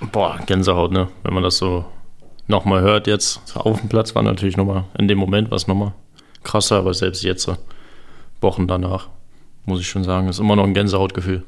Boah, 0.00 0.38
Gänsehaut, 0.46 0.92
ne? 0.92 1.08
Wenn 1.24 1.34
man 1.34 1.42
das 1.42 1.58
so 1.58 1.84
nochmal 2.46 2.82
hört 2.82 3.08
jetzt 3.08 3.40
auf 3.56 3.80
dem 3.80 3.88
Platz, 3.88 4.14
war 4.14 4.22
natürlich 4.22 4.56
nochmal 4.56 4.84
in 4.96 5.08
dem 5.08 5.18
Moment 5.18 5.50
was 5.50 5.66
nochmal 5.66 5.92
krasser, 6.44 6.76
aber 6.76 6.94
selbst 6.94 7.24
jetzt, 7.24 7.50
Wochen 8.40 8.68
danach, 8.68 9.08
muss 9.64 9.80
ich 9.80 9.88
schon 9.88 10.04
sagen, 10.04 10.28
ist 10.28 10.38
immer 10.38 10.54
noch 10.54 10.64
ein 10.64 10.74
Gänsehautgefühl. 10.74 11.44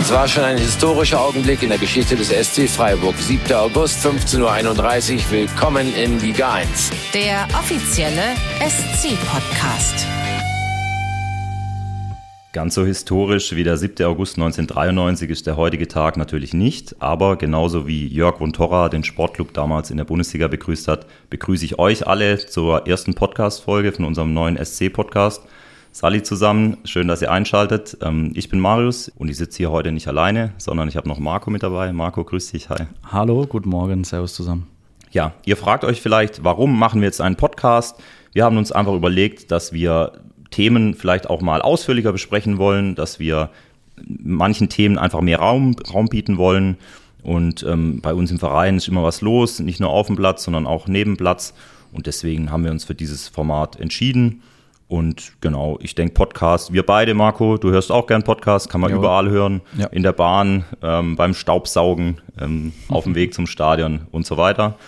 Es 0.00 0.14
war 0.14 0.26
schon 0.26 0.42
ein 0.42 0.56
historischer 0.58 1.20
Augenblick 1.20 1.62
in 1.62 1.68
der 1.68 1.78
Geschichte 1.78 2.16
des 2.16 2.28
SC 2.30 2.68
Freiburg. 2.68 3.14
7. 3.16 3.54
August, 3.54 4.04
15.31 4.04 5.16
Uhr. 5.16 5.30
Willkommen 5.30 5.94
in 5.94 6.18
Liga 6.20 6.54
1. 6.54 6.90
Der 7.12 7.46
offizielle 7.54 8.34
SC-Podcast. 8.58 10.06
Ganz 12.54 12.74
so 12.74 12.86
historisch 12.86 13.54
wie 13.54 13.62
der 13.62 13.76
7. 13.76 14.06
August 14.06 14.38
1993 14.38 15.28
ist 15.28 15.46
der 15.46 15.58
heutige 15.58 15.86
Tag 15.86 16.16
natürlich 16.16 16.54
nicht, 16.54 16.96
aber 16.98 17.36
genauso 17.36 17.86
wie 17.86 18.06
Jörg 18.06 18.38
von 18.38 18.54
Torra 18.54 18.88
den 18.88 19.04
Sportclub 19.04 19.52
damals 19.52 19.90
in 19.90 19.98
der 19.98 20.06
Bundesliga 20.06 20.48
begrüßt 20.48 20.88
hat, 20.88 21.06
begrüße 21.28 21.66
ich 21.66 21.78
euch 21.78 22.06
alle 22.06 22.38
zur 22.38 22.86
ersten 22.86 23.12
Podcast-Folge 23.12 23.92
von 23.92 24.06
unserem 24.06 24.32
neuen 24.32 24.56
SC-Podcast. 24.56 25.42
Sally 25.92 26.22
zusammen, 26.22 26.78
schön, 26.84 27.06
dass 27.06 27.20
ihr 27.20 27.30
einschaltet. 27.30 27.98
Ähm, 28.00 28.32
ich 28.34 28.48
bin 28.48 28.60
Marius 28.60 29.10
und 29.10 29.28
ich 29.28 29.36
sitze 29.36 29.58
hier 29.58 29.70
heute 29.70 29.92
nicht 29.92 30.08
alleine, 30.08 30.54
sondern 30.56 30.88
ich 30.88 30.96
habe 30.96 31.06
noch 31.06 31.18
Marco 31.18 31.50
mit 31.50 31.62
dabei. 31.62 31.92
Marco, 31.92 32.24
grüß 32.24 32.52
dich, 32.52 32.70
hi. 32.70 32.86
Hallo, 33.12 33.44
guten 33.46 33.68
Morgen, 33.68 34.04
servus 34.04 34.32
zusammen. 34.32 34.66
Ja, 35.10 35.34
ihr 35.44 35.58
fragt 35.58 35.84
euch 35.84 36.00
vielleicht, 36.00 36.44
warum 36.44 36.78
machen 36.78 37.02
wir 37.02 37.08
jetzt 37.08 37.20
einen 37.20 37.36
Podcast? 37.36 38.00
Wir 38.32 38.44
haben 38.44 38.56
uns 38.56 38.72
einfach 38.72 38.94
überlegt, 38.94 39.50
dass 39.50 39.74
wir 39.74 40.12
Themen 40.50 40.94
vielleicht 40.94 41.28
auch 41.28 41.40
mal 41.40 41.62
ausführlicher 41.62 42.12
besprechen 42.12 42.58
wollen, 42.58 42.94
dass 42.94 43.18
wir 43.18 43.50
manchen 44.06 44.68
Themen 44.68 44.98
einfach 44.98 45.20
mehr 45.20 45.38
Raum, 45.38 45.76
Raum 45.92 46.06
bieten 46.06 46.38
wollen. 46.38 46.76
Und 47.22 47.64
ähm, 47.64 48.00
bei 48.00 48.14
uns 48.14 48.30
im 48.30 48.38
Verein 48.38 48.76
ist 48.76 48.88
immer 48.88 49.02
was 49.02 49.20
los, 49.20 49.58
nicht 49.58 49.80
nur 49.80 49.90
auf 49.90 50.06
dem 50.06 50.16
Platz, 50.16 50.44
sondern 50.44 50.66
auch 50.66 50.86
neben 50.86 51.16
Platz. 51.16 51.52
Und 51.92 52.06
deswegen 52.06 52.50
haben 52.50 52.64
wir 52.64 52.70
uns 52.70 52.84
für 52.84 52.94
dieses 52.94 53.28
Format 53.28 53.78
entschieden. 53.80 54.42
Und 54.86 55.32
genau, 55.42 55.78
ich 55.82 55.94
denke 55.94 56.14
Podcast, 56.14 56.72
wir 56.72 56.84
beide, 56.84 57.12
Marco, 57.12 57.58
du 57.58 57.70
hörst 57.70 57.92
auch 57.92 58.06
gern 58.06 58.22
Podcast, 58.22 58.70
kann 58.70 58.80
man 58.80 58.90
jo. 58.90 58.98
überall 58.98 59.28
hören, 59.28 59.60
ja. 59.76 59.86
in 59.88 60.02
der 60.02 60.12
Bahn, 60.12 60.64
ähm, 60.82 61.16
beim 61.16 61.34
Staubsaugen, 61.34 62.20
ähm, 62.40 62.72
auf 62.88 63.04
dem 63.04 63.14
Weg 63.14 63.34
zum 63.34 63.46
Stadion 63.46 64.06
und 64.12 64.24
so 64.24 64.38
weiter. 64.38 64.78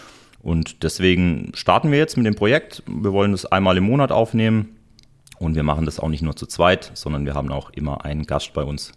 Und 0.42 0.84
deswegen 0.84 1.52
starten 1.54 1.90
wir 1.90 1.98
jetzt 1.98 2.16
mit 2.16 2.24
dem 2.24 2.34
Projekt. 2.34 2.82
Wir 2.86 3.12
wollen 3.12 3.32
das 3.32 3.44
einmal 3.44 3.76
im 3.76 3.84
Monat 3.84 4.10
aufnehmen 4.10 4.76
und 5.40 5.56
wir 5.56 5.62
machen 5.62 5.86
das 5.86 5.98
auch 5.98 6.08
nicht 6.08 6.22
nur 6.22 6.36
zu 6.36 6.46
zweit, 6.46 6.92
sondern 6.94 7.24
wir 7.24 7.34
haben 7.34 7.50
auch 7.50 7.70
immer 7.70 8.04
einen 8.04 8.26
Gast 8.26 8.52
bei 8.52 8.62
uns. 8.62 8.92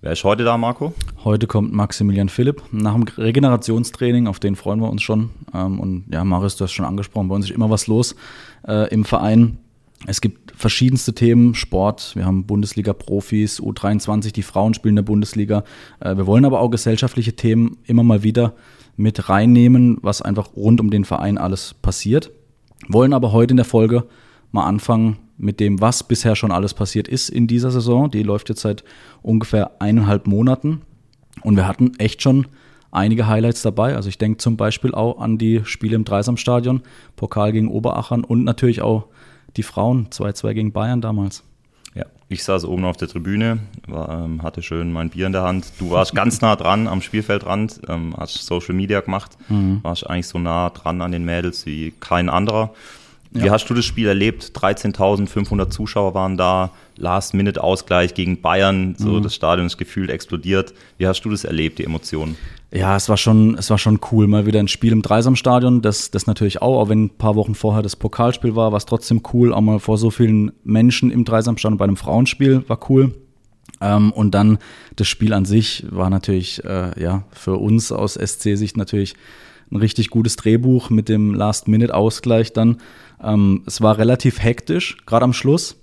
Wer 0.00 0.12
ist 0.12 0.24
heute 0.24 0.42
da, 0.42 0.56
Marco? 0.56 0.92
Heute 1.24 1.46
kommt 1.46 1.72
Maximilian 1.72 2.28
Philipp 2.28 2.62
nach 2.72 2.94
dem 2.94 3.02
Regenerationstraining, 3.04 4.26
auf 4.26 4.40
den 4.40 4.56
freuen 4.56 4.80
wir 4.80 4.90
uns 4.90 5.02
schon. 5.02 5.30
Ähm, 5.54 5.78
und 5.78 6.06
ja, 6.10 6.24
Marius, 6.24 6.56
du 6.56 6.64
hast 6.64 6.72
schon 6.72 6.86
angesprochen, 6.86 7.28
bei 7.28 7.34
uns 7.34 7.46
ist 7.46 7.54
immer 7.54 7.70
was 7.70 7.86
los 7.86 8.16
äh, 8.66 8.88
im 8.92 9.04
Verein. 9.04 9.58
Es 10.06 10.20
gibt 10.20 10.52
verschiedenste 10.56 11.14
Themen, 11.14 11.54
Sport, 11.54 12.16
wir 12.16 12.24
haben 12.24 12.46
Bundesliga-Profis, 12.46 13.60
U23, 13.60 14.32
die 14.32 14.42
Frauen 14.42 14.74
spielen 14.74 14.92
in 14.92 14.96
der 14.96 15.02
Bundesliga. 15.02 15.64
Äh, 16.00 16.16
wir 16.16 16.26
wollen 16.26 16.46
aber 16.46 16.60
auch 16.60 16.70
gesellschaftliche 16.70 17.36
Themen 17.36 17.76
immer 17.84 18.02
mal 18.02 18.22
wieder 18.22 18.54
mit 18.96 19.28
reinnehmen, 19.28 19.98
was 20.00 20.22
einfach 20.22 20.56
rund 20.56 20.80
um 20.80 20.90
den 20.90 21.04
Verein 21.04 21.36
alles 21.36 21.74
passiert. 21.74 22.30
Wollen 22.88 23.12
aber 23.12 23.32
heute 23.32 23.52
in 23.52 23.58
der 23.58 23.66
Folge 23.66 24.04
mal 24.50 24.66
anfangen 24.66 25.18
mit 25.36 25.60
dem, 25.60 25.80
was 25.80 26.02
bisher 26.04 26.36
schon 26.36 26.52
alles 26.52 26.74
passiert 26.74 27.08
ist 27.08 27.28
in 27.28 27.46
dieser 27.46 27.70
Saison. 27.70 28.10
Die 28.10 28.22
läuft 28.22 28.48
jetzt 28.48 28.60
seit 28.60 28.84
ungefähr 29.22 29.72
eineinhalb 29.80 30.26
Monaten 30.26 30.82
und 31.42 31.56
wir 31.56 31.66
hatten 31.66 31.94
echt 31.98 32.22
schon 32.22 32.46
einige 32.90 33.26
Highlights 33.26 33.62
dabei. 33.62 33.96
Also 33.96 34.08
ich 34.08 34.18
denke 34.18 34.38
zum 34.38 34.56
Beispiel 34.56 34.94
auch 34.94 35.18
an 35.18 35.36
die 35.38 35.62
Spiele 35.64 35.96
im 35.96 36.04
Dreisamstadion, 36.04 36.82
Pokal 37.16 37.52
gegen 37.52 37.68
Oberachern 37.68 38.24
und 38.24 38.44
natürlich 38.44 38.82
auch 38.82 39.06
die 39.56 39.62
Frauen 39.62 40.08
2-2 40.10 40.54
gegen 40.54 40.72
Bayern 40.72 41.00
damals. 41.00 41.42
Ja, 41.94 42.06
ich 42.28 42.42
saß 42.42 42.64
oben 42.64 42.84
auf 42.84 42.96
der 42.96 43.08
Tribüne, 43.08 43.58
war, 43.86 44.24
ähm, 44.24 44.42
hatte 44.42 44.62
schön 44.62 44.92
mein 44.92 45.10
Bier 45.10 45.26
in 45.26 45.32
der 45.32 45.42
Hand. 45.42 45.72
Du 45.78 45.90
warst 45.90 46.14
ganz 46.14 46.40
nah 46.40 46.56
dran 46.56 46.88
am 46.88 47.02
Spielfeldrand, 47.02 47.82
ähm, 47.88 48.14
hast 48.16 48.44
Social 48.46 48.74
Media 48.74 49.00
gemacht, 49.00 49.36
mhm. 49.48 49.80
warst 49.82 50.08
eigentlich 50.08 50.26
so 50.26 50.38
nah 50.38 50.70
dran 50.70 51.02
an 51.02 51.12
den 51.12 51.24
Mädels 51.24 51.66
wie 51.66 51.92
kein 52.00 52.28
anderer. 52.28 52.74
Wie 53.34 53.46
ja. 53.46 53.52
hast 53.52 53.68
du 53.68 53.74
das 53.74 53.84
Spiel 53.84 54.06
erlebt? 54.06 54.52
13.500 54.54 55.68
Zuschauer 55.68 56.14
waren 56.14 56.36
da, 56.36 56.70
Last-Minute-Ausgleich 56.96 58.14
gegen 58.14 58.40
Bayern, 58.40 58.94
so 58.96 59.14
mhm. 59.14 59.22
das 59.22 59.34
Stadion 59.34 59.66
ist 59.66 59.76
gefühlt 59.76 60.08
explodiert. 60.08 60.72
Wie 60.98 61.08
hast 61.08 61.22
du 61.22 61.30
das 61.30 61.42
erlebt, 61.42 61.80
die 61.80 61.84
Emotionen? 61.84 62.36
Ja, 62.72 62.94
es 62.94 63.08
war 63.08 63.16
schon, 63.16 63.56
es 63.58 63.70
war 63.70 63.78
schon 63.78 63.98
cool, 64.12 64.28
mal 64.28 64.46
wieder 64.46 64.60
ein 64.60 64.68
Spiel 64.68 64.92
im 64.92 65.02
Dreisamstadion. 65.02 65.82
Das, 65.82 66.12
das 66.12 66.28
natürlich 66.28 66.62
auch, 66.62 66.80
auch 66.80 66.88
wenn 66.88 67.06
ein 67.06 67.10
paar 67.10 67.34
Wochen 67.34 67.56
vorher 67.56 67.82
das 67.82 67.96
Pokalspiel 67.96 68.54
war, 68.54 68.70
war 68.70 68.78
es 68.78 68.86
trotzdem 68.86 69.22
cool, 69.32 69.52
auch 69.52 69.60
mal 69.60 69.80
vor 69.80 69.98
so 69.98 70.10
vielen 70.10 70.52
Menschen 70.62 71.10
im 71.10 71.24
Dreisamstadion 71.24 71.76
bei 71.76 71.84
einem 71.84 71.96
Frauenspiel 71.96 72.62
war 72.68 72.78
cool. 72.88 73.14
Ähm, 73.80 74.12
und 74.12 74.36
dann 74.36 74.58
das 74.94 75.08
Spiel 75.08 75.32
an 75.32 75.44
sich 75.44 75.84
war 75.90 76.08
natürlich, 76.08 76.64
äh, 76.64 77.00
ja, 77.02 77.24
für 77.32 77.56
uns 77.56 77.90
aus 77.90 78.14
SC-Sicht 78.14 78.76
natürlich 78.76 79.14
ein 79.70 79.76
richtig 79.76 80.10
gutes 80.10 80.36
Drehbuch 80.36 80.90
mit 80.90 81.08
dem 81.08 81.34
Last-Minute-Ausgleich 81.34 82.52
dann. 82.52 82.78
Ähm, 83.24 83.62
es 83.66 83.80
war 83.80 83.98
relativ 83.98 84.42
hektisch, 84.42 84.98
gerade 85.06 85.24
am 85.24 85.32
Schluss. 85.32 85.80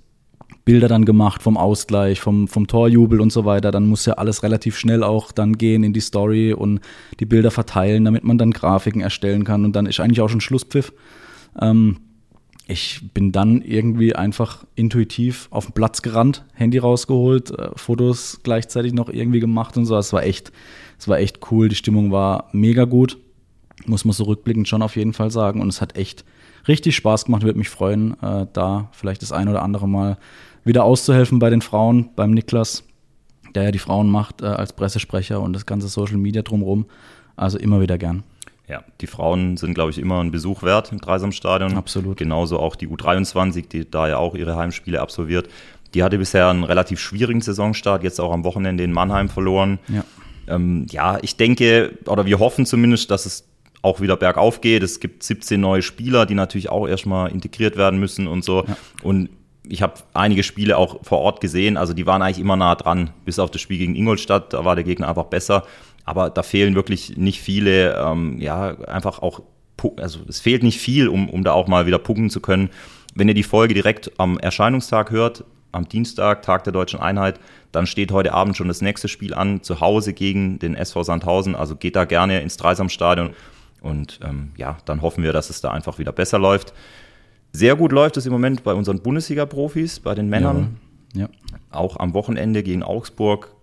Bilder 0.63 0.87
dann 0.87 1.05
gemacht 1.05 1.41
vom 1.41 1.57
Ausgleich, 1.57 2.21
vom, 2.21 2.47
vom 2.47 2.67
Torjubel 2.67 3.19
und 3.19 3.31
so 3.31 3.45
weiter. 3.45 3.71
Dann 3.71 3.87
muss 3.87 4.05
ja 4.05 4.13
alles 4.13 4.43
relativ 4.43 4.77
schnell 4.77 5.03
auch 5.03 5.31
dann 5.31 5.57
gehen 5.57 5.83
in 5.83 5.91
die 5.91 6.01
Story 6.01 6.53
und 6.53 6.81
die 7.19 7.25
Bilder 7.25 7.49
verteilen, 7.49 8.05
damit 8.05 8.23
man 8.23 8.37
dann 8.37 8.51
Grafiken 8.51 9.01
erstellen 9.01 9.43
kann. 9.43 9.65
Und 9.65 9.75
dann 9.75 9.87
ist 9.87 9.99
eigentlich 9.99 10.21
auch 10.21 10.29
schon 10.29 10.41
Schlusspfiff. 10.41 10.93
Ähm, 11.59 11.97
ich 12.67 13.01
bin 13.13 13.31
dann 13.31 13.61
irgendwie 13.61 14.15
einfach 14.15 14.65
intuitiv 14.75 15.47
auf 15.51 15.65
den 15.65 15.73
Platz 15.73 16.01
gerannt, 16.01 16.45
Handy 16.53 16.77
rausgeholt, 16.77 17.51
äh, 17.51 17.69
Fotos 17.75 18.39
gleichzeitig 18.43 18.93
noch 18.93 19.09
irgendwie 19.09 19.39
gemacht 19.39 19.77
und 19.77 19.85
so. 19.85 19.97
Es 19.97 20.13
war 20.13 20.23
echt, 20.23 20.51
es 20.99 21.07
war 21.07 21.19
echt 21.19 21.39
cool. 21.51 21.69
Die 21.69 21.75
Stimmung 21.75 22.11
war 22.11 22.49
mega 22.53 22.85
gut. 22.85 23.17
Muss 23.85 24.05
man 24.05 24.13
so 24.13 24.23
rückblickend 24.25 24.67
schon 24.67 24.81
auf 24.81 24.95
jeden 24.95 25.13
Fall 25.13 25.31
sagen. 25.31 25.61
Und 25.61 25.69
es 25.69 25.81
hat 25.81 25.95
echt 25.95 26.25
richtig 26.67 26.95
Spaß 26.95 27.25
gemacht. 27.25 27.43
Würde 27.43 27.57
mich 27.57 27.69
freuen, 27.69 28.21
äh, 28.21 28.47
da 28.53 28.89
vielleicht 28.91 29.21
das 29.21 29.31
ein 29.31 29.49
oder 29.49 29.61
andere 29.61 29.87
Mal 29.87 30.17
wieder 30.63 30.83
auszuhelfen 30.83 31.39
bei 31.39 31.49
den 31.49 31.61
Frauen, 31.61 32.09
beim 32.15 32.31
Niklas, 32.31 32.83
der 33.55 33.63
ja 33.63 33.71
die 33.71 33.79
Frauen 33.79 34.09
macht 34.09 34.41
äh, 34.41 34.45
als 34.45 34.73
Pressesprecher 34.73 35.41
und 35.41 35.53
das 35.53 35.65
ganze 35.65 35.87
Social 35.87 36.17
Media 36.17 36.41
drumherum. 36.41 36.85
Also 37.35 37.57
immer 37.57 37.81
wieder 37.81 37.97
gern. 37.97 38.23
Ja, 38.67 38.83
die 39.01 39.07
Frauen 39.07 39.57
sind, 39.57 39.73
glaube 39.73 39.91
ich, 39.91 39.97
immer 39.97 40.23
ein 40.23 40.31
Besuch 40.31 40.63
wert 40.63 40.91
im 40.91 40.99
Dreisamstadion. 40.99 41.75
Absolut. 41.75 42.17
Genauso 42.17 42.59
auch 42.59 42.75
die 42.75 42.87
U23, 42.87 43.67
die 43.67 43.89
da 43.89 44.07
ja 44.07 44.17
auch 44.17 44.35
ihre 44.35 44.55
Heimspiele 44.55 45.01
absolviert. 45.01 45.49
Die 45.93 46.03
hatte 46.03 46.17
bisher 46.17 46.47
einen 46.47 46.63
relativ 46.63 46.99
schwierigen 46.99 47.41
Saisonstart, 47.41 48.03
jetzt 48.03 48.21
auch 48.21 48.31
am 48.31 48.45
Wochenende 48.45 48.83
in 48.83 48.93
Mannheim 48.93 49.27
verloren. 49.27 49.79
Ja. 49.89 50.05
Ähm, 50.47 50.85
ja, 50.89 51.19
ich 51.21 51.35
denke, 51.35 51.97
oder 52.05 52.25
wir 52.25 52.39
hoffen 52.39 52.65
zumindest, 52.65 53.11
dass 53.11 53.25
es 53.25 53.45
auch 53.81 54.01
wieder 54.01 54.15
bergauf 54.15 54.61
geht. 54.61 54.83
Es 54.83 54.99
gibt 54.99 55.23
17 55.23 55.59
neue 55.59 55.81
Spieler, 55.81 56.25
die 56.25 56.35
natürlich 56.35 56.69
auch 56.69 56.87
erstmal 56.87 57.31
integriert 57.31 57.77
werden 57.77 57.99
müssen 57.99 58.27
und 58.27 58.43
so. 58.43 58.63
Ja. 58.67 58.77
Und 59.03 59.29
ich 59.67 59.81
habe 59.81 59.93
einige 60.13 60.43
Spiele 60.43 60.77
auch 60.77 61.03
vor 61.03 61.19
Ort 61.19 61.41
gesehen, 61.41 61.77
also 61.77 61.93
die 61.93 62.05
waren 62.05 62.21
eigentlich 62.21 62.39
immer 62.39 62.55
nah 62.55 62.75
dran, 62.75 63.11
bis 63.25 63.39
auf 63.39 63.51
das 63.51 63.61
Spiel 63.61 63.77
gegen 63.77 63.95
Ingolstadt, 63.95 64.53
da 64.53 64.65
war 64.65 64.75
der 64.75 64.83
Gegner 64.83 65.07
einfach 65.07 65.25
besser. 65.25 65.63
Aber 66.03 66.29
da 66.29 66.43
fehlen 66.43 66.75
wirklich 66.75 67.17
nicht 67.17 67.41
viele, 67.41 67.95
ähm, 67.95 68.39
ja, 68.39 68.79
einfach 68.87 69.19
auch, 69.19 69.41
also 69.97 70.19
es 70.27 70.39
fehlt 70.39 70.63
nicht 70.63 70.79
viel, 70.79 71.07
um, 71.07 71.29
um 71.29 71.43
da 71.43 71.53
auch 71.53 71.67
mal 71.67 71.85
wieder 71.85 71.99
punkten 71.99 72.29
zu 72.29 72.41
können. 72.41 72.69
Wenn 73.13 73.27
ihr 73.27 73.33
die 73.33 73.43
Folge 73.43 73.73
direkt 73.73 74.11
am 74.17 74.39
Erscheinungstag 74.39 75.11
hört, 75.11 75.43
am 75.71 75.87
Dienstag, 75.87 76.41
Tag 76.41 76.63
der 76.63 76.73
deutschen 76.73 76.99
Einheit, 76.99 77.39
dann 77.71 77.85
steht 77.85 78.11
heute 78.11 78.33
Abend 78.33 78.57
schon 78.57 78.67
das 78.67 78.81
nächste 78.81 79.07
Spiel 79.07 79.33
an, 79.33 79.63
zu 79.63 79.79
Hause 79.79 80.13
gegen 80.13 80.59
den 80.59 80.75
SV 80.75 81.03
Sandhausen. 81.03 81.55
Also 81.55 81.75
geht 81.75 81.95
da 81.95 82.05
gerne 82.05 82.41
ins 82.41 82.57
Dreisamstadion 82.57 83.31
und 83.81 84.19
ähm, 84.23 84.51
ja, 84.55 84.77
dann 84.85 85.01
hoffen 85.01 85.23
wir, 85.23 85.33
dass 85.33 85.49
es 85.49 85.59
da 85.59 85.71
einfach 85.71 85.99
wieder 85.99 86.11
besser 86.11 86.39
läuft. 86.39 86.73
Sehr 87.51 87.75
gut 87.75 87.91
läuft 87.91 88.15
es 88.17 88.25
im 88.25 88.31
Moment 88.31 88.63
bei 88.63 88.73
unseren 88.73 89.01
Bundesliga-Profis, 89.01 89.99
bei 89.99 90.15
den 90.15 90.29
Männern. 90.29 90.77
Ja. 91.13 91.23
ja. 91.23 91.29
Auch 91.69 91.97
am 91.97 92.13
Wochenende 92.13 92.63
gegen 92.63 92.83
Augsburg. 92.83 93.53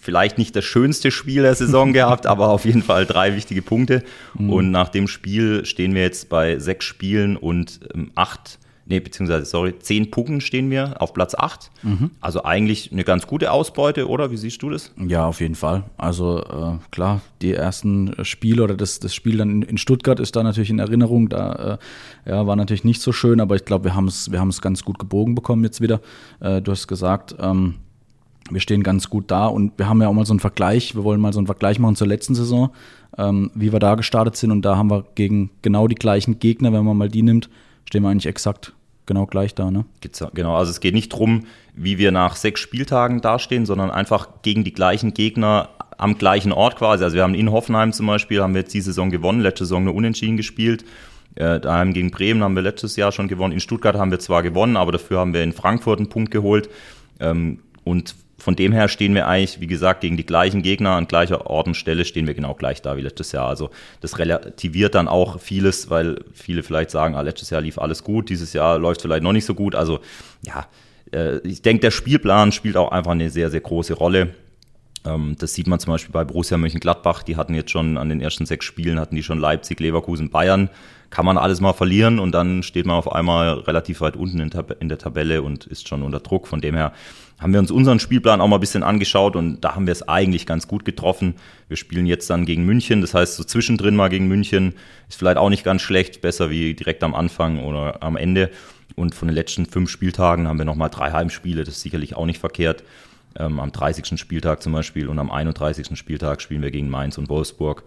Vielleicht 0.00 0.38
nicht 0.38 0.56
das 0.56 0.64
schönste 0.64 1.10
Spiel 1.10 1.42
der 1.42 1.54
Saison 1.54 1.92
gehabt, 1.92 2.26
aber 2.26 2.48
auf 2.48 2.64
jeden 2.64 2.82
Fall 2.82 3.04
drei 3.04 3.36
wichtige 3.36 3.62
Punkte. 3.62 4.02
Mhm. 4.38 4.50
Und 4.50 4.70
nach 4.70 4.88
dem 4.88 5.08
Spiel 5.08 5.66
stehen 5.66 5.94
wir 5.94 6.02
jetzt 6.02 6.28
bei 6.28 6.58
sechs 6.58 6.84
Spielen 6.84 7.36
und 7.36 7.80
ähm, 7.94 8.12
acht 8.14 8.58
nee, 8.86 9.00
beziehungsweise, 9.00 9.44
sorry, 9.44 9.78
zehn 9.78 10.10
Punkten 10.10 10.40
stehen 10.40 10.70
wir 10.70 11.00
auf 11.00 11.14
Platz 11.14 11.34
8. 11.34 11.70
Mhm. 11.82 12.10
Also 12.20 12.44
eigentlich 12.44 12.92
eine 12.92 13.04
ganz 13.04 13.26
gute 13.26 13.50
Ausbeute, 13.50 14.08
oder? 14.08 14.30
Wie 14.30 14.36
siehst 14.36 14.62
du 14.62 14.70
das? 14.70 14.92
Ja, 14.96 15.26
auf 15.26 15.40
jeden 15.40 15.54
Fall. 15.54 15.84
Also 15.96 16.40
äh, 16.40 16.78
klar, 16.90 17.20
die 17.42 17.52
ersten 17.52 18.14
Spiele 18.24 18.62
oder 18.62 18.74
das, 18.74 19.00
das 19.00 19.14
Spiel 19.14 19.38
dann 19.38 19.62
in, 19.62 19.78
Stuttgart 19.78 20.20
ist 20.20 20.36
da 20.36 20.42
natürlich 20.42 20.70
in 20.70 20.78
Erinnerung. 20.78 21.28
Da 21.28 21.78
äh, 22.26 22.30
ja, 22.30 22.46
war 22.46 22.56
natürlich 22.56 22.84
nicht 22.84 23.00
so 23.00 23.12
schön, 23.12 23.40
aber 23.40 23.56
ich 23.56 23.64
glaube, 23.64 23.84
wir 23.84 23.94
haben 23.94 24.08
es 24.08 24.30
wir 24.30 24.44
ganz 24.60 24.84
gut 24.84 24.98
gebogen 24.98 25.34
bekommen 25.34 25.64
jetzt 25.64 25.80
wieder. 25.80 26.00
Äh, 26.40 26.60
du 26.60 26.72
hast 26.72 26.86
gesagt, 26.86 27.34
ähm, 27.40 27.76
wir 28.50 28.60
stehen 28.60 28.82
ganz 28.82 29.08
gut 29.08 29.30
da 29.30 29.46
und 29.46 29.72
wir 29.78 29.88
haben 29.88 30.02
ja 30.02 30.08
auch 30.08 30.12
mal 30.12 30.26
so 30.26 30.32
einen 30.32 30.40
Vergleich, 30.40 30.94
wir 30.94 31.04
wollen 31.04 31.20
mal 31.20 31.32
so 31.32 31.40
einen 31.40 31.46
Vergleich 31.46 31.78
machen 31.78 31.96
zur 31.96 32.06
letzten 32.06 32.34
Saison, 32.34 32.70
ähm, 33.16 33.50
wie 33.54 33.72
wir 33.72 33.78
da 33.78 33.94
gestartet 33.94 34.36
sind 34.36 34.50
und 34.50 34.62
da 34.62 34.76
haben 34.76 34.90
wir 34.90 35.06
gegen 35.14 35.50
genau 35.62 35.88
die 35.88 35.94
gleichen 35.94 36.38
Gegner, 36.38 36.72
wenn 36.72 36.84
man 36.84 36.96
mal 36.96 37.08
die 37.08 37.22
nimmt, 37.22 37.48
stehen 37.84 38.02
wir 38.02 38.10
eigentlich 38.10 38.26
exakt 38.26 38.72
genau 39.06 39.26
gleich 39.26 39.54
da. 39.54 39.70
Ne? 39.70 39.84
Genau, 40.34 40.56
also 40.56 40.70
es 40.70 40.80
geht 40.80 40.94
nicht 40.94 41.12
darum, 41.12 41.46
wie 41.74 41.98
wir 41.98 42.12
nach 42.12 42.36
sechs 42.36 42.60
Spieltagen 42.60 43.20
dastehen, 43.20 43.66
sondern 43.66 43.90
einfach 43.90 44.28
gegen 44.42 44.64
die 44.64 44.72
gleichen 44.72 45.14
Gegner 45.14 45.70
am 45.98 46.18
gleichen 46.18 46.52
Ort 46.52 46.76
quasi. 46.76 47.04
Also 47.04 47.16
wir 47.16 47.22
haben 47.22 47.34
in 47.34 47.52
Hoffenheim 47.52 47.92
zum 47.92 48.06
Beispiel, 48.06 48.42
haben 48.42 48.54
wir 48.54 48.62
jetzt 48.62 48.74
die 48.74 48.80
Saison 48.80 49.10
gewonnen, 49.10 49.40
letzte 49.40 49.64
Saison 49.64 49.84
nur 49.84 49.94
unentschieden 49.94 50.36
gespielt. 50.36 50.84
Äh, 51.36 51.60
daheim 51.60 51.92
gegen 51.92 52.10
Bremen 52.10 52.42
haben 52.42 52.54
wir 52.54 52.62
letztes 52.62 52.96
Jahr 52.96 53.12
schon 53.12 53.28
gewonnen. 53.28 53.52
In 53.52 53.60
Stuttgart 53.60 53.96
haben 53.96 54.10
wir 54.10 54.20
zwar 54.20 54.42
gewonnen, 54.42 54.76
aber 54.76 54.92
dafür 54.92 55.18
haben 55.18 55.34
wir 55.34 55.42
in 55.42 55.52
Frankfurt 55.52 55.98
einen 55.98 56.08
Punkt 56.08 56.30
geholt. 56.30 56.68
Ähm, 57.20 57.58
und 57.84 58.14
von 58.44 58.56
dem 58.56 58.72
her 58.72 58.88
stehen 58.88 59.14
wir 59.14 59.26
eigentlich, 59.26 59.58
wie 59.62 59.66
gesagt, 59.66 60.02
gegen 60.02 60.18
die 60.18 60.26
gleichen 60.26 60.60
Gegner 60.60 60.90
an 60.90 61.08
gleicher 61.08 61.46
Ort 61.46 61.66
und 61.66 61.76
Stelle 61.76 62.04
stehen 62.04 62.26
wir 62.26 62.34
genau 62.34 62.52
gleich 62.52 62.82
da 62.82 62.94
wie 62.98 63.00
letztes 63.00 63.32
Jahr. 63.32 63.48
Also 63.48 63.70
das 64.02 64.18
relativiert 64.18 64.94
dann 64.94 65.08
auch 65.08 65.40
vieles, 65.40 65.88
weil 65.88 66.22
viele 66.34 66.62
vielleicht 66.62 66.90
sagen, 66.90 67.14
ah, 67.14 67.22
letztes 67.22 67.48
Jahr 67.48 67.62
lief 67.62 67.78
alles 67.78 68.04
gut, 68.04 68.28
dieses 68.28 68.52
Jahr 68.52 68.78
läuft 68.78 69.00
vielleicht 69.00 69.22
noch 69.22 69.32
nicht 69.32 69.46
so 69.46 69.54
gut. 69.54 69.74
Also 69.74 70.00
ja, 70.42 70.66
äh, 71.10 71.38
ich 71.38 71.62
denke, 71.62 71.80
der 71.80 71.90
Spielplan 71.90 72.52
spielt 72.52 72.76
auch 72.76 72.92
einfach 72.92 73.12
eine 73.12 73.30
sehr, 73.30 73.50
sehr 73.50 73.62
große 73.62 73.94
Rolle. 73.94 74.34
Ähm, 75.06 75.36
das 75.38 75.54
sieht 75.54 75.66
man 75.66 75.78
zum 75.78 75.94
Beispiel 75.94 76.12
bei 76.12 76.24
Borussia 76.24 76.58
Mönchengladbach. 76.58 77.22
Die 77.22 77.36
hatten 77.36 77.54
jetzt 77.54 77.70
schon 77.70 77.96
an 77.96 78.10
den 78.10 78.20
ersten 78.20 78.44
sechs 78.44 78.66
Spielen, 78.66 79.00
hatten 79.00 79.16
die 79.16 79.22
schon 79.22 79.38
Leipzig, 79.38 79.80
Leverkusen, 79.80 80.28
Bayern. 80.28 80.68
Kann 81.08 81.24
man 81.24 81.38
alles 81.38 81.62
mal 81.62 81.72
verlieren 81.72 82.18
und 82.18 82.32
dann 82.32 82.62
steht 82.62 82.84
man 82.84 82.96
auf 82.96 83.10
einmal 83.10 83.60
relativ 83.60 84.02
weit 84.02 84.16
unten 84.16 84.40
in, 84.40 84.88
der 84.90 84.98
Tabelle 84.98 85.40
und 85.40 85.64
ist 85.66 85.88
schon 85.88 86.02
unter 86.02 86.20
Druck. 86.20 86.46
Von 86.46 86.60
dem 86.60 86.74
her 86.74 86.92
haben 87.38 87.52
wir 87.52 87.60
uns 87.60 87.70
unseren 87.70 87.98
Spielplan 87.98 88.40
auch 88.40 88.48
mal 88.48 88.56
ein 88.56 88.60
bisschen 88.60 88.82
angeschaut 88.82 89.36
und 89.36 89.60
da 89.60 89.74
haben 89.74 89.86
wir 89.86 89.92
es 89.92 90.06
eigentlich 90.08 90.46
ganz 90.46 90.68
gut 90.68 90.84
getroffen. 90.84 91.34
Wir 91.68 91.76
spielen 91.76 92.06
jetzt 92.06 92.30
dann 92.30 92.46
gegen 92.46 92.64
München, 92.64 93.00
das 93.00 93.14
heißt 93.14 93.36
so 93.36 93.44
zwischendrin 93.44 93.96
mal 93.96 94.08
gegen 94.08 94.28
München 94.28 94.74
ist 95.08 95.18
vielleicht 95.18 95.36
auch 95.36 95.50
nicht 95.50 95.64
ganz 95.64 95.82
schlecht, 95.82 96.20
besser 96.20 96.50
wie 96.50 96.74
direkt 96.74 97.02
am 97.02 97.14
Anfang 97.14 97.64
oder 97.64 98.02
am 98.02 98.16
Ende. 98.16 98.50
Und 98.96 99.14
von 99.14 99.28
den 99.28 99.34
letzten 99.34 99.66
fünf 99.66 99.90
Spieltagen 99.90 100.46
haben 100.46 100.58
wir 100.58 100.64
nochmal 100.64 100.90
drei 100.90 101.10
Heimspiele, 101.10 101.64
das 101.64 101.74
ist 101.74 101.82
sicherlich 101.82 102.14
auch 102.16 102.26
nicht 102.26 102.38
verkehrt. 102.38 102.84
Ähm, 103.36 103.58
am 103.58 103.72
30. 103.72 104.18
Spieltag 104.18 104.62
zum 104.62 104.72
Beispiel 104.72 105.08
und 105.08 105.18
am 105.18 105.30
31. 105.30 105.98
Spieltag 105.98 106.40
spielen 106.40 106.62
wir 106.62 106.70
gegen 106.70 106.88
Mainz 106.88 107.18
und 107.18 107.28
Wolfsburg 107.28 107.82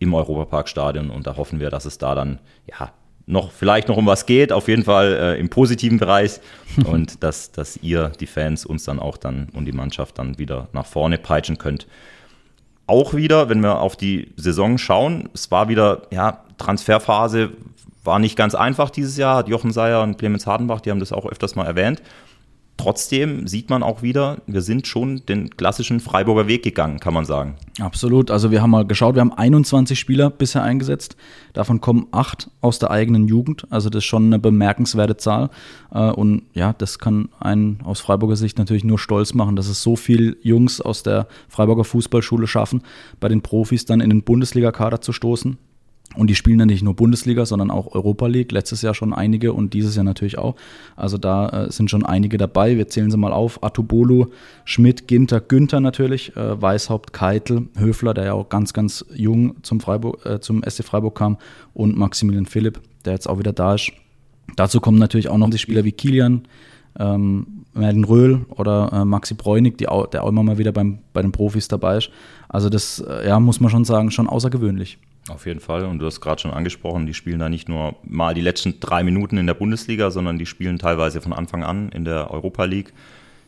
im 0.00 0.12
Europaparkstadion 0.14 1.10
und 1.10 1.26
da 1.26 1.36
hoffen 1.36 1.60
wir, 1.60 1.70
dass 1.70 1.84
es 1.84 1.98
da 1.98 2.14
dann 2.14 2.40
ja 2.66 2.92
noch 3.28 3.52
vielleicht 3.52 3.88
noch 3.88 3.96
um 3.96 4.06
was 4.06 4.26
geht, 4.26 4.52
auf 4.52 4.68
jeden 4.68 4.84
Fall 4.84 5.12
äh, 5.12 5.38
im 5.38 5.48
positiven 5.48 5.98
Bereich. 5.98 6.40
Und 6.84 7.22
dass, 7.22 7.52
dass 7.52 7.76
ihr, 7.78 8.10
die 8.20 8.26
Fans, 8.26 8.64
uns 8.64 8.84
dann 8.84 8.98
auch 8.98 9.16
dann 9.16 9.48
und 9.52 9.64
die 9.64 9.72
Mannschaft 9.72 10.18
dann 10.18 10.38
wieder 10.38 10.68
nach 10.72 10.86
vorne 10.86 11.18
peitschen 11.18 11.58
könnt. 11.58 11.86
Auch 12.86 13.14
wieder, 13.14 13.48
wenn 13.48 13.60
wir 13.60 13.80
auf 13.80 13.96
die 13.96 14.32
Saison 14.36 14.78
schauen, 14.78 15.28
es 15.34 15.50
war 15.50 15.68
wieder, 15.68 16.02
ja, 16.10 16.44
Transferphase 16.56 17.50
war 18.04 18.18
nicht 18.18 18.36
ganz 18.36 18.54
einfach 18.54 18.90
dieses 18.90 19.16
Jahr, 19.16 19.36
hat 19.36 19.48
Jochen 19.48 19.72
Seyer 19.72 20.02
und 20.02 20.18
Clemens 20.18 20.46
Hardenbach, 20.46 20.80
die 20.80 20.90
haben 20.90 21.00
das 21.00 21.12
auch 21.12 21.26
öfters 21.26 21.56
mal 21.56 21.66
erwähnt 21.66 22.00
trotzdem 22.78 23.46
sieht 23.46 23.68
man 23.68 23.82
auch 23.82 24.02
wieder, 24.02 24.38
wir 24.46 24.62
sind 24.62 24.86
schon 24.86 25.22
den 25.26 25.50
klassischen 25.50 26.00
Freiburger 26.00 26.48
Weg 26.48 26.62
gegangen, 26.62 27.00
kann 27.00 27.12
man 27.12 27.26
sagen. 27.26 27.56
Absolut. 27.80 28.30
Also 28.30 28.50
wir 28.50 28.62
haben 28.62 28.70
mal 28.70 28.86
geschaut, 28.86 29.14
wir 29.14 29.20
haben 29.20 29.32
21 29.32 29.98
Spieler 29.98 30.30
bisher 30.30 30.62
eingesetzt. 30.62 31.16
Davon 31.52 31.80
kommen 31.80 32.06
acht 32.12 32.50
aus 32.60 32.78
der 32.78 32.90
eigenen 32.90 33.28
Jugend. 33.28 33.66
Also 33.70 33.90
das 33.90 34.04
ist 34.04 34.06
schon 34.06 34.26
eine 34.26 34.38
bemerkenswerte 34.38 35.16
Zahl. 35.16 35.50
Äh, 35.92 36.10
und 36.10 36.44
ja, 36.54 36.72
das 36.72 36.98
kann 36.98 37.28
einen 37.40 37.80
aus 37.84 38.00
Freiburger 38.00 38.36
Sicht 38.36 38.58
natürlich 38.58 38.84
nur 38.84 38.98
stolz 38.98 39.34
machen, 39.34 39.56
dass 39.56 39.68
es 39.68 39.82
so 39.82 39.96
viele 39.96 40.36
Jungs 40.42 40.80
aus 40.80 41.02
der 41.02 41.26
Freiburger 41.48 41.84
Fußballschule 41.84 42.46
schaffen, 42.46 42.82
bei 43.20 43.28
den 43.28 43.42
Profis 43.42 43.84
dann 43.84 44.00
in 44.00 44.10
den 44.10 44.22
Bundesliga-Kader 44.22 45.00
zu 45.00 45.12
stoßen. 45.12 45.58
Und 46.16 46.28
die 46.30 46.34
spielen 46.34 46.58
dann 46.58 46.68
nicht 46.68 46.82
nur 46.82 46.94
Bundesliga, 46.94 47.44
sondern 47.44 47.70
auch 47.70 47.94
Europa 47.94 48.26
League. 48.26 48.50
Letztes 48.50 48.82
Jahr 48.82 48.94
schon 48.94 49.12
einige 49.12 49.52
und 49.52 49.74
dieses 49.74 49.94
Jahr 49.94 50.04
natürlich 50.04 50.38
auch. 50.38 50.56
Also 50.96 51.18
da 51.18 51.66
äh, 51.66 51.70
sind 51.70 51.90
schon 51.90 52.04
einige 52.04 52.38
dabei. 52.38 52.76
Wir 52.76 52.88
zählen 52.88 53.10
sie 53.10 53.18
mal 53.18 53.32
auf. 53.32 53.62
Atubolu, 53.62 54.26
Schmidt, 54.64 55.06
Ginter, 55.06 55.40
Günther 55.40 55.80
natürlich, 55.80 56.34
äh, 56.34 56.60
Weishaupt, 56.60 57.12
Keitel, 57.12 57.68
Höfler, 57.76 58.14
der 58.14 58.24
ja 58.24 58.32
auch 58.32 58.48
ganz, 58.48 58.72
ganz 58.72 59.04
jung 59.14 59.62
zum, 59.62 59.80
Freiburg, 59.80 60.24
äh, 60.24 60.40
zum 60.40 60.62
SC 60.62 60.82
Freiburg 60.82 61.14
kam 61.14 61.36
und 61.74 61.96
Maximilian 61.96 62.46
Philipp, 62.46 62.80
der 63.04 63.12
jetzt 63.12 63.28
auch 63.28 63.38
wieder 63.38 63.52
da 63.52 63.74
ist. 63.74 63.92
Dazu 64.56 64.80
kommen 64.80 64.98
natürlich 64.98 65.28
auch 65.28 65.38
noch 65.38 65.50
die 65.50 65.58
Spieler 65.58 65.84
wie 65.84 65.92
Kilian, 65.92 66.48
ähm, 66.98 67.64
Merlin 67.74 68.04
Röhl 68.04 68.46
oder 68.48 68.90
äh, 68.92 69.04
Maxi 69.04 69.34
Bräunig, 69.34 69.86
auch, 69.88 70.06
der 70.06 70.24
auch 70.24 70.28
immer 70.28 70.42
mal 70.42 70.58
wieder 70.58 70.72
beim, 70.72 70.98
bei 71.12 71.22
den 71.22 71.32
Profis 71.32 71.68
dabei 71.68 71.98
ist. 71.98 72.10
Also 72.48 72.70
das, 72.70 72.98
äh, 72.98 73.28
ja, 73.28 73.38
muss 73.38 73.60
man 73.60 73.70
schon 73.70 73.84
sagen, 73.84 74.10
schon 74.10 74.26
außergewöhnlich. 74.26 74.98
Auf 75.28 75.46
jeden 75.46 75.60
Fall. 75.60 75.84
Und 75.84 75.98
du 75.98 76.06
hast 76.06 76.20
gerade 76.20 76.40
schon 76.40 76.50
angesprochen, 76.50 77.06
die 77.06 77.14
spielen 77.14 77.38
da 77.38 77.48
nicht 77.48 77.68
nur 77.68 77.96
mal 78.04 78.34
die 78.34 78.40
letzten 78.40 78.80
drei 78.80 79.02
Minuten 79.02 79.36
in 79.36 79.46
der 79.46 79.54
Bundesliga, 79.54 80.10
sondern 80.10 80.38
die 80.38 80.46
spielen 80.46 80.78
teilweise 80.78 81.20
von 81.20 81.32
Anfang 81.32 81.62
an 81.64 81.90
in 81.90 82.04
der 82.04 82.30
Europa 82.30 82.64
League. 82.64 82.92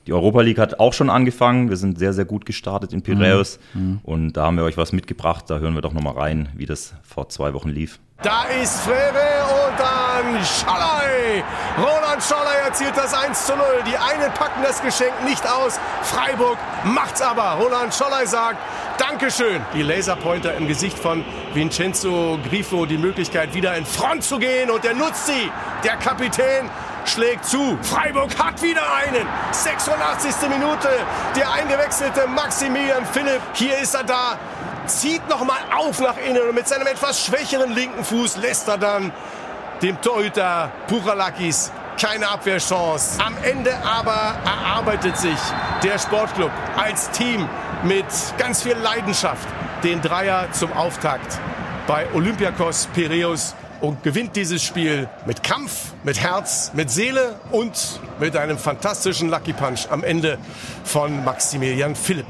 Die 0.06 0.12
Europa 0.12 0.40
League 0.40 0.58
hat 0.58 0.80
auch 0.80 0.92
schon 0.92 1.10
angefangen. 1.10 1.68
Wir 1.68 1.76
sind 1.76 1.98
sehr, 1.98 2.12
sehr 2.12 2.24
gut 2.24 2.46
gestartet 2.46 2.92
in 2.92 3.02
Piraeus. 3.02 3.58
Mhm. 3.74 3.82
mhm. 3.82 4.00
Und 4.02 4.32
da 4.32 4.46
haben 4.46 4.56
wir 4.56 4.64
euch 4.64 4.76
was 4.76 4.92
mitgebracht. 4.92 5.44
Da 5.48 5.58
hören 5.58 5.74
wir 5.74 5.82
doch 5.82 5.92
nochmal 5.92 6.14
rein, 6.14 6.48
wie 6.54 6.66
das 6.66 6.94
vor 7.02 7.28
zwei 7.28 7.52
Wochen 7.54 7.68
lief. 7.68 8.00
Da 8.22 8.44
ist 8.62 8.80
Frere 8.80 9.44
und 9.66 9.78
dann 9.78 10.44
Schallei. 10.44 11.42
Roland 11.78 12.22
Schallei 12.22 12.56
erzielt 12.66 12.94
das 12.94 13.14
1 13.14 13.46
zu 13.46 13.56
0. 13.56 13.64
Die 13.86 13.96
einen 13.96 14.30
packen 14.34 14.62
das 14.62 14.82
Geschenk 14.82 15.12
nicht 15.24 15.46
aus. 15.48 15.80
Freiburg 16.02 16.58
macht's 16.84 17.22
aber. 17.22 17.62
Roland 17.62 17.94
Scholley 17.94 18.26
sagt, 18.26 18.58
Dankeschön. 19.00 19.64
Die 19.72 19.80
Laserpointer 19.80 20.54
im 20.56 20.68
Gesicht 20.68 20.98
von 20.98 21.24
Vincenzo 21.54 22.38
Grifo, 22.46 22.84
die 22.84 22.98
Möglichkeit 22.98 23.54
wieder 23.54 23.74
in 23.74 23.86
Front 23.86 24.24
zu 24.24 24.38
gehen 24.38 24.70
und 24.70 24.84
er 24.84 24.92
nutzt 24.92 25.26
sie. 25.26 25.50
Der 25.82 25.96
Kapitän 25.96 26.68
schlägt 27.06 27.46
zu. 27.46 27.78
Freiburg 27.80 28.38
hat 28.38 28.60
wieder 28.60 28.82
einen. 28.94 29.26
86. 29.52 30.50
Minute. 30.50 30.90
Der 31.34 31.50
eingewechselte 31.50 32.26
Maximilian 32.28 33.06
Philipp. 33.06 33.40
Hier 33.54 33.78
ist 33.78 33.94
er 33.94 34.04
da 34.04 34.38
zieht 34.84 35.26
nochmal 35.30 35.60
auf 35.74 35.98
nach 36.00 36.16
innen 36.18 36.42
und 36.48 36.54
mit 36.54 36.68
seinem 36.68 36.86
etwas 36.86 37.24
schwächeren 37.24 37.72
linken 37.72 38.04
Fuß 38.04 38.36
lässt 38.36 38.68
er 38.68 38.76
dann 38.76 39.12
dem 39.80 40.00
Torhüter 40.02 40.72
Puchalakis 40.88 41.72
keine 42.00 42.28
Abwehrchance. 42.28 43.18
Am 43.24 43.34
Ende 43.42 43.72
aber 43.84 44.34
erarbeitet 44.44 45.16
sich 45.16 45.38
der 45.82 45.98
Sportclub 45.98 46.50
als 46.76 47.10
Team 47.10 47.48
mit 47.84 48.04
ganz 48.36 48.62
viel 48.62 48.74
Leidenschaft 48.74 49.48
den 49.82 50.02
Dreier 50.02 50.52
zum 50.52 50.72
Auftakt 50.72 51.38
bei 51.86 52.06
Olympiakos 52.12 52.88
Piraeus 52.92 53.54
und 53.80 54.02
gewinnt 54.02 54.36
dieses 54.36 54.62
Spiel 54.62 55.08
mit 55.26 55.42
Kampf, 55.42 55.94
mit 56.04 56.20
Herz, 56.20 56.72
mit 56.74 56.90
Seele 56.90 57.36
und 57.50 58.00
mit 58.20 58.36
einem 58.36 58.58
fantastischen 58.58 59.30
Lucky 59.30 59.54
Punch 59.54 59.86
am 59.90 60.04
Ende 60.04 60.38
von 60.84 61.24
Maximilian 61.24 61.94
Philipp. 61.94 62.26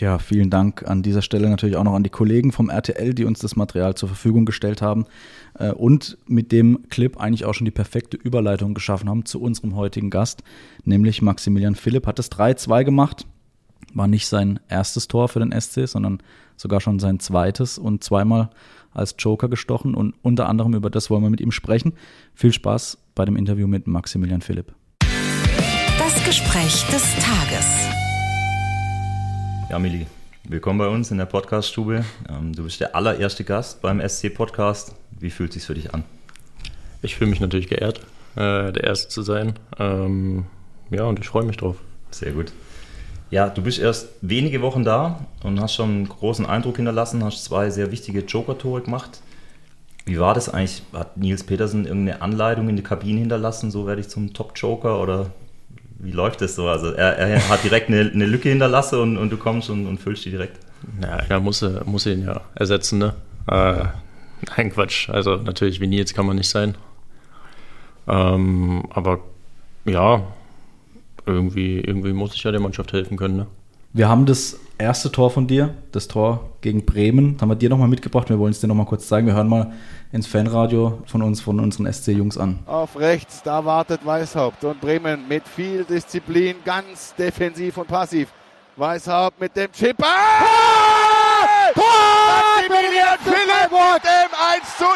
Ja, 0.00 0.18
vielen 0.18 0.50
Dank 0.50 0.86
an 0.88 1.02
dieser 1.02 1.22
Stelle 1.22 1.48
natürlich 1.48 1.76
auch 1.76 1.84
noch 1.84 1.94
an 1.94 2.02
die 2.02 2.10
Kollegen 2.10 2.50
vom 2.50 2.68
RTL, 2.68 3.14
die 3.14 3.24
uns 3.24 3.38
das 3.38 3.56
Material 3.56 3.94
zur 3.94 4.08
Verfügung 4.08 4.46
gestellt 4.46 4.82
haben 4.82 5.06
äh, 5.58 5.70
und 5.70 6.18
mit 6.26 6.50
dem 6.50 6.88
Clip 6.90 7.18
eigentlich 7.18 7.44
auch 7.44 7.54
schon 7.54 7.66
die 7.66 7.70
perfekte 7.70 8.16
Überleitung 8.16 8.74
geschaffen 8.74 9.08
haben 9.08 9.24
zu 9.26 9.40
unserem 9.40 9.76
heutigen 9.76 10.10
Gast, 10.10 10.42
nämlich 10.84 11.22
Maximilian 11.22 11.76
Philipp 11.76 12.06
hat 12.06 12.18
das 12.18 12.32
3-2 12.32 12.84
gemacht. 12.84 13.26
War 13.94 14.06
nicht 14.06 14.26
sein 14.26 14.60
erstes 14.68 15.08
Tor 15.08 15.28
für 15.28 15.40
den 15.40 15.58
SC, 15.58 15.86
sondern 15.86 16.18
sogar 16.56 16.80
schon 16.80 16.98
sein 16.98 17.20
zweites 17.20 17.78
und 17.78 18.02
zweimal 18.02 18.50
als 18.92 19.14
Joker 19.18 19.48
gestochen 19.48 19.94
und 19.94 20.14
unter 20.22 20.48
anderem 20.48 20.74
über 20.74 20.90
das 20.90 21.10
wollen 21.10 21.22
wir 21.22 21.30
mit 21.30 21.40
ihm 21.40 21.52
sprechen. 21.52 21.92
Viel 22.34 22.52
Spaß 22.52 22.98
bei 23.14 23.24
dem 23.24 23.36
Interview 23.36 23.66
mit 23.66 23.86
Maximilian 23.86 24.40
Philipp. 24.40 24.74
Das 25.98 26.24
Gespräch 26.24 26.84
des 26.86 27.14
Tages. 27.16 27.88
Ja, 29.68 29.78
Mili, 29.78 30.06
willkommen 30.44 30.78
bei 30.78 30.88
uns 30.88 31.10
in 31.10 31.18
der 31.18 31.26
Podcaststube. 31.26 32.04
Ähm, 32.28 32.54
du 32.54 32.64
bist 32.64 32.80
der 32.80 32.94
allererste 32.94 33.44
Gast 33.44 33.82
beim 33.82 34.00
SC-Podcast. 34.00 34.94
Wie 35.18 35.30
fühlt 35.30 35.50
es 35.50 35.54
sich 35.54 35.64
für 35.64 35.74
dich 35.74 35.92
an? 35.92 36.04
Ich 37.02 37.16
fühle 37.16 37.30
mich 37.30 37.40
natürlich 37.40 37.68
geehrt, 37.68 38.00
äh, 38.36 38.72
der 38.72 38.84
Erste 38.84 39.08
zu 39.08 39.22
sein. 39.22 39.54
Ähm, 39.78 40.46
ja, 40.90 41.04
und 41.04 41.18
ich 41.18 41.28
freue 41.28 41.44
mich 41.44 41.56
drauf. 41.56 41.76
Sehr 42.10 42.32
gut. 42.32 42.52
Ja, 43.30 43.48
du 43.48 43.62
bist 43.62 43.78
erst 43.78 44.08
wenige 44.20 44.62
Wochen 44.62 44.84
da 44.84 45.26
und 45.42 45.60
hast 45.60 45.74
schon 45.74 45.90
einen 45.90 46.08
großen 46.08 46.46
Eindruck 46.46 46.76
hinterlassen, 46.76 47.24
hast 47.24 47.44
zwei 47.44 47.70
sehr 47.70 47.90
wichtige 47.90 48.20
Joker-Tore 48.20 48.82
gemacht. 48.82 49.20
Wie 50.04 50.20
war 50.20 50.34
das 50.34 50.48
eigentlich? 50.48 50.82
Hat 50.92 51.16
Nils 51.16 51.42
Petersen 51.42 51.86
irgendeine 51.86 52.22
Anleitung 52.22 52.68
in 52.68 52.76
die 52.76 52.84
Kabine 52.84 53.18
hinterlassen, 53.18 53.72
so 53.72 53.86
werde 53.86 54.00
ich 54.00 54.08
zum 54.08 54.32
Top-Joker 54.32 55.00
oder 55.00 55.30
wie 55.98 56.12
läuft 56.12 56.40
das 56.40 56.54
so? 56.54 56.68
Also 56.68 56.92
er, 56.92 57.18
er 57.18 57.48
hat 57.48 57.64
direkt 57.64 57.88
eine, 57.88 58.10
eine, 58.12 58.26
Lücke 58.26 58.48
hinterlassen 58.48 59.00
und, 59.00 59.16
und 59.16 59.30
du 59.30 59.36
kommst 59.36 59.70
und, 59.70 59.86
und 59.86 59.98
füllst 59.98 60.24
die 60.24 60.30
direkt. 60.30 60.60
Ja, 61.02 61.16
er 61.28 61.40
muss, 61.40 61.64
muss 61.84 62.06
ihn 62.06 62.24
ja 62.24 62.42
ersetzen, 62.54 62.98
ne? 62.98 63.14
Äh, 63.48 63.86
nein, 64.56 64.70
Quatsch. 64.72 65.08
Also 65.08 65.36
natürlich, 65.36 65.80
wie 65.80 65.88
Nils 65.88 66.14
kann 66.14 66.26
man 66.26 66.36
nicht 66.36 66.48
sein. 66.48 66.76
Ähm, 68.06 68.84
aber 68.90 69.20
ja, 69.84 70.22
irgendwie, 71.26 71.80
irgendwie 71.80 72.12
muss 72.12 72.34
ich 72.34 72.42
ja 72.42 72.50
der 72.50 72.60
Mannschaft 72.60 72.92
helfen 72.92 73.16
können. 73.16 73.36
Ne? 73.36 73.46
Wir 73.92 74.08
haben 74.08 74.26
das 74.26 74.58
erste 74.78 75.10
Tor 75.10 75.30
von 75.30 75.46
dir, 75.46 75.74
das 75.92 76.06
Tor 76.06 76.50
gegen 76.60 76.84
Bremen, 76.84 77.34
das 77.34 77.42
haben 77.42 77.48
wir 77.48 77.56
dir 77.56 77.70
nochmal 77.70 77.88
mitgebracht. 77.88 78.28
Wir 78.28 78.38
wollen 78.38 78.52
es 78.52 78.60
dir 78.60 78.66
nochmal 78.66 78.86
kurz 78.86 79.08
zeigen. 79.08 79.26
Wir 79.26 79.34
hören 79.34 79.48
mal 79.48 79.72
ins 80.12 80.26
Fanradio 80.26 81.02
von 81.06 81.22
uns, 81.22 81.40
von 81.40 81.58
unseren 81.60 81.90
SC-Jungs 81.90 82.36
an. 82.36 82.58
Auf 82.66 82.98
rechts, 82.98 83.42
da 83.42 83.64
wartet 83.64 84.04
Weißhaupt 84.04 84.64
und 84.64 84.80
Bremen 84.80 85.26
mit 85.28 85.48
viel 85.48 85.84
Disziplin, 85.84 86.56
ganz 86.64 87.14
defensiv 87.14 87.78
und 87.78 87.88
passiv. 87.88 88.28
Weißhaupt 88.76 89.40
mit 89.40 89.56
dem 89.56 89.72
Chipper. 89.72 90.04
Tor! 90.04 91.74
Tor! 91.74 91.84
Maximilian 92.56 93.18
Philipp 93.24 93.72
1 94.56 94.76
zu 94.78 94.84
0 94.84 94.92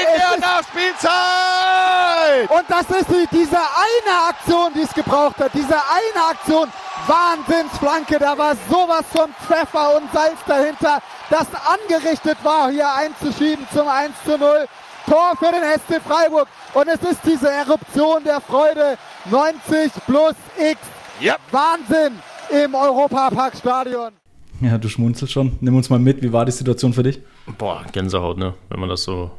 in 0.00 0.06
der 0.18 0.34
Nachspielzeit. 0.40 2.50
Und 2.50 2.64
das 2.68 2.90
ist 3.00 3.08
die, 3.08 3.28
diese 3.36 3.58
eine 3.58 4.28
Aktion, 4.28 4.72
die 4.74 4.82
es 4.82 4.92
gebraucht 4.92 5.38
hat. 5.38 5.54
Diese 5.54 5.74
eine 5.74 6.24
Aktion. 6.30 6.68
Wahnsinnsflanke. 7.06 8.18
Da 8.18 8.36
war 8.36 8.56
sowas 8.68 9.04
von 9.12 9.32
Pfeffer 9.46 9.96
und 9.96 10.12
Salz 10.12 10.38
dahinter, 10.46 11.00
das 11.30 11.46
angerichtet 11.66 12.36
war, 12.42 12.68
hier 12.70 12.92
einzuschieben 12.92 13.64
zum 13.72 13.86
1 13.86 14.12
zu 14.24 14.36
0. 14.36 14.66
Tor 15.08 15.36
für 15.38 15.52
den 15.52 15.62
SC 15.62 16.02
Freiburg. 16.02 16.48
Und 16.74 16.88
es 16.88 17.00
ist 17.08 17.20
diese 17.24 17.48
Eruption 17.48 18.24
der 18.24 18.40
Freude. 18.40 18.98
90 19.30 19.92
plus 20.04 20.34
X. 20.58 20.80
Yep. 21.22 21.38
Wahnsinn 21.52 22.18
im 22.50 22.74
Europaparkstadion. 22.74 24.14
Ja, 24.60 24.76
du 24.78 24.88
schmunzelst 24.88 25.32
schon. 25.32 25.56
Nimm 25.60 25.76
uns 25.76 25.88
mal 25.90 26.00
mit. 26.00 26.22
Wie 26.22 26.32
war 26.32 26.44
die 26.44 26.52
Situation 26.52 26.92
für 26.92 27.04
dich? 27.04 27.20
Boah, 27.58 27.84
Gänsehaut, 27.92 28.38
ne? 28.38 28.54
Wenn 28.68 28.80
man 28.80 28.88
das 28.88 29.04
so 29.04 29.30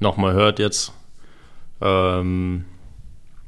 nochmal 0.00 0.32
hört 0.32 0.58
jetzt. 0.58 0.92
Ähm, 1.80 2.64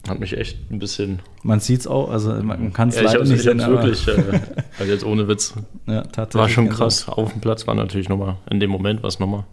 hat 0.09 0.21
mich 0.21 0.37
echt 0.37 0.71
ein 0.71 0.79
bisschen. 0.79 1.21
Man 1.43 1.61
sieht 1.61 1.81
es 1.81 1.87
auch, 1.87 2.11
also 2.11 2.33
man 2.43 2.73
kann 2.73 2.91
es 2.91 2.97
ja, 2.97 3.03
leider 3.03 3.23
ich 3.23 3.31
nicht 3.31 3.43
sehen. 3.43 3.61
Ich 3.61 3.67
wirklich, 3.67 4.09
äh, 4.09 4.41
also 4.79 4.93
jetzt 4.93 5.05
ohne 5.05 5.29
Witz. 5.29 5.55
Ja, 5.87 6.03
tatsächlich. 6.03 6.35
War 6.35 6.49
schon 6.49 6.69
krass. 6.69 7.09
Auf 7.09 7.33
dem 7.33 7.41
Platz 7.41 7.67
war 7.67 7.75
natürlich 7.75 8.09
nochmal, 8.09 8.37
in 8.51 8.61
dem 8.61 8.71
Moment 8.71 9.03
war 9.03 9.09
es 9.09 9.19
nochmal 9.19 9.45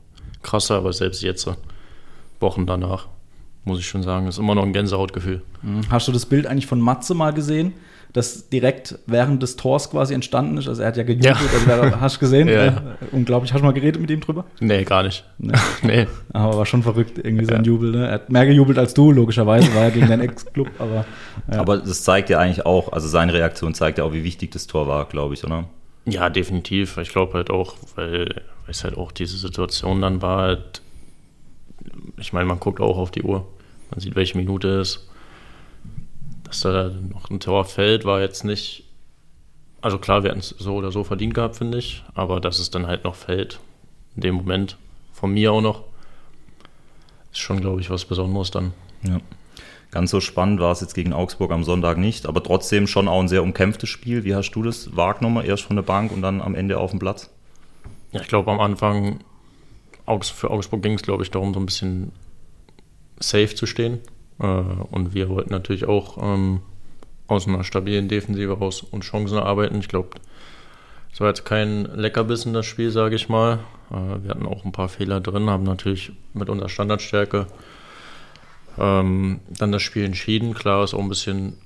krasser, 0.41 0.75
aber 0.75 0.91
selbst 0.91 1.21
jetzt, 1.21 1.47
Wochen 2.39 2.65
danach, 2.65 3.07
muss 3.63 3.79
ich 3.79 3.87
schon 3.87 4.03
sagen, 4.03 4.27
ist 4.27 4.39
immer 4.39 4.55
noch 4.55 4.63
ein 4.63 4.73
Gänsehautgefühl. 4.73 5.41
Mhm. 5.61 5.81
Hast 5.89 6.07
du 6.07 6.11
das 6.11 6.25
Bild 6.25 6.47
eigentlich 6.47 6.67
von 6.67 6.81
Matze 6.81 7.13
mal 7.13 7.31
gesehen? 7.31 7.73
Das 8.13 8.49
direkt 8.49 8.99
während 9.07 9.41
des 9.41 9.55
Tors 9.55 9.89
quasi 9.89 10.13
entstanden 10.13 10.57
ist. 10.57 10.67
Also 10.67 10.81
er 10.81 10.89
hat 10.89 10.97
ja 10.97 11.03
gejubelt, 11.03 11.37
ja. 11.65 11.79
also 11.79 12.01
hast 12.01 12.17
du 12.17 12.19
gesehen? 12.19 12.47
ja. 12.49 12.65
äh, 12.65 12.73
unglaublich. 13.11 13.53
Hast 13.53 13.61
du 13.61 13.65
mal 13.65 13.73
geredet 13.73 14.01
mit 14.01 14.11
ihm 14.11 14.19
drüber? 14.19 14.45
Nee, 14.59 14.83
gar 14.83 15.03
nicht. 15.03 15.23
Nee. 15.37 15.53
nee. 15.83 16.07
Aber 16.33 16.57
war 16.57 16.65
schon 16.65 16.83
verrückt, 16.83 17.17
irgendwie 17.17 17.45
sein 17.45 17.63
Jubel. 17.63 17.91
Ne? 17.91 18.07
Er 18.07 18.13
hat 18.13 18.29
mehr 18.29 18.45
gejubelt 18.45 18.77
als 18.77 18.93
du, 18.93 19.11
logischerweise, 19.11 19.73
war 19.73 19.83
ja 19.83 19.89
gegen 19.91 20.07
deinen 20.07 20.23
Ex-Club, 20.23 20.69
aber. 20.79 21.05
Ja. 21.51 21.59
Aber 21.59 21.77
das 21.77 22.03
zeigt 22.03 22.29
ja 22.29 22.39
eigentlich 22.39 22.65
auch, 22.65 22.91
also 22.91 23.07
seine 23.07 23.33
Reaktion 23.33 23.73
zeigt 23.73 23.97
ja 23.97 24.03
auch, 24.03 24.13
wie 24.13 24.23
wichtig 24.23 24.51
das 24.51 24.67
Tor 24.67 24.87
war, 24.87 25.05
glaube 25.05 25.33
ich, 25.33 25.43
oder? 25.45 25.65
Ja, 26.05 26.29
definitiv. 26.29 26.97
Ich 26.97 27.09
glaube 27.09 27.33
halt 27.35 27.49
auch, 27.49 27.75
weil 27.95 28.41
es 28.67 28.83
halt 28.83 28.97
auch 28.97 29.11
diese 29.11 29.37
Situation 29.37 30.01
dann 30.01 30.21
war, 30.21 30.41
halt, 30.41 30.81
ich 32.17 32.33
meine, 32.33 32.45
man 32.45 32.59
guckt 32.59 32.81
auch 32.81 32.97
auf 32.97 33.11
die 33.11 33.23
Uhr. 33.23 33.47
Man 33.89 33.99
sieht, 33.99 34.15
welche 34.15 34.37
Minute 34.37 34.79
es 34.79 34.95
ist 34.95 35.10
dass 36.51 36.61
da 36.61 36.89
noch 36.89 37.29
ein 37.29 37.39
Tor 37.39 37.65
fällt, 37.65 38.05
war 38.05 38.21
jetzt 38.21 38.43
nicht. 38.43 38.83
Also 39.81 39.97
klar, 39.97 40.23
wir 40.23 40.29
hätten 40.29 40.41
es 40.41 40.49
so 40.49 40.75
oder 40.75 40.91
so 40.91 41.03
verdient 41.03 41.33
gehabt, 41.33 41.55
finde 41.55 41.77
ich. 41.77 42.03
Aber 42.13 42.39
dass 42.39 42.59
es 42.59 42.69
dann 42.69 42.87
halt 42.87 43.03
noch 43.03 43.15
fällt, 43.15 43.59
in 44.15 44.21
dem 44.21 44.35
Moment, 44.35 44.77
von 45.13 45.33
mir 45.33 45.53
auch 45.53 45.61
noch, 45.61 45.83
ist 47.31 47.39
schon, 47.39 47.61
glaube 47.61 47.81
ich, 47.81 47.89
was 47.89 48.05
Besonderes 48.05 48.51
dann. 48.51 48.73
Ja. 49.03 49.19
Ganz 49.91 50.11
so 50.11 50.21
spannend 50.21 50.59
war 50.59 50.71
es 50.71 50.81
jetzt 50.81 50.93
gegen 50.93 51.13
Augsburg 51.13 51.51
am 51.51 51.63
Sonntag 51.63 51.97
nicht, 51.97 52.25
aber 52.25 52.43
trotzdem 52.43 52.87
schon 52.87 53.07
auch 53.07 53.19
ein 53.19 53.27
sehr 53.27 53.43
umkämpftes 53.43 53.89
Spiel. 53.89 54.23
Wie 54.23 54.35
hast 54.35 54.51
du 54.51 54.63
das 54.63 54.95
wahrgenommen? 54.95 55.45
Erst 55.45 55.63
von 55.63 55.75
der 55.75 55.83
Bank 55.83 56.11
und 56.11 56.21
dann 56.21 56.41
am 56.41 56.55
Ende 56.55 56.77
auf 56.77 56.91
dem 56.91 56.99
Platz? 56.99 57.29
Ja, 58.11 58.21
ich 58.21 58.27
glaube, 58.27 58.51
am 58.51 58.59
Anfang 58.59 59.19
für 60.21 60.49
Augsburg 60.49 60.81
ging 60.81 60.93
es, 60.93 61.01
glaube 61.01 61.23
ich, 61.23 61.31
darum, 61.31 61.53
so 61.53 61.59
ein 61.59 61.65
bisschen 61.65 62.11
safe 63.19 63.55
zu 63.55 63.65
stehen. 63.65 63.99
Äh, 64.41 64.45
und 64.45 65.13
wir 65.13 65.29
wollten 65.29 65.51
natürlich 65.51 65.85
auch 65.85 66.17
ähm, 66.21 66.61
aus 67.27 67.47
einer 67.47 67.63
stabilen 67.63 68.07
Defensive 68.07 68.53
raus 68.53 68.81
und 68.81 69.03
Chancen 69.03 69.37
erarbeiten. 69.37 69.79
Ich 69.79 69.87
glaube, 69.87 70.09
es 71.13 71.19
war 71.19 71.27
jetzt 71.27 71.45
kein 71.45 71.85
Leckerbissen, 71.85 72.53
das 72.53 72.65
Spiel, 72.65 72.91
sage 72.91 73.15
ich 73.15 73.29
mal. 73.29 73.59
Äh, 73.91 74.23
wir 74.23 74.31
hatten 74.31 74.45
auch 74.45 74.65
ein 74.65 74.71
paar 74.71 74.89
Fehler 74.89 75.21
drin, 75.21 75.49
haben 75.49 75.63
natürlich 75.63 76.11
mit 76.33 76.49
unserer 76.49 76.69
Standardstärke 76.69 77.47
ähm, 78.77 79.39
dann 79.49 79.71
das 79.71 79.81
Spiel 79.81 80.05
entschieden. 80.05 80.53
Klar 80.53 80.83
ist 80.83 80.93
auch 80.93 80.99
ein 80.99 81.09
bisschen 81.09 81.57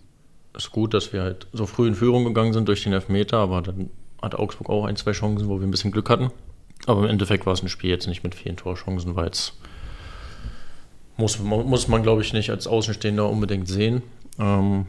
ist 0.55 0.71
gut, 0.71 0.93
dass 0.93 1.13
wir 1.13 1.21
halt 1.21 1.47
so 1.53 1.65
früh 1.65 1.87
in 1.87 1.95
Führung 1.95 2.23
gegangen 2.23 2.53
sind 2.53 2.67
durch 2.67 2.83
den 2.83 2.93
Elfmeter, 2.93 3.37
aber 3.37 3.61
dann 3.61 3.89
hat 4.21 4.35
Augsburg 4.35 4.69
auch 4.69 4.85
ein, 4.85 4.95
zwei 4.95 5.11
Chancen, 5.11 5.49
wo 5.49 5.59
wir 5.59 5.67
ein 5.67 5.71
bisschen 5.71 5.91
Glück 5.91 6.09
hatten. 6.09 6.31
Aber 6.87 7.03
im 7.03 7.09
Endeffekt 7.09 7.45
war 7.45 7.53
es 7.53 7.61
ein 7.61 7.69
Spiel 7.69 7.89
jetzt 7.89 8.07
nicht 8.07 8.23
mit 8.23 8.35
vielen 8.35 8.57
Torchancen, 8.57 9.15
weil 9.15 9.29
es 9.29 9.57
muss, 11.17 11.39
muss 11.39 11.87
man, 11.87 12.03
glaube 12.03 12.21
ich, 12.21 12.33
nicht 12.33 12.49
als 12.49 12.67
Außenstehender 12.67 13.29
unbedingt 13.29 13.67
sehen. 13.67 14.03
Ähm, 14.39 14.85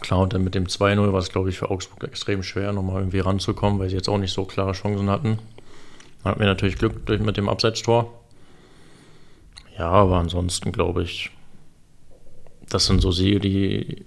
klar, 0.00 0.20
und 0.20 0.32
dann 0.32 0.44
mit 0.44 0.54
dem 0.54 0.66
2-0 0.66 1.12
war 1.12 1.18
es, 1.18 1.30
glaube 1.30 1.50
ich, 1.50 1.58
für 1.58 1.70
Augsburg 1.70 2.04
extrem 2.04 2.42
schwer, 2.42 2.72
nochmal 2.72 3.00
irgendwie 3.00 3.20
ranzukommen, 3.20 3.78
weil 3.78 3.88
sie 3.88 3.96
jetzt 3.96 4.08
auch 4.08 4.18
nicht 4.18 4.32
so 4.32 4.44
klare 4.44 4.72
Chancen 4.72 5.10
hatten. 5.10 5.38
Dann 6.22 6.32
hatten 6.32 6.40
wir 6.40 6.46
natürlich 6.46 6.78
Glück 6.78 7.06
durch, 7.06 7.20
mit 7.20 7.36
dem 7.36 7.48
Abseitstor. 7.48 8.12
Ja, 9.78 9.90
aber 9.90 10.16
ansonsten 10.16 10.72
glaube 10.72 11.02
ich, 11.02 11.30
das 12.68 12.86
sind 12.86 13.00
so 13.00 13.12
Siege, 13.12 13.40
die 13.40 14.04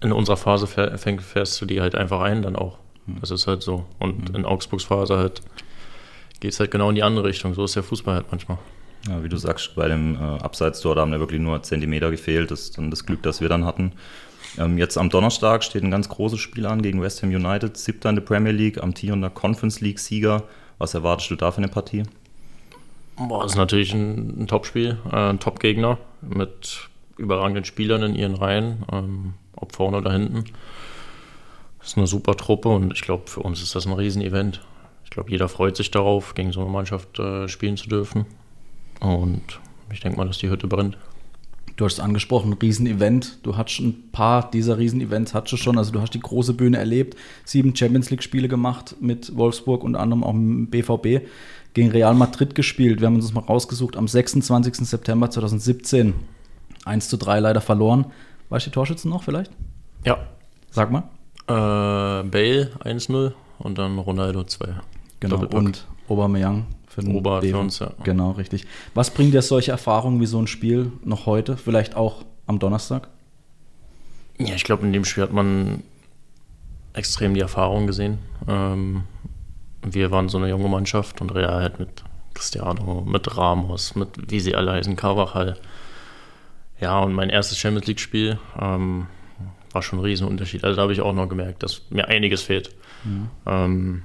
in 0.00 0.12
unserer 0.12 0.36
Phase 0.36 0.66
fährst 0.66 1.60
du 1.60 1.66
die 1.66 1.80
halt 1.80 1.94
einfach 1.94 2.20
ein, 2.20 2.42
dann 2.42 2.56
auch. 2.56 2.78
Hm. 3.06 3.20
Das 3.20 3.30
ist 3.30 3.46
halt 3.46 3.62
so. 3.62 3.86
Und 3.98 4.30
mhm. 4.30 4.36
in 4.36 4.44
Augsburgs 4.44 4.84
Phase 4.84 5.16
halt 5.16 5.42
geht 6.40 6.52
es 6.52 6.60
halt 6.60 6.70
genau 6.70 6.90
in 6.90 6.94
die 6.94 7.02
andere 7.02 7.26
Richtung. 7.26 7.54
So 7.54 7.64
ist 7.64 7.76
der 7.76 7.82
Fußball 7.82 8.16
halt 8.16 8.26
manchmal. 8.30 8.58
Ja, 9.08 9.22
wie 9.22 9.28
du 9.28 9.36
sagst, 9.36 9.74
bei 9.74 9.88
dem 9.88 10.16
äh, 10.16 10.18
Abseitstor, 10.18 10.94
da 10.94 11.02
haben 11.02 11.12
ja 11.12 11.20
wirklich 11.20 11.40
nur 11.40 11.62
Zentimeter 11.62 12.10
gefehlt. 12.10 12.50
Das 12.50 12.60
ist 12.60 12.78
dann 12.78 12.90
das 12.90 13.04
Glück, 13.04 13.22
das 13.22 13.40
wir 13.40 13.48
dann 13.48 13.64
hatten. 13.64 13.92
Ähm, 14.56 14.78
jetzt 14.78 14.96
am 14.96 15.10
Donnerstag 15.10 15.64
steht 15.64 15.82
ein 15.82 15.90
ganz 15.90 16.08
großes 16.08 16.40
Spiel 16.40 16.66
an 16.66 16.80
gegen 16.80 17.02
West 17.02 17.22
Ham 17.22 17.30
United, 17.30 17.76
siebter 17.76 18.08
in 18.08 18.16
der 18.16 18.22
Premier 18.22 18.52
League, 18.52 18.82
amtierender 18.82 19.30
Conference 19.30 19.80
League-Sieger. 19.80 20.44
Was 20.78 20.94
erwartest 20.94 21.30
du 21.30 21.36
da 21.36 21.50
für 21.50 21.58
eine 21.58 21.68
Partie? 21.68 22.04
Boah, 23.16 23.42
das 23.42 23.52
ist 23.52 23.58
natürlich 23.58 23.92
ein, 23.92 24.42
ein 24.42 24.46
Topspiel, 24.46 24.98
äh, 25.12 25.30
ein 25.30 25.38
Top-Gegner 25.38 25.98
mit 26.22 26.88
überragenden 27.16 27.64
Spielern 27.64 28.02
in 28.02 28.14
ihren 28.14 28.34
Reihen, 28.34 28.84
ähm, 28.92 29.34
ob 29.54 29.74
vorne 29.74 29.98
oder 29.98 30.12
hinten. 30.12 30.44
Das 31.78 31.88
ist 31.88 31.98
eine 31.98 32.06
super 32.06 32.36
Truppe 32.36 32.70
und 32.70 32.92
ich 32.92 33.02
glaube, 33.02 33.24
für 33.26 33.40
uns 33.40 33.62
ist 33.62 33.74
das 33.74 33.86
ein 33.86 33.92
Riesenevent. 33.92 34.62
Ich 35.04 35.10
glaube, 35.10 35.30
jeder 35.30 35.48
freut 35.48 35.76
sich 35.76 35.90
darauf, 35.90 36.34
gegen 36.34 36.50
so 36.50 36.60
eine 36.60 36.70
Mannschaft 36.70 37.18
äh, 37.18 37.46
spielen 37.46 37.76
zu 37.76 37.88
dürfen. 37.88 38.26
Und 39.00 39.42
ich 39.92 40.00
denke 40.00 40.18
mal, 40.18 40.26
dass 40.26 40.38
die 40.38 40.50
Hütte 40.50 40.66
brennt. 40.66 40.96
Du 41.76 41.84
hast 41.84 41.94
es 41.94 42.00
angesprochen, 42.00 42.52
Riesenevent. 42.52 43.38
Du 43.42 43.56
hast 43.56 43.80
ein 43.80 44.10
paar 44.12 44.48
dieser 44.50 44.78
Riesenevents 44.78 45.34
hast 45.34 45.50
du 45.50 45.56
schon. 45.56 45.76
Also 45.76 45.90
du 45.90 46.00
hast 46.00 46.14
die 46.14 46.20
große 46.20 46.54
Bühne 46.54 46.78
erlebt, 46.78 47.16
sieben 47.44 47.74
Champions 47.74 48.10
League-Spiele 48.10 48.46
gemacht 48.46 48.94
mit 49.00 49.36
Wolfsburg, 49.36 49.82
unter 49.82 49.98
anderem 49.98 50.22
auch 50.22 50.32
mit 50.32 50.44
dem 50.44 50.70
BVB, 50.70 51.26
gegen 51.74 51.90
Real 51.90 52.14
Madrid 52.14 52.54
gespielt. 52.54 53.00
Wir 53.00 53.08
haben 53.08 53.16
uns 53.16 53.24
das 53.24 53.34
mal 53.34 53.40
rausgesucht 53.40 53.96
am 53.96 54.06
26. 54.06 54.86
September 54.86 55.30
2017. 55.30 56.14
1 56.84 57.08
zu 57.08 57.16
3 57.16 57.40
leider 57.40 57.60
verloren. 57.60 58.06
Weißt 58.50 58.66
du 58.66 58.70
die 58.70 58.74
Torschützen 58.74 59.10
noch 59.10 59.24
vielleicht? 59.24 59.50
Ja. 60.04 60.18
Sag 60.70 60.92
mal. 60.92 61.04
Äh, 61.48 62.22
Bale 62.24 62.70
1-0 62.84 63.32
und 63.58 63.78
dann 63.78 63.98
Ronaldo 63.98 64.44
2. 64.44 64.74
Genau, 65.20 65.44
und 65.46 65.86
Aubameyang 66.08 66.66
für 66.94 67.00
den 67.00 67.16
Ober 67.16 67.42
für 67.42 67.58
uns, 67.58 67.80
ja. 67.80 67.90
Genau, 68.04 68.32
richtig. 68.32 68.66
Was 68.94 69.10
bringt 69.10 69.34
dir 69.34 69.42
solche 69.42 69.72
Erfahrungen 69.72 70.20
wie 70.20 70.26
so 70.26 70.38
ein 70.38 70.46
Spiel 70.46 70.92
noch 71.04 71.26
heute? 71.26 71.56
Vielleicht 71.56 71.96
auch 71.96 72.24
am 72.46 72.60
Donnerstag? 72.60 73.08
Ja, 74.38 74.54
ich 74.54 74.62
glaube, 74.62 74.86
in 74.86 74.92
dem 74.92 75.04
Spiel 75.04 75.24
hat 75.24 75.32
man 75.32 75.82
extrem 76.92 77.34
die 77.34 77.40
Erfahrung 77.40 77.88
gesehen. 77.88 78.18
Ähm, 78.46 79.02
wir 79.82 80.12
waren 80.12 80.28
so 80.28 80.38
eine 80.38 80.48
junge 80.48 80.68
Mannschaft 80.68 81.20
und 81.20 81.34
Real 81.34 81.62
halt 81.62 81.80
mit 81.80 82.04
Cristiano, 82.32 83.02
mit 83.04 83.36
Ramos, 83.36 83.96
mit 83.96 84.30
wie 84.30 84.38
sie 84.38 84.54
alle 84.54 84.72
heißen, 84.72 84.94
Carvajal. 84.94 85.56
Ja, 86.80 87.00
und 87.00 87.12
mein 87.12 87.28
erstes 87.28 87.58
Champions 87.58 87.86
League-Spiel 87.88 88.38
ähm, 88.60 89.08
war 89.72 89.82
schon 89.82 89.98
ein 89.98 90.04
Riesenunterschied. 90.04 90.62
Also 90.62 90.76
da 90.76 90.82
habe 90.82 90.92
ich 90.92 91.00
auch 91.00 91.12
noch 91.12 91.28
gemerkt, 91.28 91.64
dass 91.64 91.82
mir 91.90 92.06
einiges 92.06 92.42
fehlt. 92.42 92.70
Mhm. 93.02 93.30
Ähm, 93.46 94.02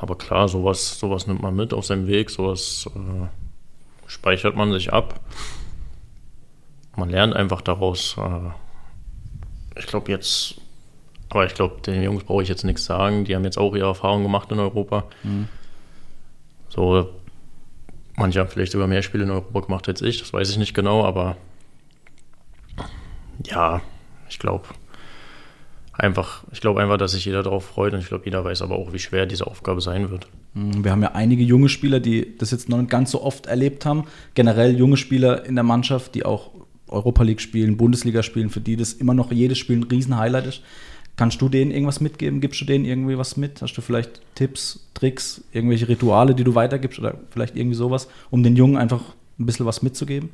aber 0.00 0.16
klar, 0.16 0.48
sowas, 0.48 0.98
sowas 0.98 1.26
nimmt 1.26 1.42
man 1.42 1.54
mit 1.54 1.72
auf 1.72 1.86
seinem 1.86 2.06
Weg, 2.06 2.30
sowas 2.30 2.88
äh, 2.94 3.26
speichert 4.06 4.56
man 4.56 4.72
sich 4.72 4.92
ab. 4.92 5.20
Man 6.96 7.10
lernt 7.10 7.34
einfach 7.34 7.60
daraus. 7.60 8.16
Äh, 8.18 8.50
ich 9.78 9.86
glaube 9.86 10.10
jetzt, 10.10 10.60
aber 11.28 11.46
ich 11.46 11.54
glaube, 11.54 11.80
den 11.82 12.02
Jungs 12.02 12.24
brauche 12.24 12.42
ich 12.42 12.48
jetzt 12.48 12.64
nichts 12.64 12.84
sagen. 12.84 13.24
Die 13.24 13.34
haben 13.34 13.44
jetzt 13.44 13.58
auch 13.58 13.74
ihre 13.74 13.86
Erfahrungen 13.86 14.24
gemacht 14.24 14.50
in 14.50 14.58
Europa. 14.58 15.04
Mhm. 15.22 15.48
So, 16.68 17.08
manche 18.16 18.40
haben 18.40 18.48
vielleicht 18.48 18.72
sogar 18.72 18.86
mehr 18.86 19.02
Spiele 19.02 19.24
in 19.24 19.30
Europa 19.30 19.60
gemacht 19.60 19.88
als 19.88 20.02
ich, 20.02 20.18
das 20.18 20.32
weiß 20.32 20.50
ich 20.50 20.58
nicht 20.58 20.74
genau, 20.74 21.04
aber 21.04 21.36
ja, 23.44 23.80
ich 24.28 24.38
glaube 24.38 24.68
einfach, 26.00 26.44
ich 26.52 26.60
glaube 26.60 26.80
einfach, 26.80 26.96
dass 26.96 27.12
sich 27.12 27.24
jeder 27.24 27.42
darauf 27.42 27.64
freut 27.64 27.92
und 27.92 28.00
ich 28.00 28.08
glaube, 28.08 28.24
jeder 28.24 28.44
weiß 28.44 28.62
aber 28.62 28.76
auch, 28.76 28.92
wie 28.92 28.98
schwer 28.98 29.26
diese 29.26 29.46
Aufgabe 29.46 29.80
sein 29.80 30.10
wird. 30.10 30.26
Mhm, 30.54 30.84
wir 30.84 30.90
haben 30.90 31.02
ja 31.02 31.12
einige 31.12 31.42
junge 31.42 31.68
Spieler, 31.68 32.00
die 32.00 32.36
das 32.38 32.50
jetzt 32.50 32.68
noch 32.68 32.78
nicht 32.78 32.90
ganz 32.90 33.10
so 33.10 33.22
oft 33.22 33.46
erlebt 33.46 33.86
haben. 33.86 34.04
Generell 34.34 34.76
junge 34.76 34.96
Spieler 34.96 35.44
in 35.44 35.54
der 35.54 35.64
Mannschaft, 35.64 36.14
die 36.14 36.24
auch 36.24 36.50
Europa 36.88 37.22
League 37.22 37.40
spielen, 37.40 37.76
Bundesliga 37.76 38.22
spielen, 38.22 38.50
für 38.50 38.60
die 38.60 38.76
das 38.76 38.92
immer 38.92 39.14
noch 39.14 39.30
jedes 39.30 39.58
Spiel 39.58 39.78
ein 39.78 39.84
Riesenhighlight 39.84 40.46
ist. 40.46 40.62
Kannst 41.16 41.40
du 41.42 41.48
denen 41.48 41.70
irgendwas 41.70 42.00
mitgeben? 42.00 42.40
Gibst 42.40 42.60
du 42.60 42.64
denen 42.64 42.84
irgendwie 42.84 43.18
was 43.18 43.36
mit? 43.36 43.60
Hast 43.60 43.74
du 43.74 43.82
vielleicht 43.82 44.20
Tipps, 44.34 44.88
Tricks, 44.94 45.42
irgendwelche 45.52 45.88
Rituale, 45.88 46.34
die 46.34 46.44
du 46.44 46.54
weitergibst 46.54 46.98
oder 46.98 47.18
vielleicht 47.30 47.56
irgendwie 47.56 47.76
sowas, 47.76 48.08
um 48.30 48.42
den 48.42 48.56
Jungen 48.56 48.76
einfach 48.76 49.02
ein 49.38 49.46
bisschen 49.46 49.66
was 49.66 49.82
mitzugeben? 49.82 50.30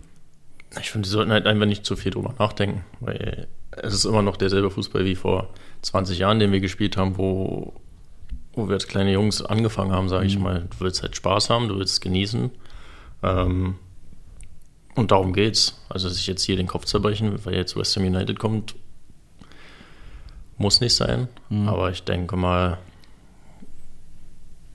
Ich 0.80 0.90
finde, 0.90 1.08
sie 1.08 1.12
sollten 1.12 1.32
halt 1.32 1.46
einfach 1.46 1.66
nicht 1.66 1.86
zu 1.86 1.96
viel 1.96 2.12
drüber 2.12 2.34
nachdenken, 2.38 2.84
weil 3.00 3.48
es 3.70 3.94
ist 3.94 4.04
immer 4.04 4.22
noch 4.22 4.36
derselbe 4.36 4.70
Fußball 4.70 5.04
wie 5.04 5.14
vor 5.14 5.50
20 5.82 6.18
Jahren, 6.18 6.38
den 6.38 6.52
wir 6.52 6.60
gespielt 6.60 6.96
haben, 6.96 7.18
wo, 7.18 7.74
wo 8.52 8.68
wir 8.68 8.74
als 8.74 8.88
kleine 8.88 9.12
Jungs 9.12 9.42
angefangen 9.42 9.92
haben, 9.92 10.08
sage 10.08 10.26
ich 10.26 10.36
mhm. 10.36 10.42
mal. 10.42 10.68
Du 10.70 10.84
willst 10.84 11.02
halt 11.02 11.16
Spaß 11.16 11.50
haben, 11.50 11.68
du 11.68 11.78
willst 11.78 11.94
es 11.94 12.00
genießen. 12.00 12.50
Ähm, 13.22 13.76
und 14.94 15.10
darum 15.10 15.32
geht's. 15.32 15.80
Also 15.88 16.08
sich 16.08 16.26
jetzt 16.26 16.42
hier 16.42 16.56
den 16.56 16.66
Kopf 16.66 16.86
zerbrechen, 16.86 17.38
weil 17.44 17.54
jetzt 17.54 17.76
West 17.76 17.96
Ham 17.96 18.04
United 18.04 18.38
kommt, 18.38 18.74
muss 20.56 20.80
nicht 20.80 20.94
sein. 20.94 21.28
Mhm. 21.48 21.68
Aber 21.68 21.90
ich 21.90 22.02
denke 22.02 22.36
mal, 22.36 22.78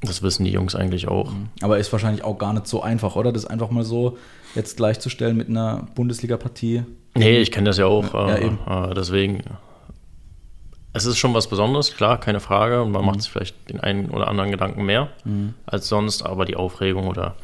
das 0.01 0.23
wissen 0.23 0.45
die 0.45 0.51
Jungs 0.51 0.75
eigentlich 0.75 1.07
auch. 1.07 1.31
Mhm. 1.31 1.49
Aber 1.61 1.77
ist 1.77 1.91
wahrscheinlich 1.91 2.23
auch 2.23 2.37
gar 2.37 2.53
nicht 2.53 2.67
so 2.67 2.81
einfach, 2.81 3.15
oder? 3.15 3.31
Das 3.31 3.45
einfach 3.45 3.69
mal 3.69 3.83
so 3.83 4.17
jetzt 4.55 4.77
gleichzustellen 4.77 5.37
mit 5.37 5.47
einer 5.47 5.87
Bundesliga-Partie. 5.95 6.83
Nee, 7.13 7.39
ich 7.39 7.51
kenne 7.51 7.69
das 7.69 7.77
ja 7.77 7.85
auch. 7.85 8.13
Ja, 8.13 8.35
äh, 8.35 8.47
äh, 8.47 8.93
deswegen, 8.95 9.43
es 10.93 11.05
ist 11.05 11.17
schon 11.17 11.33
was 11.33 11.47
Besonderes, 11.47 11.95
klar, 11.95 12.19
keine 12.19 12.39
Frage. 12.39 12.81
Und 12.81 12.91
man 12.91 13.01
mhm. 13.01 13.07
macht 13.07 13.21
sich 13.21 13.31
vielleicht 13.31 13.69
den 13.69 13.79
einen 13.79 14.09
oder 14.09 14.27
anderen 14.27 14.51
Gedanken 14.51 14.85
mehr 14.85 15.09
mhm. 15.23 15.53
als 15.65 15.87
sonst, 15.87 16.23
aber 16.23 16.45
die 16.45 16.55
Aufregung 16.55 17.07
oder 17.07 17.35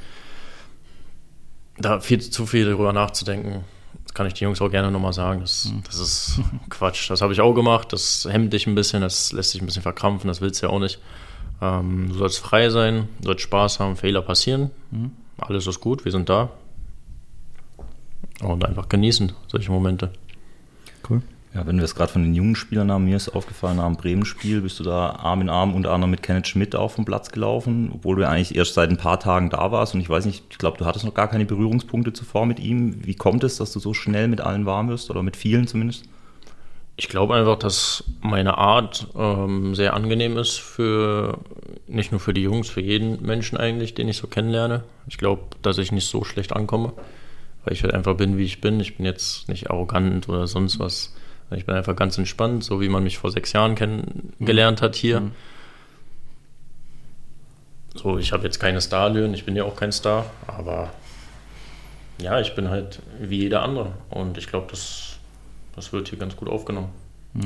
da 1.77 1.99
viel 1.99 2.19
zu 2.19 2.47
viel 2.47 2.65
darüber 2.65 2.91
nachzudenken, 2.91 3.63
das 4.03 4.15
kann 4.15 4.25
ich 4.25 4.33
den 4.33 4.45
Jungs 4.45 4.61
auch 4.61 4.71
gerne 4.71 4.89
nochmal 4.89 5.13
sagen. 5.13 5.41
Das, 5.41 5.65
mhm. 5.65 5.83
das 5.85 5.99
ist 5.99 6.39
Quatsch. 6.69 7.09
Das 7.11 7.21
habe 7.21 7.33
ich 7.33 7.41
auch 7.41 7.53
gemacht. 7.53 7.93
Das 7.93 8.27
hemmt 8.27 8.51
dich 8.51 8.65
ein 8.65 8.73
bisschen, 8.73 9.01
das 9.01 9.31
lässt 9.31 9.53
dich 9.53 9.61
ein 9.61 9.67
bisschen 9.67 9.83
verkrampfen, 9.83 10.27
das 10.27 10.41
willst 10.41 10.63
du 10.63 10.67
ja 10.67 10.73
auch 10.73 10.79
nicht. 10.79 10.99
Ähm, 11.61 12.09
du 12.09 12.15
sollst 12.15 12.39
frei 12.39 12.69
sein, 12.69 13.07
du 13.19 13.27
sollst 13.27 13.41
Spaß 13.41 13.79
haben, 13.79 13.95
Fehler 13.95 14.21
passieren. 14.21 14.71
Mhm. 14.91 15.11
Alles 15.37 15.67
ist 15.67 15.79
gut, 15.79 16.05
wir 16.05 16.11
sind 16.11 16.29
da. 16.29 16.49
Und 18.41 18.63
einfach 18.65 18.89
genießen, 18.89 19.31
solche 19.47 19.71
Momente. 19.71 20.11
Cool. 21.09 21.21
Ja, 21.53 21.65
wenn 21.65 21.77
wir 21.77 21.85
es 21.85 21.95
gerade 21.95 22.11
von 22.11 22.21
den 22.21 22.35
jungen 22.35 22.55
Spielern 22.55 22.91
haben, 22.91 23.05
mir 23.05 23.15
ist 23.15 23.29
aufgefallen, 23.29 23.77
nach 23.77 23.87
dem 23.87 23.95
Bremen-Spiel 23.95 24.61
bist 24.61 24.79
du 24.79 24.83
da 24.83 25.09
Arm 25.11 25.41
in 25.41 25.49
Arm 25.49 25.73
unter 25.73 25.91
anderem 25.91 26.11
mit 26.11 26.21
Kenneth 26.21 26.47
Schmidt 26.47 26.75
auf 26.75 26.95
dem 26.95 27.05
Platz 27.05 27.31
gelaufen, 27.31 27.89
obwohl 27.93 28.17
du 28.17 28.21
ja 28.23 28.29
eigentlich 28.29 28.55
erst 28.55 28.75
seit 28.75 28.91
ein 28.91 28.97
paar 28.97 29.19
Tagen 29.19 29.49
da 29.49 29.71
warst 29.71 29.95
und 29.95 30.01
ich 30.01 30.09
weiß 30.09 30.25
nicht, 30.25 30.43
ich 30.51 30.57
glaube, 30.59 30.77
du 30.77 30.85
hattest 30.85 31.05
noch 31.05 31.15
gar 31.15 31.27
keine 31.27 31.45
Berührungspunkte 31.45 32.13
zuvor 32.13 32.45
mit 32.45 32.59
ihm. 32.59 33.03
Wie 33.05 33.15
kommt 33.15 33.43
es, 33.43 33.57
dass 33.57 33.71
du 33.71 33.79
so 33.79 33.95
schnell 33.95 34.27
mit 34.27 34.41
allen 34.41 34.67
warm 34.67 34.89
wirst 34.89 35.09
oder 35.09 35.23
mit 35.23 35.35
vielen 35.35 35.65
zumindest? 35.65 36.05
Ich 36.99 37.09
glaube 37.09 37.35
einfach, 37.35 37.57
dass 37.57 38.03
meine 38.21 38.57
Art 38.57 39.07
ähm, 39.15 39.75
sehr 39.75 39.93
angenehm 39.93 40.37
ist 40.37 40.57
für 40.57 41.37
nicht 41.87 42.11
nur 42.11 42.19
für 42.19 42.33
die 42.33 42.41
Jungs, 42.41 42.69
für 42.69 42.81
jeden 42.81 43.21
Menschen 43.21 43.57
eigentlich, 43.57 43.93
den 43.93 44.09
ich 44.09 44.17
so 44.17 44.27
kennenlerne. 44.27 44.83
Ich 45.07 45.17
glaube, 45.17 45.43
dass 45.61 45.77
ich 45.77 45.91
nicht 45.91 46.07
so 46.07 46.23
schlecht 46.23 46.53
ankomme, 46.53 46.93
weil 47.63 47.73
ich 47.73 47.83
halt 47.83 47.93
einfach 47.93 48.15
bin, 48.17 48.37
wie 48.37 48.45
ich 48.45 48.61
bin. 48.61 48.79
Ich 48.79 48.97
bin 48.97 49.05
jetzt 49.05 49.47
nicht 49.47 49.69
arrogant 49.69 50.27
oder 50.27 50.47
sonst 50.47 50.79
was. 50.79 51.13
Ich 51.51 51.65
bin 51.65 51.75
einfach 51.75 51.95
ganz 51.95 52.17
entspannt, 52.17 52.63
so 52.63 52.81
wie 52.81 52.89
man 52.89 53.03
mich 53.03 53.19
vor 53.19 53.31
sechs 53.31 53.53
Jahren 53.53 53.75
kennengelernt 53.75 54.81
hat 54.81 54.95
hier. 54.95 55.21
Mhm. 55.21 55.31
So, 57.93 58.17
ich 58.17 58.31
habe 58.31 58.43
jetzt 58.43 58.59
keine 58.59 58.81
Starlöhne, 58.81 59.33
ich 59.35 59.45
bin 59.45 59.55
ja 59.55 59.63
auch 59.63 59.75
kein 59.75 59.91
Star, 59.91 60.25
aber 60.45 60.91
ja, 62.19 62.39
ich 62.39 62.53
bin 62.53 62.69
halt 62.69 62.99
wie 63.19 63.39
jeder 63.39 63.63
andere 63.63 63.93
und 64.09 64.37
ich 64.37 64.47
glaube, 64.47 64.67
das, 64.69 65.16
das 65.77 65.93
wird 65.93 66.09
hier 66.09 66.19
ganz 66.19 66.35
gut 66.35 66.49
aufgenommen. 66.49 66.89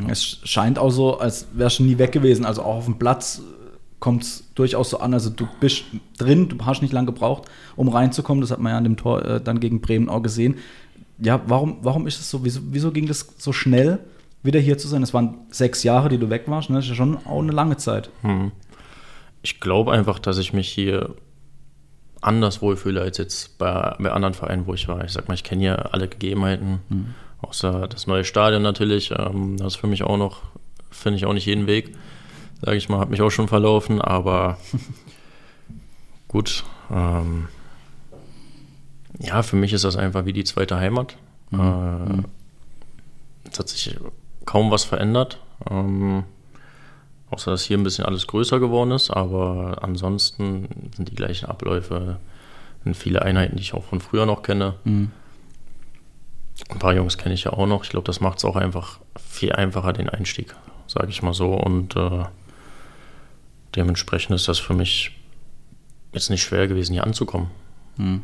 Es 0.08 0.40
scheint 0.44 0.80
auch 0.80 0.90
so, 0.90 1.20
als 1.20 1.48
wärst 1.54 1.80
du 1.80 1.84
nie 1.84 1.98
weg 2.00 2.12
gewesen. 2.12 2.46
Also 2.46 2.64
auch 2.64 2.78
auf 2.78 2.86
dem 2.86 2.98
Platz 2.98 3.42
kommt 4.00 4.24
es 4.24 4.46
durchaus 4.56 4.90
so 4.90 5.00
an. 5.00 5.14
Also 5.14 5.30
du 5.30 5.48
bist 5.60 5.84
drin, 6.18 6.50
du 6.50 6.66
hast 6.66 6.82
nicht 6.82 6.94
lange 6.94 7.08
gebraucht, 7.08 7.44
um 7.76 7.90
reinzukommen. 7.90 8.42
Das 8.42 8.52
hat 8.52 8.60
man 8.60 8.72
ja 8.72 8.78
an 8.78 8.86
dem 8.86 8.98
Tor 8.98 9.24
äh, 9.24 9.42
dann 9.42 9.60
gegen 9.60 9.82
Bremen 9.82 10.10
auch 10.10 10.24
gesehen 10.24 10.56
ja, 11.22 11.42
warum, 11.46 11.78
warum 11.82 12.08
ist 12.08 12.20
es 12.20 12.30
so? 12.30 12.44
Wieso, 12.44 12.62
wieso 12.72 12.92
ging 12.92 13.08
das 13.08 13.36
so 13.38 13.54
schnell, 13.54 14.00
wieder 14.44 14.60
hier 14.60 14.78
zu 14.78 14.88
sein? 14.88 15.04
Es 15.04 15.14
waren 15.14 15.38
sechs 15.52 15.84
Jahre, 15.84 16.10
die 16.10 16.18
du 16.18 16.30
weg 16.30 16.44
warst. 16.48 16.70
Ne? 16.70 16.78
Das 16.78 16.86
ist 16.86 16.90
ja 16.90 16.96
schon 16.96 17.18
auch 17.26 17.40
eine 17.40 17.52
lange 17.52 17.78
Zeit. 17.78 18.10
Hm. 18.22 18.52
Ich 19.44 19.60
glaube 19.60 19.92
einfach, 19.92 20.20
dass 20.20 20.40
ich 20.40 20.52
mich 20.52 20.70
hier 20.70 21.16
anders 22.22 22.62
wohlfühle 22.62 23.02
als 23.02 23.18
jetzt 23.18 23.58
bei, 23.58 23.96
bei 24.00 24.12
anderen 24.12 24.34
Vereinen, 24.34 24.66
wo 24.68 24.74
ich 24.74 24.88
war. 24.88 25.04
Ich 25.06 25.12
sag 25.12 25.28
mal, 25.28 25.36
ich 25.36 25.44
kenne 25.44 25.64
ja 25.64 25.76
alle 25.76 26.08
Gegebenheiten, 26.08 26.80
hm. 26.90 27.06
Außer 27.42 27.88
das 27.88 28.08
neue 28.08 28.24
Stadion 28.24 28.62
natürlich. 28.62 29.12
Ähm, 29.12 29.58
das 29.58 29.74
ist 29.74 29.80
für 29.80 29.88
mich 29.88 30.04
auch 30.04 30.18
noch, 30.18 30.42
finde 30.90 31.18
ich 31.18 31.26
auch 31.26 31.34
nicht 31.34 31.46
jeden 31.46 31.68
Weg. 31.68 31.96
Sage 32.62 32.78
ich 32.78 32.90
mal, 32.90 33.00
habe 33.00 33.12
mich 33.12 33.22
auch 33.22 33.32
schon 33.32 33.48
verlaufen, 33.48 34.02
aber 34.02 34.58
gut. 36.28 36.64
Ähm, 36.92 37.48
ja, 39.20 39.44
für 39.44 39.56
mich 39.56 39.74
ist 39.74 39.84
das 39.84 39.98
einfach 39.98 40.26
wie 40.26 40.34
die 40.34 40.44
zweite 40.44 40.78
Heimat. 40.78 41.16
Mhm. 41.52 41.60
Äh, 41.60 43.50
es 43.52 43.60
hat 43.60 43.70
sich 43.70 43.98
kaum 44.46 44.72
was 44.72 44.84
verändert. 44.84 45.40
Ähm, 45.70 46.24
außer 47.32 47.52
dass 47.52 47.64
hier 47.64 47.78
ein 47.78 47.84
bisschen 47.84 48.06
alles 48.06 48.28
größer 48.28 48.60
geworden 48.60 48.92
ist, 48.92 49.10
aber 49.10 49.80
ansonsten 49.82 50.92
sind 50.96 51.10
die 51.10 51.16
gleichen 51.16 51.48
Abläufe, 51.48 52.18
sind 52.84 52.96
viele 52.96 53.22
Einheiten, 53.22 53.56
die 53.56 53.62
ich 53.62 53.74
auch 53.74 53.86
von 53.86 54.02
früher 54.02 54.26
noch 54.26 54.44
kenne. 54.44 54.76
Mhm. 54.84 55.12
Ein 56.70 56.80
paar 56.80 56.94
Jungs 56.94 57.18
kenne 57.18 57.34
ich 57.34 57.44
ja 57.44 57.54
auch 57.54 57.68
noch. 57.68 57.84
Ich 57.84 57.90
glaube, 57.90 58.06
das 58.06 58.22
macht 58.22 58.38
es 58.38 58.46
auch 58.46 58.56
einfach 58.56 59.00
viel 59.20 59.54
einfacher, 59.54 59.94
den 59.94 60.10
Einstieg, 60.10 60.56
sage 60.88 61.10
ich 61.10 61.22
mal 61.22 61.34
so. 61.34 61.54
Und 61.54 61.96
äh, 61.96 62.26
dementsprechend 63.76 64.36
ist 64.36 64.48
das 64.48 64.60
für 64.60 64.74
mich 64.74 65.12
jetzt 66.14 66.30
nicht 66.30 66.44
schwer 66.44 66.68
gewesen, 66.68 66.94
hier 66.94 67.04
anzukommen. 67.04 67.50
Mhm. 67.98 68.24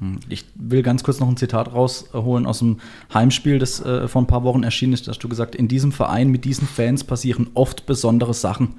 Hm. 0.00 0.20
Ich 0.28 0.44
will 0.54 0.82
ganz 0.82 1.02
kurz 1.04 1.20
noch 1.20 1.28
ein 1.28 1.36
Zitat 1.36 1.72
rausholen 1.72 2.46
aus 2.46 2.58
dem 2.58 2.80
Heimspiel, 3.12 3.58
das 3.58 3.80
äh, 3.80 4.08
vor 4.08 4.22
ein 4.22 4.26
paar 4.26 4.44
Wochen 4.44 4.62
erschienen 4.62 4.92
ist. 4.92 5.06
Da 5.06 5.12
hast 5.12 5.20
du 5.20 5.28
gesagt, 5.28 5.54
in 5.54 5.68
diesem 5.68 5.92
Verein 5.92 6.28
mit 6.28 6.44
diesen 6.44 6.68
Fans 6.68 7.04
passieren 7.04 7.48
oft 7.54 7.86
besondere 7.86 8.34
Sachen. 8.34 8.74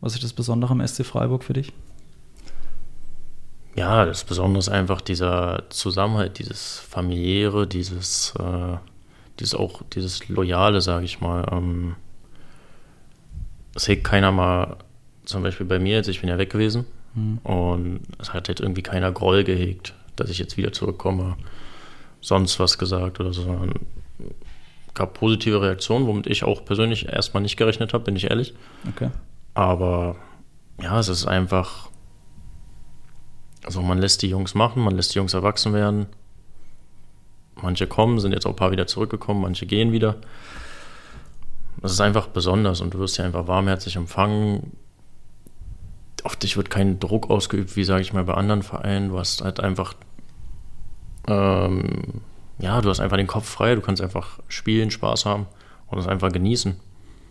Was 0.00 0.14
ist 0.14 0.24
das 0.24 0.32
Besondere 0.32 0.72
am 0.72 0.86
SC 0.86 1.04
Freiburg 1.04 1.44
für 1.44 1.52
dich? 1.52 1.72
Ja, 3.76 4.04
das 4.04 4.24
Besondere 4.24 4.58
ist 4.58 4.68
einfach 4.68 5.00
dieser 5.00 5.64
Zusammenhalt, 5.70 6.38
dieses 6.38 6.78
familiäre, 6.78 7.66
dieses, 7.66 8.34
äh, 8.38 8.76
dieses 9.38 9.54
auch 9.54 9.82
dieses 9.94 10.28
Loyale, 10.28 10.80
sage 10.80 11.04
ich 11.04 11.20
mal. 11.20 11.46
Ähm, 11.52 11.94
es 13.74 13.86
hegt 13.86 14.04
keiner 14.04 14.32
mal, 14.32 14.78
zum 15.24 15.42
Beispiel 15.42 15.66
bei 15.66 15.78
mir 15.78 15.96
jetzt, 15.96 16.08
ich 16.08 16.20
bin 16.20 16.28
ja 16.28 16.38
weg 16.38 16.50
gewesen 16.50 16.86
hm. 17.14 17.38
und 17.44 18.00
es 18.18 18.32
hat 18.32 18.48
jetzt 18.48 18.60
irgendwie 18.60 18.82
keiner 18.82 19.12
Groll 19.12 19.44
gehegt 19.44 19.94
dass 20.18 20.30
ich 20.30 20.38
jetzt 20.38 20.56
wieder 20.56 20.72
zurückkomme, 20.72 21.36
sonst 22.20 22.58
was 22.58 22.78
gesagt 22.78 23.20
oder 23.20 23.32
so. 23.32 23.66
Es 24.88 24.94
gab 24.94 25.14
positive 25.14 25.62
Reaktionen, 25.62 26.06
womit 26.06 26.26
ich 26.26 26.44
auch 26.44 26.64
persönlich 26.64 27.08
erstmal 27.08 27.42
nicht 27.42 27.56
gerechnet 27.56 27.92
habe, 27.92 28.04
bin 28.04 28.16
ich 28.16 28.30
ehrlich. 28.30 28.54
Okay. 28.88 29.10
Aber 29.54 30.16
ja, 30.80 30.98
es 30.98 31.08
ist 31.08 31.26
einfach, 31.26 31.88
also 33.68 33.82
man 33.82 33.98
lässt 33.98 34.22
die 34.22 34.28
Jungs 34.28 34.54
machen, 34.54 34.82
man 34.82 34.96
lässt 34.96 35.14
die 35.14 35.18
Jungs 35.18 35.34
erwachsen 35.34 35.74
werden. 35.74 36.06
Manche 37.60 37.86
kommen, 37.86 38.18
sind 38.18 38.32
jetzt 38.32 38.46
auch 38.46 38.50
ein 38.50 38.56
paar 38.56 38.70
wieder 38.70 38.86
zurückgekommen, 38.86 39.42
manche 39.42 39.66
gehen 39.66 39.92
wieder. 39.92 40.16
Das 41.82 41.92
ist 41.92 42.00
einfach 42.00 42.28
besonders 42.28 42.80
und 42.80 42.94
du 42.94 42.98
wirst 42.98 43.18
ja 43.18 43.24
einfach 43.24 43.46
warmherzig 43.46 43.96
empfangen 43.96 44.72
auf 46.24 46.36
dich 46.36 46.56
wird 46.56 46.70
kein 46.70 46.98
Druck 47.00 47.30
ausgeübt, 47.30 47.76
wie 47.76 47.84
sage 47.84 48.02
ich 48.02 48.12
mal 48.12 48.24
bei 48.24 48.34
anderen 48.34 48.62
Vereinen. 48.62 49.10
Du 49.10 49.18
hast 49.18 49.42
halt 49.42 49.60
einfach, 49.60 49.94
ähm, 51.26 52.22
ja, 52.58 52.80
du 52.80 52.88
hast 52.88 53.00
einfach 53.00 53.16
den 53.16 53.26
Kopf 53.26 53.48
frei, 53.48 53.74
du 53.74 53.80
kannst 53.80 54.02
einfach 54.02 54.38
spielen, 54.48 54.90
Spaß 54.90 55.26
haben 55.26 55.46
und 55.86 55.98
es 55.98 56.06
einfach 56.06 56.32
genießen. 56.32 56.76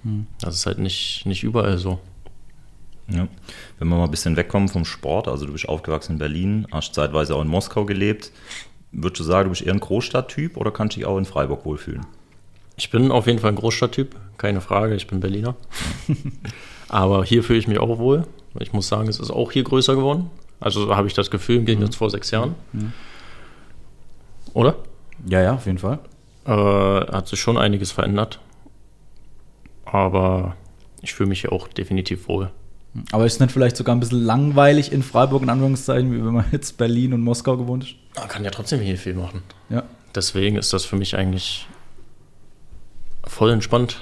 Hm. 0.03 0.27
Das 0.39 0.55
ist 0.55 0.65
halt 0.65 0.79
nicht, 0.79 1.25
nicht 1.25 1.43
überall 1.43 1.77
so. 1.77 1.99
Ja. 3.09 3.27
Wenn 3.79 3.89
wir 3.89 3.97
mal 3.97 4.05
ein 4.05 4.11
bisschen 4.11 4.35
wegkommen 4.35 4.69
vom 4.69 4.85
Sport, 4.85 5.27
also 5.27 5.45
du 5.45 5.53
bist 5.53 5.69
aufgewachsen 5.69 6.13
in 6.13 6.17
Berlin, 6.17 6.67
hast 6.71 6.95
zeitweise 6.95 7.35
auch 7.35 7.41
in 7.41 7.47
Moskau 7.47 7.85
gelebt. 7.85 8.31
Würdest 8.91 9.19
du 9.19 9.23
sagen, 9.23 9.45
du 9.45 9.49
bist 9.51 9.61
eher 9.61 9.73
ein 9.73 9.79
Großstadttyp 9.79 10.57
oder 10.57 10.71
kannst 10.71 10.95
du 10.95 10.99
dich 10.99 11.07
auch 11.07 11.17
in 11.17 11.25
Freiburg 11.25 11.65
wohlfühlen? 11.65 12.05
Ich 12.75 12.89
bin 12.89 13.11
auf 13.11 13.27
jeden 13.27 13.39
Fall 13.39 13.51
ein 13.51 13.55
Großstadttyp, 13.55 14.15
keine 14.37 14.61
Frage, 14.61 14.95
ich 14.95 15.07
bin 15.07 15.19
Berliner. 15.19 15.55
Aber 16.89 17.23
hier 17.23 17.43
fühle 17.43 17.59
ich 17.59 17.67
mich 17.67 17.79
auch 17.79 17.97
wohl. 17.99 18.25
Ich 18.59 18.73
muss 18.73 18.87
sagen, 18.87 19.07
es 19.07 19.19
ist 19.19 19.29
auch 19.29 19.51
hier 19.51 19.63
größer 19.63 19.95
geworden. 19.95 20.31
Also 20.59 20.95
habe 20.95 21.07
ich 21.07 21.13
das 21.13 21.29
Gefühl 21.29 21.57
im 21.57 21.65
Gegensatz 21.65 21.95
mhm. 21.95 21.97
vor 21.97 22.09
sechs 22.09 22.31
Jahren. 22.31 22.55
Mhm. 22.73 22.93
Oder? 24.53 24.75
Ja, 25.27 25.41
ja, 25.41 25.53
auf 25.53 25.65
jeden 25.65 25.77
Fall. 25.77 25.99
Äh, 26.45 26.51
hat 26.51 27.27
sich 27.27 27.39
schon 27.39 27.57
einiges 27.57 27.91
verändert. 27.91 28.39
aber 29.85 30.55
ich 31.01 31.13
fühle 31.13 31.29
mich 31.29 31.41
hier 31.41 31.51
auch 31.51 31.67
definitiv 31.67 32.27
wohl. 32.27 32.51
Aber 33.11 33.25
ist 33.25 33.33
es 33.33 33.39
nicht 33.39 33.51
vielleicht 33.51 33.77
sogar 33.77 33.95
ein 33.95 33.99
bisschen 33.99 34.23
langweilig 34.23 34.91
in 34.91 35.03
Freiburg, 35.03 35.43
in 35.43 35.49
Anführungszeichen, 35.49 36.11
wie 36.11 36.25
wenn 36.25 36.33
man 36.33 36.45
jetzt 36.51 36.77
Berlin 36.77 37.13
und 37.13 37.21
Moskau 37.21 37.57
gewohnt 37.57 37.83
ist? 37.83 37.95
Man 38.15 38.27
kann 38.27 38.43
ja 38.43 38.51
trotzdem 38.51 38.79
hier 38.79 38.97
viel 38.97 39.13
machen. 39.13 39.43
Ja. 39.69 39.83
Deswegen 40.15 40.55
ist 40.55 40.73
das 40.73 40.85
für 40.85 40.95
mich 40.95 41.15
eigentlich 41.15 41.67
voll 43.25 43.51
entspannt. 43.51 44.01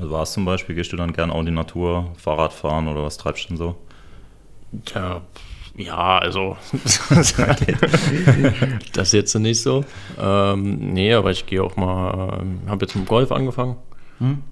Also 0.00 0.10
was 0.10 0.32
zum 0.32 0.44
Beispiel, 0.44 0.74
gehst 0.74 0.92
du 0.92 0.96
dann 0.96 1.12
gern 1.12 1.30
auch 1.30 1.40
in 1.40 1.46
die 1.46 1.52
Natur, 1.52 2.12
Fahrrad 2.16 2.52
fahren 2.52 2.88
oder 2.88 3.02
was 3.02 3.18
treibst 3.18 3.44
du 3.44 3.48
denn 3.48 3.56
so? 3.56 3.76
Ja, 4.94 5.20
ja 5.76 6.18
also 6.18 6.56
das 8.92 9.12
jetzt 9.12 9.34
nicht 9.34 9.62
so. 9.62 9.84
Ähm, 10.18 10.92
nee, 10.92 11.12
aber 11.12 11.30
ich 11.30 11.46
gehe 11.46 11.62
auch 11.62 11.76
mal, 11.76 12.40
ähm, 12.40 12.60
habe 12.66 12.84
jetzt 12.84 12.96
mit 12.96 13.04
dem 13.04 13.08
Golf 13.08 13.30
angefangen. 13.30 13.76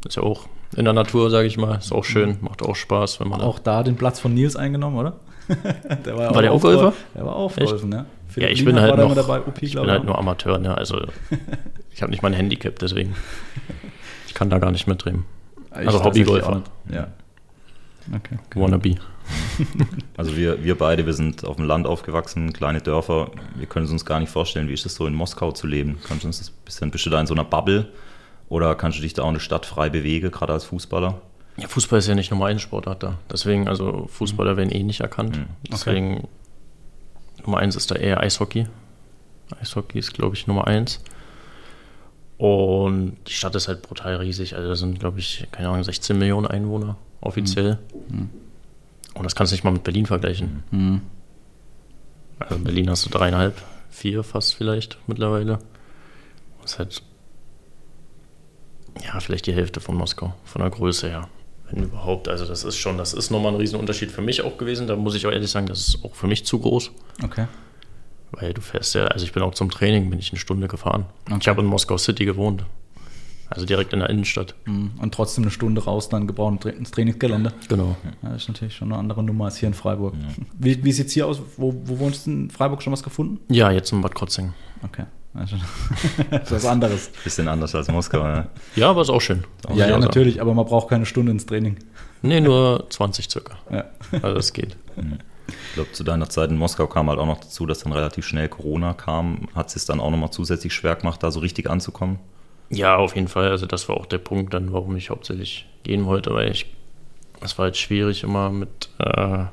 Ist 0.06 0.16
ja 0.16 0.22
auch 0.22 0.46
in 0.76 0.84
der 0.84 0.94
Natur, 0.94 1.30
sage 1.30 1.46
ich 1.46 1.56
mal. 1.56 1.76
Ist 1.76 1.92
auch 1.92 2.04
schön, 2.04 2.38
macht 2.40 2.62
auch 2.62 2.76
Spaß, 2.76 3.20
wenn 3.20 3.28
man 3.28 3.40
Auch 3.40 3.58
da 3.58 3.82
den 3.82 3.96
Platz 3.96 4.20
von 4.20 4.34
Nils 4.34 4.56
eingenommen, 4.56 4.96
oder? 4.96 5.20
der 6.04 6.16
War 6.16 6.42
der 6.42 6.52
auch 6.52 6.60
Golfer? 6.60 6.92
Der 7.14 7.26
war 7.26 7.36
auch 7.36 7.56
Echt? 7.56 7.70
Golfen, 7.70 7.90
ne? 7.90 8.06
Ja, 8.36 8.48
ich 8.48 8.64
bin 8.64 8.80
halt 8.80 8.90
war 8.90 8.96
da 8.96 9.02
noch, 9.02 9.12
immer 9.12 9.20
dabei, 9.20 9.40
Upi, 9.40 9.66
ich 9.66 9.74
bin 9.74 9.90
halt 9.90 10.04
nur 10.04 10.18
Amateur, 10.18 10.58
ne? 10.58 10.76
Also 10.76 10.98
ich 11.92 12.02
habe 12.02 12.10
nicht 12.10 12.22
mal 12.22 12.28
ein 12.28 12.34
Handicap, 12.34 12.78
deswegen 12.78 13.14
ich 14.26 14.34
kann 14.34 14.48
da 14.48 14.58
gar 14.58 14.70
nicht 14.70 14.86
mitdrehen. 14.86 15.24
Ich 15.72 15.86
also 15.86 16.02
Hobbygolfer. 16.02 16.62
Ja. 16.90 17.08
Okay. 18.14 18.38
Wannabe. 18.54 18.96
Also 20.16 20.36
wir, 20.36 20.64
wir 20.64 20.76
beide, 20.76 21.06
wir 21.06 21.12
sind 21.12 21.44
auf 21.44 21.56
dem 21.56 21.66
Land 21.66 21.86
aufgewachsen, 21.86 22.52
kleine 22.52 22.80
Dörfer. 22.80 23.30
Wir 23.54 23.66
können 23.66 23.86
es 23.86 23.92
uns 23.92 24.04
gar 24.04 24.18
nicht 24.18 24.30
vorstellen, 24.30 24.68
wie 24.68 24.72
ist 24.72 24.84
es 24.84 24.94
so 24.94 25.06
in 25.06 25.14
Moskau 25.14 25.52
zu 25.52 25.66
leben? 25.66 25.98
Kannst 26.06 26.24
du 26.24 26.28
uns 26.28 26.38
das 26.38 26.48
ein 26.48 26.64
bisschen, 26.64 26.90
bist 26.90 27.06
du 27.06 27.10
da 27.10 27.20
in 27.20 27.26
so 27.26 27.34
einer 27.34 27.44
Bubble 27.44 27.88
oder 28.52 28.74
kannst 28.74 28.98
du 28.98 29.02
dich 29.02 29.14
da 29.14 29.22
auch 29.22 29.28
in 29.28 29.34
der 29.34 29.40
Stadt 29.40 29.64
frei 29.64 29.88
bewegen, 29.88 30.30
gerade 30.30 30.52
als 30.52 30.64
Fußballer? 30.64 31.22
Ja, 31.56 31.68
Fußball 31.68 31.98
ist 32.00 32.08
ja 32.08 32.14
nicht 32.14 32.30
Nummer 32.30 32.46
1 32.46 32.60
Sportart 32.60 33.02
da. 33.02 33.18
Deswegen, 33.30 33.66
also 33.66 34.06
Fußballer 34.08 34.58
werden 34.58 34.70
eh 34.70 34.82
nicht 34.82 35.00
erkannt. 35.00 35.40
Deswegen 35.70 36.28
Nummer 37.46 37.58
1 37.58 37.76
ist 37.76 37.90
da 37.90 37.94
eher 37.94 38.20
Eishockey. 38.20 38.66
Eishockey 39.58 39.98
ist, 39.98 40.12
glaube 40.12 40.36
ich, 40.36 40.46
Nummer 40.46 40.66
1. 40.66 41.00
Und 42.36 43.16
die 43.26 43.32
Stadt 43.32 43.54
ist 43.54 43.68
halt 43.68 43.80
brutal 43.80 44.16
riesig. 44.16 44.54
Also 44.54 44.68
da 44.68 44.76
sind, 44.76 45.00
glaube 45.00 45.18
ich, 45.18 45.46
keine 45.50 45.70
Ahnung, 45.70 45.82
16 45.82 46.18
Millionen 46.18 46.46
Einwohner 46.46 46.96
offiziell. 47.22 47.78
Und 49.14 49.24
das 49.24 49.34
kannst 49.34 49.52
du 49.52 49.54
nicht 49.54 49.64
mal 49.64 49.72
mit 49.72 49.82
Berlin 49.82 50.04
vergleichen. 50.04 50.62
Also 52.38 52.56
in 52.56 52.64
Berlin 52.64 52.90
hast 52.90 53.06
du 53.06 53.08
dreieinhalb, 53.08 53.62
vier 53.88 54.22
fast 54.22 54.54
vielleicht 54.54 54.98
mittlerweile. 55.06 55.58
Das 56.60 56.72
ist 56.72 56.78
halt, 56.78 57.02
ja, 59.00 59.20
vielleicht 59.20 59.46
die 59.46 59.52
Hälfte 59.52 59.80
von 59.80 59.96
Moskau, 59.96 60.34
von 60.44 60.62
der 60.62 60.70
Größe 60.70 61.08
her. 61.08 61.28
Wenn 61.70 61.84
überhaupt. 61.84 62.28
Also 62.28 62.44
das 62.44 62.64
ist 62.64 62.76
schon, 62.76 62.98
das 62.98 63.14
ist 63.14 63.30
nochmal 63.30 63.52
ein 63.52 63.58
Riesenunterschied 63.58 64.10
für 64.10 64.22
mich 64.22 64.42
auch 64.42 64.58
gewesen. 64.58 64.86
Da 64.86 64.96
muss 64.96 65.14
ich 65.14 65.26
auch 65.26 65.32
ehrlich 65.32 65.50
sagen, 65.50 65.66
das 65.66 65.88
ist 65.88 66.04
auch 66.04 66.14
für 66.14 66.26
mich 66.26 66.44
zu 66.44 66.58
groß. 66.58 66.90
Okay. 67.24 67.46
Weil 68.32 68.52
du 68.52 68.60
fährst 68.60 68.94
ja, 68.94 69.06
also 69.06 69.24
ich 69.24 69.32
bin 69.32 69.42
auch 69.42 69.54
zum 69.54 69.70
Training, 69.70 70.10
bin 70.10 70.18
ich 70.18 70.30
eine 70.30 70.38
Stunde 70.38 70.68
gefahren. 70.68 71.06
Okay. 71.26 71.38
Ich 71.40 71.48
habe 71.48 71.62
in 71.62 71.66
Moskau 71.66 71.98
City 71.98 72.24
gewohnt. 72.24 72.64
Also 73.48 73.66
direkt 73.66 73.92
in 73.92 73.98
der 73.98 74.08
Innenstadt. 74.08 74.54
Mhm. 74.64 74.92
Und 74.98 75.12
trotzdem 75.12 75.44
eine 75.44 75.50
Stunde 75.50 75.84
raus, 75.84 76.08
dann 76.08 76.26
gebraucht 76.26 76.64
ins 76.64 76.90
Trainingsgelände. 76.90 77.52
Genau. 77.68 77.96
Ja, 78.22 78.30
das 78.30 78.42
ist 78.42 78.48
natürlich 78.48 78.74
schon 78.74 78.90
eine 78.90 78.98
andere 78.98 79.22
Nummer 79.22 79.46
als 79.46 79.58
hier 79.58 79.66
in 79.66 79.74
Freiburg. 79.74 80.14
Wie, 80.58 80.82
wie 80.82 80.92
sieht 80.92 81.08
es 81.08 81.12
hier 81.12 81.26
aus? 81.26 81.42
Wo, 81.58 81.74
wo 81.84 81.98
wohnst 81.98 82.26
du 82.26 82.30
in 82.30 82.50
Freiburg 82.50 82.82
schon 82.82 82.94
was 82.94 83.02
gefunden? 83.02 83.40
Ja, 83.52 83.70
jetzt 83.70 83.92
in 83.92 84.00
Bad 84.00 84.14
Krotzing. 84.14 84.54
Okay. 84.82 85.04
Also, 85.34 85.56
das 86.30 86.42
ist 86.42 86.52
was 86.52 86.66
anderes. 86.66 87.10
Bisschen 87.24 87.48
anders 87.48 87.74
als 87.74 87.88
Moskau. 87.88 88.18
Ja. 88.18 88.46
Ja, 88.76 88.90
aber 88.90 89.00
ist 89.02 89.10
auch 89.10 89.20
schön. 89.20 89.44
Muss 89.68 89.78
Ja, 89.78 89.84
ja, 89.86 89.86
auch 89.86 89.90
sagen. 89.92 90.04
natürlich, 90.04 90.40
aber 90.40 90.52
man 90.54 90.66
braucht 90.66 90.88
keine 90.88 91.06
Stunde 91.06 91.32
ins 91.32 91.46
Training. 91.46 91.76
Nee, 92.22 92.40
nur 92.40 92.86
20 92.90 93.30
circa. 93.30 93.56
Ja. 93.70 93.84
Also 94.22 94.34
das 94.36 94.52
geht. 94.52 94.76
Ich 95.48 95.74
glaube, 95.74 95.90
zu 95.92 96.04
deiner 96.04 96.28
Zeit 96.28 96.50
in 96.50 96.56
Moskau 96.56 96.86
kam 96.86 97.08
halt 97.08 97.18
auch 97.18 97.26
noch 97.26 97.40
dazu, 97.40 97.66
dass 97.66 97.80
dann 97.80 97.92
relativ 97.92 98.26
schnell 98.26 98.48
Corona 98.48 98.92
kam. 98.94 99.48
Hat 99.54 99.74
es 99.74 99.86
dann 99.86 100.00
auch 100.00 100.10
nochmal 100.10 100.30
zusätzlich 100.30 100.72
schwer 100.74 100.94
gemacht, 100.96 101.22
da 101.22 101.30
so 101.30 101.40
richtig 101.40 101.68
anzukommen? 101.68 102.18
Ja, 102.70 102.96
auf 102.96 103.16
jeden 103.16 103.28
Fall. 103.28 103.48
Also 103.48 103.66
das 103.66 103.88
war 103.88 103.96
auch 103.96 104.06
der 104.06 104.18
Punkt 104.18 104.54
dann, 104.54 104.72
warum 104.72 104.96
ich 104.96 105.10
hauptsächlich 105.10 105.66
gehen 105.82 106.06
wollte, 106.06 106.32
weil 106.32 106.50
ich, 106.50 106.66
es 107.40 107.58
war 107.58 107.64
halt 107.64 107.76
schwierig 107.76 108.22
immer 108.22 108.50
mit 108.50 108.88
äh, 108.98 109.44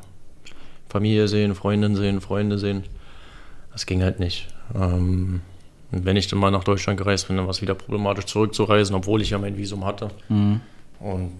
Familie 0.89 1.27
sehen, 1.27 1.55
Freundin 1.55 1.95
sehen, 1.95 2.21
Freunde 2.21 2.59
sehen. 2.59 2.83
Das 3.71 3.85
ging 3.85 4.03
halt 4.03 4.19
nicht. 4.19 4.47
Ähm, 4.75 5.41
und 5.91 6.05
wenn 6.05 6.17
ich 6.17 6.27
dann 6.27 6.39
mal 6.39 6.51
nach 6.51 6.63
Deutschland 6.63 6.97
gereist 6.97 7.27
bin, 7.27 7.37
dann 7.37 7.45
war 7.45 7.51
es 7.51 7.61
wieder 7.61 7.73
problematisch 7.73 8.25
zurückzureisen, 8.25 8.95
obwohl 8.95 9.21
ich 9.21 9.31
ja 9.31 9.39
mein 9.39 9.57
Visum 9.57 9.85
hatte. 9.85 10.09
Und 10.99 11.31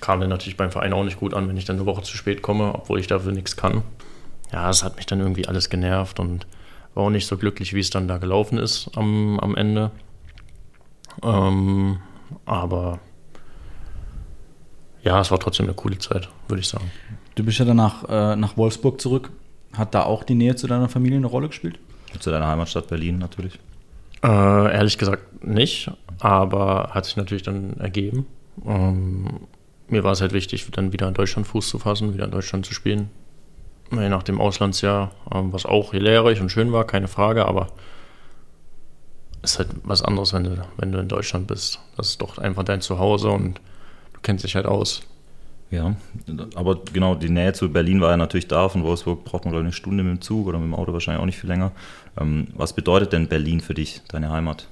kam 0.00 0.20
dann 0.20 0.28
natürlich 0.28 0.56
beim 0.56 0.70
Verein 0.70 0.92
auch 0.92 1.04
nicht 1.04 1.18
gut 1.18 1.32
an, 1.34 1.48
wenn 1.48 1.56
ich 1.56 1.64
dann 1.64 1.76
eine 1.76 1.86
Woche 1.86 2.02
zu 2.02 2.16
spät 2.16 2.42
komme, 2.42 2.74
obwohl 2.74 2.98
ich 2.98 3.06
dafür 3.06 3.32
nichts 3.32 3.56
kann. 3.56 3.82
Ja, 4.52 4.68
es 4.70 4.84
hat 4.84 4.96
mich 4.96 5.06
dann 5.06 5.20
irgendwie 5.20 5.46
alles 5.46 5.70
genervt 5.70 6.20
und 6.20 6.46
war 6.94 7.04
auch 7.04 7.10
nicht 7.10 7.26
so 7.26 7.36
glücklich, 7.36 7.74
wie 7.74 7.80
es 7.80 7.90
dann 7.90 8.08
da 8.08 8.18
gelaufen 8.18 8.58
ist 8.58 8.90
am, 8.96 9.38
am 9.40 9.54
Ende. 9.56 9.90
Ähm, 11.22 11.98
aber 12.44 12.98
ja, 15.02 15.20
es 15.20 15.30
war 15.30 15.38
trotzdem 15.38 15.66
eine 15.66 15.74
coole 15.74 15.98
Zeit, 15.98 16.28
würde 16.48 16.60
ich 16.60 16.68
sagen. 16.68 16.90
Du 17.36 17.44
bist 17.44 17.58
ja 17.58 17.64
danach 17.64 18.04
äh, 18.08 18.36
nach 18.36 18.56
Wolfsburg 18.56 19.00
zurück. 19.00 19.30
Hat 19.72 19.94
da 19.94 20.02
auch 20.02 20.24
die 20.24 20.34
Nähe 20.34 20.56
zu 20.56 20.66
deiner 20.66 20.88
Familie 20.88 21.18
eine 21.18 21.26
Rolle 21.26 21.48
gespielt? 21.48 21.78
Zu 22.18 22.30
deiner 22.30 22.46
Heimatstadt 22.46 22.88
Berlin 22.88 23.18
natürlich. 23.18 23.58
Äh, 24.22 24.28
ehrlich 24.28 24.98
gesagt 24.98 25.44
nicht, 25.44 25.90
aber 26.20 26.90
hat 26.92 27.04
sich 27.04 27.16
natürlich 27.16 27.42
dann 27.42 27.74
ergeben. 27.78 28.26
Ähm, 28.64 29.40
mir 29.88 30.04
war 30.04 30.12
es 30.12 30.20
halt 30.20 30.32
wichtig, 30.32 30.66
dann 30.72 30.92
wieder 30.92 31.06
in 31.08 31.14
Deutschland 31.14 31.46
Fuß 31.46 31.68
zu 31.68 31.78
fassen, 31.78 32.14
wieder 32.14 32.24
in 32.24 32.30
Deutschland 32.30 32.66
zu 32.66 32.74
spielen. 32.74 33.10
Nach 33.90 34.24
dem 34.24 34.40
Auslandsjahr, 34.40 35.12
ähm, 35.32 35.52
was 35.52 35.64
auch 35.64 35.92
lehrreich 35.92 36.40
und 36.40 36.50
schön 36.50 36.72
war, 36.72 36.84
keine 36.84 37.06
Frage, 37.06 37.46
aber 37.46 37.68
es 39.42 39.52
ist 39.52 39.58
halt 39.58 39.68
was 39.84 40.02
anderes, 40.02 40.32
wenn 40.32 40.42
du, 40.42 40.66
wenn 40.76 40.90
du 40.90 40.98
in 40.98 41.08
Deutschland 41.08 41.46
bist. 41.46 41.78
Das 41.96 42.08
ist 42.08 42.20
doch 42.20 42.38
einfach 42.38 42.64
dein 42.64 42.80
Zuhause 42.80 43.28
und 43.30 43.60
du 44.12 44.20
kennst 44.22 44.44
dich 44.44 44.56
halt 44.56 44.66
aus. 44.66 45.02
Ja, 45.70 45.96
aber 46.54 46.80
genau, 46.92 47.16
die 47.16 47.28
Nähe 47.28 47.52
zu 47.52 47.70
Berlin 47.72 48.00
war 48.00 48.10
ja 48.10 48.16
natürlich 48.16 48.46
da. 48.46 48.68
Von 48.68 48.84
Wolfsburg 48.84 49.24
braucht 49.24 49.44
man, 49.44 49.52
glaube 49.52 49.62
ich, 49.64 49.66
eine 49.66 49.72
Stunde 49.72 50.04
mit 50.04 50.12
dem 50.12 50.20
Zug 50.20 50.46
oder 50.46 50.58
mit 50.58 50.66
dem 50.68 50.74
Auto 50.74 50.92
wahrscheinlich 50.92 51.20
auch 51.20 51.26
nicht 51.26 51.38
viel 51.38 51.50
länger. 51.50 51.72
Ähm, 52.20 52.46
was 52.54 52.72
bedeutet 52.72 53.12
denn 53.12 53.26
Berlin 53.26 53.60
für 53.60 53.74
dich, 53.74 54.00
deine 54.08 54.30
Heimat? 54.30 54.68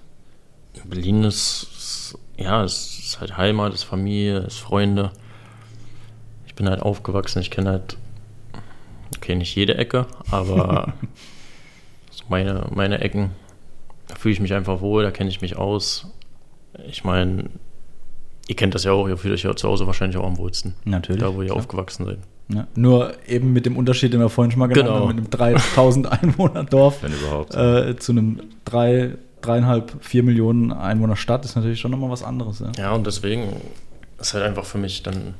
Berlin 0.85 1.25
ist, 1.25 1.67
ist- 1.77 2.19
ja, 2.37 2.63
es 2.63 2.99
ist 2.99 3.21
halt 3.21 3.37
Heimat, 3.37 3.75
ist 3.75 3.83
Familie, 3.85 4.39
ist 4.41 4.59
Freunde. 4.59 5.11
Ich 6.47 6.55
bin 6.55 6.69
halt 6.69 6.81
aufgewachsen, 6.83 7.41
ich 7.41 7.51
kenne 7.51 7.71
halt, 7.71 7.97
okay, 9.17 9.35
nicht 9.35 9.55
jede 9.57 9.77
Ecke, 9.77 10.07
aber 10.31 10.95
so 12.11 12.25
meine, 12.29 12.67
meine 12.73 13.01
Ecken, 13.01 13.31
da 14.07 14.15
fühle 14.15 14.35
ich 14.35 14.41
mich 14.41 14.55
einfach 14.55 14.81
wohl, 14.81 15.03
da 15.03 15.11
kenne 15.11 15.31
ich 15.31 15.41
mich 15.41 15.57
aus. 15.57 16.07
Ich 16.87 17.03
meine, 17.05 17.51
ihr 18.49 18.57
kennt 18.57 18.75
das 18.75 18.85
ja 18.85 18.93
auch, 18.93 19.09
ihr 19.09 19.17
fühlt 19.17 19.35
euch 19.35 19.43
ja 19.43 19.55
zu 19.57 19.69
Hause 19.69 19.87
wahrscheinlich 19.87 20.17
auch 20.19 20.27
am 20.27 20.37
wohlsten. 20.39 20.75
Natürlich, 20.85 21.23
Da, 21.23 21.35
wo 21.35 21.41
ihr 21.43 21.47
klar. 21.49 21.59
aufgewachsen 21.59 22.05
seid. 22.07 22.19
Ja. 22.49 22.67
Nur 22.75 23.13
eben 23.27 23.53
mit 23.55 23.65
dem 23.67 23.77
Unterschied, 23.77 24.13
den 24.13 24.21
wir 24.21 24.29
vorhin 24.29 24.51
schon 24.51 24.59
mal 24.61 24.67
genannt 24.67 24.89
Genau. 24.89 25.01
haben, 25.09 25.17
mit 25.17 25.17
einem 25.17 25.31
3000 25.31 26.13
Einwohner-Dorf 26.13 27.03
Wenn 27.03 27.13
überhaupt. 27.13 27.55
äh, 27.55 27.97
zu 27.97 28.13
einem 28.13 28.41
drei, 28.67 29.15
dreieinhalb, 29.41 29.93
vier 30.05 30.23
Millionen 30.23 30.73
Einwohner 30.73 31.17
Stadt 31.17 31.45
ist 31.47 31.57
natürlich 31.57 31.81
schon 31.81 31.91
nochmal 31.91 32.11
was 32.11 32.23
anderes. 32.23 32.59
Ja. 32.61 32.71
Ja, 32.77 32.93
und 32.93 33.07
deswegen 33.07 33.45
ist 34.21 34.35
halt 34.35 34.45
einfach 34.45 34.65
für 34.67 34.79
mich 34.79 35.03
dann, 35.03 35.35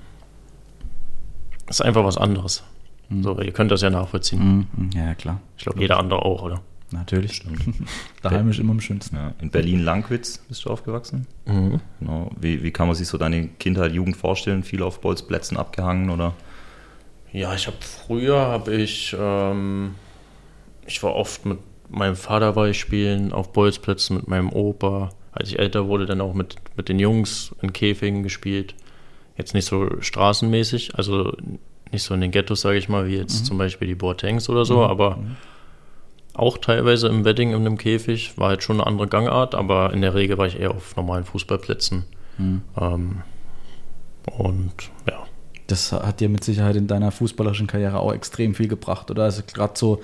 ist 1.69 1.83
einfach 1.83 2.05
was 2.05 2.17
anderes. 2.17 2.63
So, 3.23 3.39
ihr 3.41 3.53
könnt 3.53 3.71
das 3.71 3.83
ja 3.83 3.91
nachvollziehen. 3.91 4.67
Mhm. 4.75 4.91
ja, 4.95 5.15
klar. 5.15 5.41
Ich 5.59 5.65
glaube, 5.65 5.79
jeder 5.81 5.99
andere 5.99 6.25
auch, 6.25 6.43
oder? 6.43 6.63
Natürlich. 6.91 7.43
Daheim 8.23 8.51
ist 8.51 8.59
immer 8.59 8.73
am 8.73 8.81
schönsten. 8.81 9.17
Ja, 9.17 9.35
in 9.41 9.51
Berlin-Langwitz 9.51 10.39
bist 10.49 10.65
du 10.65 10.71
aufgewachsen. 10.71 11.27
Mhm. 11.47 11.81
Genau. 11.99 12.31
Wie, 12.39 12.63
wie 12.63 12.71
kann 12.71 12.87
man 12.87 12.97
sich 12.97 13.09
so 13.09 13.19
deine 13.19 13.49
Kindheit, 13.49 13.93
Jugend 13.93 14.17
vorstellen? 14.17 14.63
Viel 14.63 14.83
auf 14.83 15.01
Bolzplätzen 15.01 15.57
abgehangen 15.57 16.11
oder? 16.11 16.35
Ja, 17.33 17.55
ich 17.55 17.67
habe 17.67 17.79
früher, 17.81 18.39
habe 18.39 18.75
ich, 18.75 19.17
ähm, 19.19 19.97
ich 20.87 21.03
war 21.03 21.15
oft 21.15 21.45
mit 21.47 21.59
meinem 21.89 22.17
Vater 22.17 22.57
war 22.57 22.69
ich 22.69 22.79
spielen, 22.79 23.33
auf 23.33 23.53
Bolzplätzen 23.53 24.17
mit 24.17 24.29
meinem 24.29 24.51
Opa. 24.51 25.11
Als 25.33 25.49
ich 25.49 25.59
älter 25.59 25.89
wurde, 25.89 26.07
dann 26.07 26.21
auch 26.21 26.35
mit, 26.35 26.57
mit 26.77 26.89
den 26.89 26.99
Jungs 26.99 27.55
in 27.61 27.73
Käfigen 27.73 28.23
gespielt. 28.23 28.75
Jetzt 29.37 29.53
nicht 29.53 29.65
so 29.65 30.01
straßenmäßig, 30.01 30.95
also 30.95 31.37
nicht 31.91 32.05
so 32.05 32.15
in 32.15 32.21
den 32.21 32.31
Ghettos, 32.31 32.61
sage 32.61 32.79
ich 32.79 32.89
mal, 32.89 33.09
wie 33.09 33.17
jetzt 33.17 33.47
zum 33.47 33.59
Beispiel 33.59 33.89
die 33.89 33.95
Boatengs 33.97 34.49
oder 34.49 34.65
so, 34.65 34.85
aber 34.85 35.19
auch 36.35 36.59
teilweise 36.59 37.09
im 37.09 37.25
Wedding 37.25 37.51
in 37.51 37.57
einem 37.57 37.79
Käfig. 37.79 38.37
War 38.37 38.51
halt 38.51 38.63
schon 38.63 38.77
eine 38.81 38.87
andere 38.87 39.09
Gangart, 39.09 39.55
aber 39.55 39.93
in 39.93 40.03
der 40.03 40.15
Regel 40.15 40.37
war 40.37 40.47
ich 40.47 40.59
eher 40.59 40.73
auf 40.73 40.97
normalen 40.97 41.25
Fußballplätzen. 41.25 42.05
Ähm, 42.81 43.23
und 44.37 44.73
ja. 45.09 45.25
Das 45.67 45.93
hat 45.93 46.21
dir 46.21 46.29
mit 46.29 46.45
Sicherheit 46.45 46.77
in 46.77 46.87
deiner 46.87 47.11
fußballerischen 47.11 47.67
Karriere 47.67 47.99
auch 47.99 48.13
extrem 48.13 48.55
viel 48.55 48.69
gebracht, 48.69 49.11
oder? 49.11 49.25
Also 49.25 49.43
gerade 49.51 49.73
so 49.77 50.03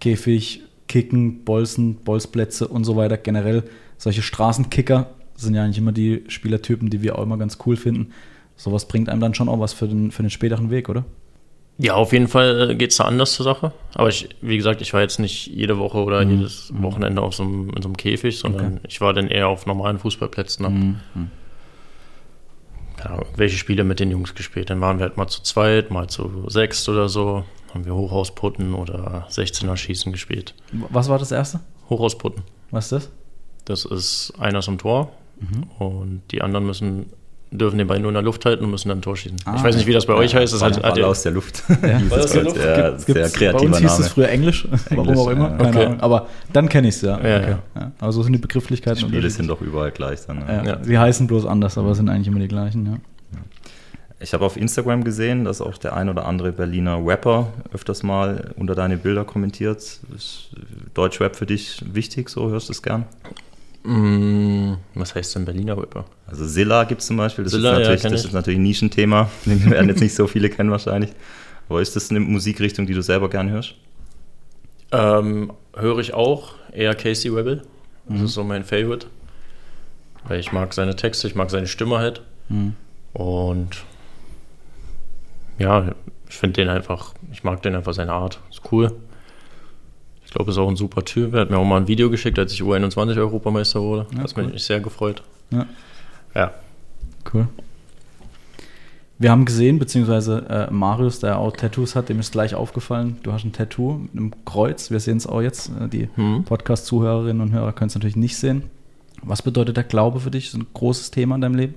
Käfig, 0.00 0.62
Kicken, 0.88 1.44
Bolzen, 1.44 1.96
Bolzplätze 1.96 2.66
und 2.66 2.84
so 2.84 2.96
weiter, 2.96 3.18
generell 3.18 3.64
solche 3.98 4.22
Straßenkicker 4.22 5.10
sind 5.36 5.54
ja 5.54 5.64
eigentlich 5.64 5.78
immer 5.78 5.92
die 5.92 6.24
Spielertypen, 6.28 6.88
die 6.88 7.02
wir 7.02 7.18
auch 7.18 7.22
immer 7.22 7.36
ganz 7.36 7.58
cool 7.66 7.76
finden. 7.76 8.12
Sowas 8.56 8.86
bringt 8.88 9.08
einem 9.08 9.20
dann 9.20 9.34
schon 9.34 9.48
auch 9.48 9.60
was 9.60 9.72
für 9.72 9.88
den, 9.88 10.10
für 10.12 10.22
den 10.22 10.30
späteren 10.30 10.70
Weg, 10.70 10.88
oder? 10.88 11.04
Ja, 11.78 11.94
auf 11.94 12.12
jeden 12.12 12.28
Fall 12.28 12.76
geht 12.76 12.90
es 12.90 12.98
da 12.98 13.04
anders 13.04 13.32
zur 13.32 13.44
Sache. 13.44 13.72
Aber 13.94 14.08
ich, 14.08 14.28
wie 14.40 14.56
gesagt, 14.56 14.80
ich 14.82 14.92
war 14.92 15.00
jetzt 15.00 15.18
nicht 15.18 15.46
jede 15.46 15.78
Woche 15.78 15.98
oder 15.98 16.24
mhm. 16.24 16.30
jedes 16.38 16.72
Wochenende 16.76 17.22
auf 17.22 17.34
so 17.34 17.42
einem, 17.42 17.70
in 17.70 17.82
so 17.82 17.88
einem 17.88 17.96
Käfig, 17.96 18.38
sondern 18.38 18.74
okay. 18.76 18.86
ich 18.88 19.00
war 19.00 19.12
dann 19.14 19.28
eher 19.28 19.48
auf 19.48 19.66
normalen 19.66 19.98
Fußballplätzen. 19.98 20.66
Mhm. 21.14 21.30
Ja, 22.98 23.20
welche 23.36 23.56
Spiele 23.56 23.84
mit 23.84 24.00
den 24.00 24.10
Jungs 24.10 24.34
gespielt. 24.34 24.70
Dann 24.70 24.80
waren 24.80 24.98
wir 24.98 25.06
halt 25.06 25.16
mal 25.16 25.26
zu 25.26 25.42
zweit, 25.42 25.90
mal 25.90 26.08
zu 26.08 26.44
sechst 26.48 26.88
oder 26.88 27.08
so. 27.08 27.44
Haben 27.74 27.84
wir 27.84 27.94
Hochhausputten 27.94 28.74
oder 28.74 29.26
16er 29.30 29.76
Schießen 29.76 30.12
gespielt. 30.12 30.54
Was 30.90 31.08
war 31.08 31.18
das 31.18 31.32
erste? 31.32 31.60
Hochhausputten. 31.88 32.42
Was 32.70 32.92
ist 32.92 32.92
das? 32.92 33.10
Das 33.64 33.84
ist 33.84 34.34
einer 34.38 34.60
zum 34.60 34.78
Tor 34.78 35.12
mhm. 35.40 35.64
und 35.78 36.22
die 36.30 36.42
anderen 36.42 36.66
müssen 36.66 37.06
dürfen 37.52 37.78
den 37.78 37.86
Ball 37.86 38.00
nur 38.00 38.10
in 38.10 38.14
der 38.14 38.22
Luft 38.22 38.44
halten 38.44 38.64
und 38.64 38.70
müssen 38.70 38.88
dann 38.88 38.98
ein 38.98 39.02
Tor 39.02 39.16
schießen. 39.16 39.38
Ah, 39.44 39.54
ich 39.56 39.62
weiß 39.62 39.76
nicht, 39.76 39.86
wie 39.86 39.92
das 39.92 40.06
bei 40.06 40.14
ja, 40.14 40.18
euch 40.18 40.34
heißt. 40.34 40.52
Das 40.52 40.62
hat, 40.62 40.82
hat 40.82 41.00
aus 41.00 41.22
der 41.22 41.32
Luft. 41.32 41.62
Ja. 41.68 42.00
Ball 42.10 42.20
aus 42.20 42.32
der 42.32 42.42
Luft? 42.44 42.56
Ja, 42.56 42.98
sehr 42.98 43.30
kreativer 43.30 43.52
Bei 43.52 43.66
uns 43.66 43.78
hieß 43.78 43.98
es 43.98 44.08
früher 44.08 44.28
Englisch, 44.28 44.66
warum 44.90 45.16
auch 45.16 45.28
immer. 45.28 45.50
Keine 45.50 45.68
okay. 45.68 45.86
Ahnung. 45.86 46.00
Aber 46.00 46.26
dann 46.52 46.68
kenne 46.68 46.88
ich 46.88 46.96
es 46.96 47.02
ja. 47.02 47.20
ja, 47.20 47.36
okay. 47.38 47.56
ja. 47.74 47.92
Aber 48.00 48.12
so 48.12 48.22
sind 48.22 48.32
die 48.32 48.38
Begrifflichkeiten. 48.38 49.00
Die 49.00 49.08
Spiele 49.08 49.30
sind 49.30 49.48
doch 49.48 49.60
überall 49.60 49.90
gleich 49.90 50.26
dann. 50.26 50.42
Sie 50.82 50.98
heißen 50.98 51.26
bloß 51.26 51.46
anders, 51.46 51.78
aber 51.78 51.94
sind 51.94 52.08
eigentlich 52.08 52.28
immer 52.28 52.40
die 52.40 52.48
gleichen. 52.48 52.86
Ja. 52.86 52.98
Ich 54.22 54.32
habe 54.34 54.44
auf 54.44 54.56
Instagram 54.56 55.02
gesehen, 55.02 55.44
dass 55.44 55.60
auch 55.60 55.76
der 55.78 55.96
ein 55.96 56.08
oder 56.08 56.26
andere 56.26 56.52
Berliner 56.52 57.04
Rapper 57.04 57.48
öfters 57.72 58.04
mal 58.04 58.52
unter 58.56 58.76
deine 58.76 58.96
Bilder 58.96 59.24
kommentiert. 59.24 59.78
Ist 60.14 60.50
Deutschrap 60.94 61.34
für 61.34 61.46
dich 61.46 61.82
wichtig? 61.92 62.28
So 62.28 62.48
hörst 62.48 62.68
du 62.68 62.72
es 62.72 62.82
gern? 62.82 63.04
Mm, 63.84 64.74
was 64.94 65.14
heißt 65.14 65.34
denn 65.34 65.44
Berliner 65.44 65.76
Rapper? 65.76 66.04
Also 66.26 66.46
Silla 66.46 66.84
gibt 66.84 67.00
es 67.00 67.08
zum 67.08 67.16
Beispiel. 67.16 67.44
Das, 67.44 67.52
Silla, 67.52 67.72
ist, 67.72 67.78
natürlich, 67.78 68.02
ja, 68.02 68.10
das 68.10 68.24
ist 68.24 68.32
natürlich 68.32 68.58
ein 68.58 68.62
Nischenthema. 68.62 69.30
Den 69.46 69.70
werden 69.70 69.88
jetzt 69.88 70.00
nicht 70.00 70.14
so 70.14 70.26
viele 70.26 70.50
kennen 70.50 70.70
wahrscheinlich. 70.70 71.10
Aber 71.68 71.80
ist 71.80 71.96
das 71.96 72.10
eine 72.10 72.20
Musikrichtung, 72.20 72.86
die 72.86 72.94
du 72.94 73.02
selber 73.02 73.28
gern 73.28 73.50
hörst? 73.50 73.74
Ähm, 74.92 75.52
höre 75.74 75.98
ich 75.98 76.14
auch. 76.14 76.54
Eher 76.72 76.94
Casey 76.94 77.30
Rebel. 77.30 77.62
Das 78.08 78.18
mhm. 78.18 78.24
ist 78.24 78.34
so 78.34 78.44
mein 78.44 78.64
Favorite. 78.64 79.06
Weil 80.24 80.38
ich 80.38 80.52
mag 80.52 80.72
seine 80.74 80.94
Texte, 80.94 81.26
ich 81.26 81.34
mag 81.34 81.50
seine 81.50 81.66
Stimme 81.66 81.98
halt. 81.98 82.22
Mhm. 82.48 82.74
Und 83.12 83.84
ja, 85.58 85.94
ich 86.28 86.36
finde 86.36 86.62
den 86.62 86.68
einfach, 86.68 87.14
ich 87.32 87.44
mag 87.44 87.62
den 87.62 87.74
einfach 87.74 87.94
seine 87.94 88.12
Art. 88.12 88.40
Ist 88.50 88.62
cool. 88.70 88.92
Ich 90.32 90.34
glaube, 90.34 90.50
ist 90.50 90.56
auch 90.56 90.70
ein 90.70 90.76
super 90.76 91.04
Typ. 91.04 91.34
Er 91.34 91.42
hat 91.42 91.50
mir 91.50 91.58
auch 91.58 91.64
mal 91.66 91.76
ein 91.76 91.88
Video 91.88 92.08
geschickt, 92.08 92.38
als 92.38 92.54
ich 92.54 92.62
U21 92.62 93.18
Europameister 93.18 93.82
wurde. 93.82 94.06
Ja, 94.16 94.22
das 94.22 94.34
cool. 94.34 94.44
hat 94.44 94.54
mich 94.54 94.64
sehr 94.64 94.80
gefreut. 94.80 95.22
Ja. 95.50 95.66
ja. 96.34 96.54
Cool. 97.30 97.48
Wir 99.18 99.30
haben 99.30 99.44
gesehen, 99.44 99.78
beziehungsweise 99.78 100.46
äh, 100.48 100.72
Marius, 100.72 101.20
der 101.20 101.36
auch 101.36 101.54
Tattoos 101.54 101.94
hat, 101.94 102.08
dem 102.08 102.18
ist 102.18 102.32
gleich 102.32 102.54
aufgefallen, 102.54 103.18
du 103.22 103.30
hast 103.30 103.44
ein 103.44 103.52
Tattoo 103.52 103.98
mit 103.98 104.12
einem 104.12 104.32
Kreuz. 104.46 104.90
Wir 104.90 105.00
sehen 105.00 105.18
es 105.18 105.26
auch 105.26 105.42
jetzt. 105.42 105.70
Äh, 105.78 105.88
die 105.88 106.08
mhm. 106.16 106.44
Podcast-Zuhörerinnen 106.44 107.42
und 107.42 107.52
Hörer 107.52 107.74
können 107.74 107.88
es 107.88 107.94
natürlich 107.94 108.16
nicht 108.16 108.38
sehen. 108.38 108.70
Was 109.22 109.42
bedeutet 109.42 109.76
der 109.76 109.84
Glaube 109.84 110.18
für 110.20 110.30
dich? 110.30 110.46
Ist 110.46 110.54
ein 110.54 110.66
großes 110.72 111.10
Thema 111.10 111.34
in 111.34 111.42
deinem 111.42 111.56
Leben? 111.56 111.74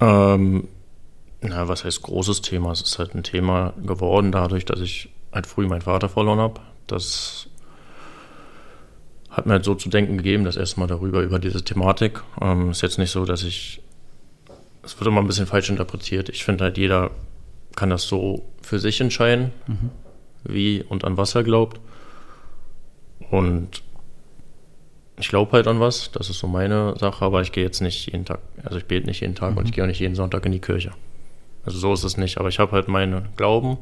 Ähm, 0.00 0.68
na, 1.42 1.68
was 1.68 1.84
heißt 1.84 2.00
großes 2.00 2.40
Thema? 2.40 2.72
Es 2.72 2.80
ist 2.80 2.98
halt 2.98 3.14
ein 3.14 3.24
Thema 3.24 3.74
geworden, 3.84 4.32
dadurch, 4.32 4.64
dass 4.64 4.80
ich 4.80 5.10
halt 5.34 5.46
früh 5.46 5.66
meinen 5.66 5.82
Vater 5.82 6.08
verloren 6.08 6.38
habe. 6.38 6.62
Das 6.86 7.50
hat 9.34 9.46
mir 9.46 9.52
halt 9.52 9.64
so 9.64 9.74
zu 9.74 9.88
denken 9.88 10.16
gegeben, 10.16 10.44
das 10.44 10.56
erste 10.56 10.80
Mal 10.80 10.86
darüber, 10.86 11.22
über 11.22 11.38
diese 11.38 11.62
Thematik. 11.62 12.22
Ähm, 12.40 12.70
ist 12.70 12.82
jetzt 12.82 12.98
nicht 12.98 13.10
so, 13.10 13.24
dass 13.24 13.42
ich. 13.42 13.80
Es 14.82 14.98
wird 14.98 15.08
immer 15.08 15.20
ein 15.20 15.26
bisschen 15.26 15.46
falsch 15.46 15.70
interpretiert. 15.70 16.28
Ich 16.28 16.44
finde 16.44 16.64
halt, 16.64 16.76
jeder 16.76 17.10
kann 17.74 17.90
das 17.90 18.04
so 18.04 18.44
für 18.62 18.78
sich 18.78 19.00
entscheiden, 19.00 19.50
mhm. 19.66 19.90
wie 20.44 20.82
und 20.82 21.04
an 21.04 21.16
was 21.16 21.34
er 21.34 21.42
glaubt. 21.42 21.80
Und 23.30 23.82
ich 25.16 25.28
glaube 25.28 25.52
halt 25.52 25.66
an 25.66 25.80
was, 25.80 26.12
das 26.12 26.28
ist 26.28 26.38
so 26.38 26.46
meine 26.46 26.96
Sache, 26.98 27.24
aber 27.24 27.40
ich 27.40 27.52
gehe 27.52 27.64
jetzt 27.64 27.80
nicht 27.80 28.12
jeden 28.12 28.26
Tag, 28.26 28.40
also 28.62 28.76
ich 28.76 28.84
bete 28.84 29.06
nicht 29.06 29.20
jeden 29.20 29.34
Tag 29.34 29.52
mhm. 29.52 29.58
und 29.58 29.64
ich 29.66 29.72
gehe 29.72 29.82
auch 29.82 29.88
nicht 29.88 30.00
jeden 30.00 30.14
Sonntag 30.14 30.44
in 30.44 30.52
die 30.52 30.60
Kirche. 30.60 30.92
Also 31.64 31.78
so 31.78 31.92
ist 31.92 32.04
es 32.04 32.16
nicht. 32.16 32.38
Aber 32.38 32.48
ich 32.48 32.58
habe 32.58 32.72
halt 32.72 32.88
meine 32.88 33.24
Glauben. 33.36 33.78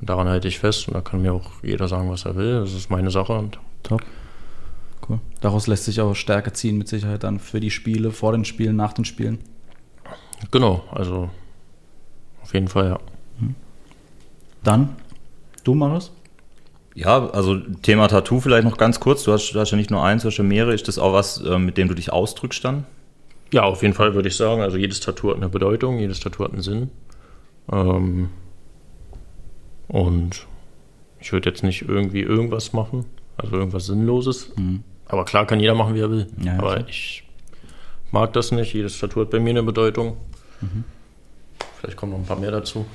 Und 0.00 0.08
daran 0.08 0.28
halte 0.28 0.48
ich 0.48 0.58
fest. 0.58 0.88
Und 0.88 0.94
da 0.94 1.00
kann 1.00 1.22
mir 1.22 1.32
auch 1.32 1.50
jeder 1.62 1.88
sagen, 1.88 2.10
was 2.10 2.24
er 2.24 2.36
will. 2.36 2.60
Das 2.60 2.72
ist 2.72 2.90
meine 2.90 3.10
Sache. 3.10 3.34
Und 3.34 3.58
Top. 3.82 4.02
Cool. 5.08 5.20
Daraus 5.40 5.66
lässt 5.66 5.84
sich 5.84 6.00
auch 6.00 6.14
Stärke 6.14 6.52
ziehen, 6.52 6.78
mit 6.78 6.88
Sicherheit 6.88 7.24
dann 7.24 7.38
für 7.38 7.60
die 7.60 7.70
Spiele, 7.70 8.10
vor 8.10 8.32
den 8.32 8.44
Spielen, 8.44 8.76
nach 8.76 8.92
den 8.92 9.04
Spielen. 9.04 9.38
Genau, 10.50 10.84
also 10.90 11.30
auf 12.42 12.54
jeden 12.54 12.68
Fall, 12.68 12.86
ja. 12.86 12.98
Mhm. 13.38 13.54
Dann, 14.62 14.96
du, 15.64 15.74
Marius? 15.74 16.12
Ja, 16.94 17.30
also 17.30 17.56
Thema 17.56 18.08
Tattoo 18.08 18.40
vielleicht 18.40 18.64
noch 18.64 18.76
ganz 18.76 19.00
kurz. 19.00 19.22
Du 19.22 19.32
hast, 19.32 19.52
du 19.52 19.60
hast 19.60 19.70
ja 19.70 19.76
nicht 19.76 19.90
nur 19.90 20.02
eins, 20.02 20.22
du 20.22 20.28
hast 20.28 20.38
ja 20.38 20.44
mehrere. 20.44 20.74
Ist 20.74 20.88
das 20.88 20.98
auch 20.98 21.12
was, 21.12 21.40
äh, 21.40 21.58
mit 21.58 21.76
dem 21.76 21.88
du 21.88 21.94
dich 21.94 22.12
ausdrückst 22.12 22.64
dann? 22.64 22.84
Ja, 23.52 23.62
auf 23.62 23.82
jeden 23.82 23.94
Fall 23.94 24.14
würde 24.14 24.28
ich 24.28 24.36
sagen. 24.36 24.60
Also 24.62 24.76
jedes 24.76 25.00
Tattoo 25.00 25.30
hat 25.30 25.36
eine 25.36 25.48
Bedeutung, 25.48 25.98
jedes 25.98 26.20
Tattoo 26.20 26.44
hat 26.44 26.52
einen 26.52 26.62
Sinn. 26.62 26.90
Ähm, 27.70 28.30
und 29.88 30.46
ich 31.20 31.32
würde 31.32 31.50
jetzt 31.50 31.62
nicht 31.62 31.82
irgendwie 31.82 32.22
irgendwas 32.22 32.72
machen, 32.72 33.04
also 33.42 33.56
irgendwas 33.56 33.86
Sinnloses. 33.86 34.50
Mhm. 34.56 34.82
Aber 35.06 35.24
klar 35.24 35.46
kann 35.46 35.60
jeder 35.60 35.74
machen, 35.74 35.94
wie 35.94 36.00
er 36.00 36.10
will. 36.10 36.26
Ja, 36.42 36.58
Aber 36.58 36.76
klar. 36.76 36.88
ich 36.88 37.24
mag 38.12 38.32
das 38.32 38.52
nicht. 38.52 38.72
Jedes 38.72 38.98
Tattoo 38.98 39.22
hat 39.22 39.30
bei 39.30 39.40
mir 39.40 39.50
eine 39.50 39.62
Bedeutung. 39.62 40.16
Mhm. 40.60 40.84
Vielleicht 41.78 41.96
kommen 41.96 42.12
noch 42.12 42.18
ein 42.18 42.26
paar 42.26 42.38
mehr 42.38 42.50
dazu. 42.50 42.86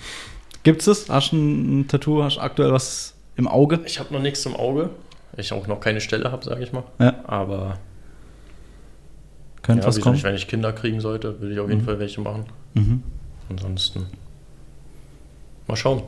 Gibt 0.64 0.88
es? 0.88 1.10
Hast 1.10 1.32
du 1.32 1.38
ein 1.38 1.88
Tattoo? 1.88 2.24
Hast 2.24 2.38
du 2.38 2.42
aktuell 2.42 2.72
was 2.72 3.16
im 3.36 3.48
Auge? 3.48 3.82
Ich 3.86 4.00
habe 4.00 4.14
noch 4.14 4.22
nichts 4.22 4.46
im 4.46 4.56
Auge. 4.56 4.90
Ich 5.38 5.52
auch 5.52 5.68
noch 5.68 5.80
keine 5.80 6.00
Stelle 6.00 6.32
habe, 6.32 6.46
sage 6.46 6.64
ich 6.64 6.72
mal. 6.72 6.84
Ja. 7.00 7.16
Aber 7.26 7.80
könnte 9.62 9.82
ja, 9.82 9.88
was 9.88 10.00
kommen? 10.00 10.16
Nicht, 10.16 10.24
wenn 10.24 10.36
ich 10.36 10.48
Kinder 10.48 10.72
kriegen 10.72 11.02
sollte, 11.02 11.42
würde 11.42 11.54
ich 11.54 11.60
auf 11.60 11.70
jeden 11.70 11.82
mhm. 11.82 11.86
Fall 11.86 12.00
welche 12.00 12.22
machen. 12.22 12.46
Mhm. 12.76 13.04
Ansonsten 13.50 14.06
mal 15.68 15.76
schauen. 15.76 16.04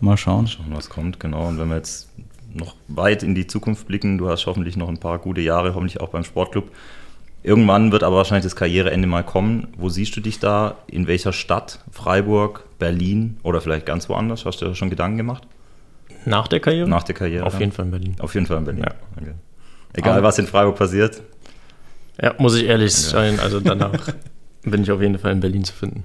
Mal 0.00 0.16
schauen. 0.16 0.46
Schauen, 0.46 0.66
was 0.70 0.90
kommt, 0.90 1.20
genau. 1.20 1.46
Und 1.48 1.58
wenn 1.58 1.68
wir 1.68 1.76
jetzt 1.76 2.08
noch 2.52 2.74
weit 2.88 3.22
in 3.22 3.34
die 3.34 3.46
Zukunft 3.46 3.86
blicken, 3.86 4.18
du 4.18 4.28
hast 4.28 4.46
hoffentlich 4.46 4.76
noch 4.76 4.88
ein 4.88 4.98
paar 4.98 5.18
gute 5.18 5.40
Jahre, 5.40 5.74
hoffentlich 5.74 6.00
auch 6.00 6.08
beim 6.08 6.24
Sportclub. 6.24 6.70
Irgendwann 7.42 7.92
wird 7.92 8.02
aber 8.02 8.16
wahrscheinlich 8.16 8.44
das 8.44 8.56
Karriereende 8.56 9.06
mal 9.06 9.22
kommen. 9.22 9.68
Wo 9.76 9.88
siehst 9.88 10.16
du 10.16 10.20
dich 10.20 10.40
da? 10.40 10.78
In 10.88 11.06
welcher 11.06 11.32
Stadt? 11.32 11.80
Freiburg, 11.92 12.64
Berlin 12.78 13.38
oder 13.44 13.60
vielleicht 13.60 13.86
ganz 13.86 14.08
woanders? 14.08 14.44
Hast 14.44 14.62
du 14.62 14.66
da 14.66 14.74
schon 14.74 14.90
Gedanken 14.90 15.16
gemacht? 15.16 15.44
Nach 16.24 16.48
der 16.48 16.58
Karriere? 16.58 16.88
Nach 16.88 17.04
der 17.04 17.14
Karriere. 17.14 17.46
Auf 17.46 17.60
jeden 17.60 17.70
Fall 17.70 17.84
in 17.84 17.90
Berlin. 17.92 18.16
Auf 18.18 18.34
jeden 18.34 18.46
Fall 18.46 18.58
in 18.58 18.64
Berlin. 18.64 18.84
Ja. 18.84 18.94
Okay. 19.16 19.34
Egal, 19.92 20.18
aber 20.18 20.26
was 20.26 20.38
in 20.38 20.46
Freiburg 20.46 20.76
passiert, 20.76 21.22
ja, 22.20 22.34
muss 22.38 22.56
ich 22.56 22.64
ehrlich 22.64 22.92
ja. 22.92 23.10
sein. 23.10 23.38
Also 23.38 23.60
danach 23.60 24.12
bin 24.62 24.82
ich 24.82 24.90
auf 24.90 25.00
jeden 25.00 25.18
Fall 25.18 25.32
in 25.32 25.40
Berlin 25.40 25.64
zu 25.64 25.72
finden. 25.72 26.02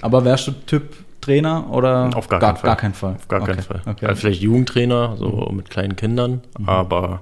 Aber 0.00 0.24
wärst 0.24 0.48
du 0.48 0.52
Typ 0.52 0.96
Trainer 1.28 1.70
oder? 1.70 2.10
Auf 2.14 2.28
gar, 2.28 2.40
gar, 2.40 2.54
keinen 2.54 2.56
Fall. 2.56 2.70
Gar 2.70 2.76
keinen 2.76 2.94
Fall. 2.94 3.14
Auf 3.16 3.28
gar 3.28 3.42
okay. 3.42 3.52
keinen 3.52 3.62
Fall. 3.62 3.82
Okay. 3.84 4.06
Also 4.06 4.20
vielleicht 4.20 4.40
Jugendtrainer, 4.40 5.16
so 5.18 5.48
mhm. 5.50 5.56
mit 5.56 5.68
kleinen 5.68 5.94
Kindern, 5.94 6.40
mhm. 6.58 6.68
aber 6.68 7.20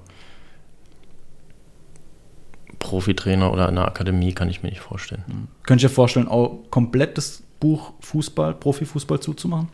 Profitrainer 2.78 3.52
oder 3.52 3.68
in 3.68 3.76
einer 3.76 3.88
Akademie 3.88 4.32
kann 4.32 4.48
ich 4.48 4.62
mir 4.62 4.68
nicht 4.68 4.80
vorstellen. 4.80 5.24
Mhm. 5.26 5.48
Könnt 5.64 5.82
ihr 5.82 5.90
vorstellen, 5.90 6.28
auch 6.28 6.60
komplett 6.70 7.18
das 7.18 7.42
Buch 7.58 7.94
Fußball, 8.00 8.54
Profifußball 8.54 9.18
zuzumachen? 9.18 9.68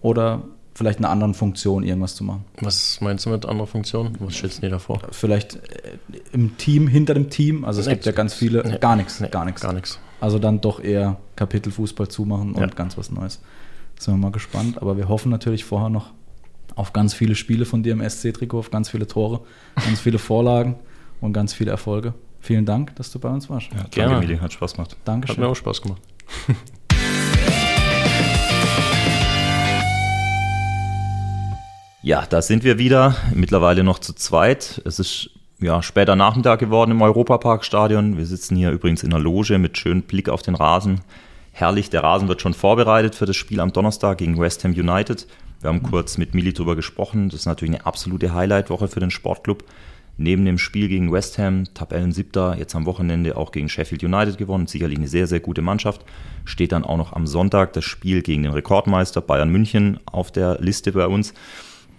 Oder 0.00 0.42
vielleicht 0.78 1.00
einer 1.00 1.10
anderen 1.10 1.34
Funktion 1.34 1.82
irgendwas 1.82 2.14
zu 2.14 2.22
machen. 2.22 2.44
Was 2.60 3.00
meinst 3.00 3.26
du 3.26 3.30
mit 3.30 3.44
anderer 3.44 3.66
Funktion? 3.66 4.16
Was 4.20 4.34
stellst 4.34 4.58
du 4.58 4.60
dir 4.62 4.70
da 4.70 4.78
vor? 4.78 5.00
Vielleicht 5.10 5.56
äh, 5.56 5.98
im 6.32 6.56
Team, 6.56 6.86
hinter 6.86 7.14
dem 7.14 7.30
Team. 7.30 7.64
Also 7.64 7.80
es 7.80 7.88
nee, 7.88 7.94
gibt 7.94 8.06
ja 8.06 8.12
ganz 8.12 8.32
viele. 8.32 8.62
Nee, 8.64 8.78
gar 8.78 8.94
nichts, 8.94 9.18
nee, 9.18 9.26
gar 9.26 9.44
nichts. 9.44 9.60
Gar 9.60 9.72
nichts. 9.72 9.98
Also 10.20 10.38
dann 10.38 10.60
doch 10.60 10.78
eher 10.78 11.16
Kapitel 11.34 11.72
Fußball 11.72 12.06
zumachen 12.06 12.52
und 12.52 12.60
ja. 12.60 12.66
ganz 12.68 12.96
was 12.96 13.10
Neues. 13.10 13.40
Sind 13.98 14.14
wir 14.14 14.18
mal 14.18 14.30
gespannt. 14.30 14.80
Aber 14.80 14.96
wir 14.96 15.08
hoffen 15.08 15.30
natürlich 15.30 15.64
vorher 15.64 15.88
noch 15.88 16.12
auf 16.76 16.92
ganz 16.92 17.12
viele 17.12 17.34
Spiele 17.34 17.64
von 17.64 17.82
dir 17.82 17.92
im 17.92 18.08
SC-Trikot, 18.08 18.60
auf 18.60 18.70
ganz 18.70 18.88
viele 18.88 19.08
Tore, 19.08 19.40
ganz 19.84 19.98
viele 19.98 20.20
Vorlagen 20.20 20.76
und 21.20 21.32
ganz 21.32 21.54
viele 21.54 21.72
Erfolge. 21.72 22.14
Vielen 22.38 22.66
Dank, 22.66 22.94
dass 22.94 23.10
du 23.10 23.18
bei 23.18 23.30
uns 23.30 23.50
warst. 23.50 23.66
Ja, 23.72 23.82
Gerne. 23.90 24.12
Danke, 24.12 24.28
Mili. 24.28 24.38
Hat 24.38 24.52
Spaß 24.52 24.74
gemacht. 24.74 24.96
Dankeschön. 25.04 25.38
Hat 25.38 25.42
mir 25.42 25.48
auch 25.48 25.56
Spaß 25.56 25.82
gemacht. 25.82 26.02
Ja, 32.08 32.24
da 32.26 32.40
sind 32.40 32.64
wir 32.64 32.78
wieder, 32.78 33.16
mittlerweile 33.34 33.84
noch 33.84 33.98
zu 33.98 34.14
zweit. 34.14 34.80
Es 34.86 34.98
ist 34.98 35.28
ja, 35.60 35.82
später 35.82 36.16
Nachmittag 36.16 36.58
geworden 36.58 36.92
im 36.92 37.02
Europaparkstadion. 37.02 38.16
Wir 38.16 38.24
sitzen 38.24 38.56
hier 38.56 38.70
übrigens 38.70 39.02
in 39.02 39.10
der 39.10 39.18
Loge 39.18 39.58
mit 39.58 39.76
schönem 39.76 40.04
Blick 40.04 40.30
auf 40.30 40.40
den 40.40 40.54
Rasen. 40.54 41.02
Herrlich, 41.52 41.90
der 41.90 42.02
Rasen 42.02 42.26
wird 42.26 42.40
schon 42.40 42.54
vorbereitet 42.54 43.14
für 43.14 43.26
das 43.26 43.36
Spiel 43.36 43.60
am 43.60 43.74
Donnerstag 43.74 44.16
gegen 44.16 44.40
West 44.40 44.64
Ham 44.64 44.72
United. 44.72 45.26
Wir 45.60 45.68
haben 45.68 45.82
kurz 45.82 46.16
mit 46.16 46.32
Mili 46.32 46.54
drüber 46.54 46.76
gesprochen. 46.76 47.28
Das 47.28 47.40
ist 47.40 47.46
natürlich 47.46 47.74
eine 47.74 47.84
absolute 47.84 48.32
Highlight-Woche 48.32 48.88
für 48.88 49.00
den 49.00 49.10
Sportclub. 49.10 49.62
neben 50.16 50.46
dem 50.46 50.56
Spiel 50.56 50.88
gegen 50.88 51.12
West 51.12 51.36
Ham, 51.36 51.64
Tabellen 51.74 52.12
siebter, 52.12 52.56
jetzt 52.58 52.74
am 52.74 52.86
Wochenende 52.86 53.36
auch 53.36 53.52
gegen 53.52 53.68
Sheffield 53.68 54.02
United 54.02 54.38
gewonnen, 54.38 54.66
sicherlich 54.66 54.96
eine 54.96 55.08
sehr, 55.08 55.26
sehr 55.26 55.40
gute 55.40 55.60
Mannschaft. 55.60 56.06
Steht 56.46 56.72
dann 56.72 56.84
auch 56.84 56.96
noch 56.96 57.12
am 57.12 57.26
Sonntag 57.26 57.74
das 57.74 57.84
Spiel 57.84 58.22
gegen 58.22 58.44
den 58.44 58.52
Rekordmeister 58.52 59.20
Bayern 59.20 59.50
München 59.50 60.00
auf 60.06 60.32
der 60.32 60.58
Liste 60.58 60.92
bei 60.92 61.06
uns. 61.06 61.34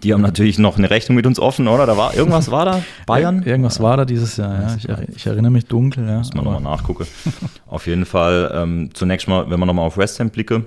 Die 0.02 0.12
haben 0.14 0.22
natürlich 0.22 0.58
noch 0.58 0.78
eine 0.78 0.88
Rechnung 0.88 1.16
mit 1.16 1.26
uns 1.26 1.38
offen, 1.38 1.68
oder? 1.68 1.86
Da 1.86 1.96
war 1.96 2.14
irgendwas 2.14 2.50
war 2.50 2.64
da? 2.64 2.82
Bayern? 3.06 3.42
Irgendwas 3.42 3.80
war 3.80 3.96
da 3.96 4.04
dieses 4.04 4.36
Jahr, 4.36 4.62
ja. 4.62 4.76
Ich, 4.76 5.16
ich 5.16 5.26
erinnere 5.26 5.50
mich 5.50 5.66
dunkel, 5.66 6.06
ja. 6.06 6.18
Muss 6.18 6.32
man 6.34 6.44
nochmal 6.44 6.62
nachgucken. 6.62 7.06
auf 7.66 7.86
jeden 7.86 8.06
Fall, 8.06 8.50
ähm, 8.54 8.90
zunächst 8.94 9.28
mal, 9.28 9.50
wenn 9.50 9.60
man 9.60 9.66
nochmal 9.66 9.86
auf 9.86 9.98
West 9.98 10.18
Ham 10.20 10.30
blicke, 10.30 10.64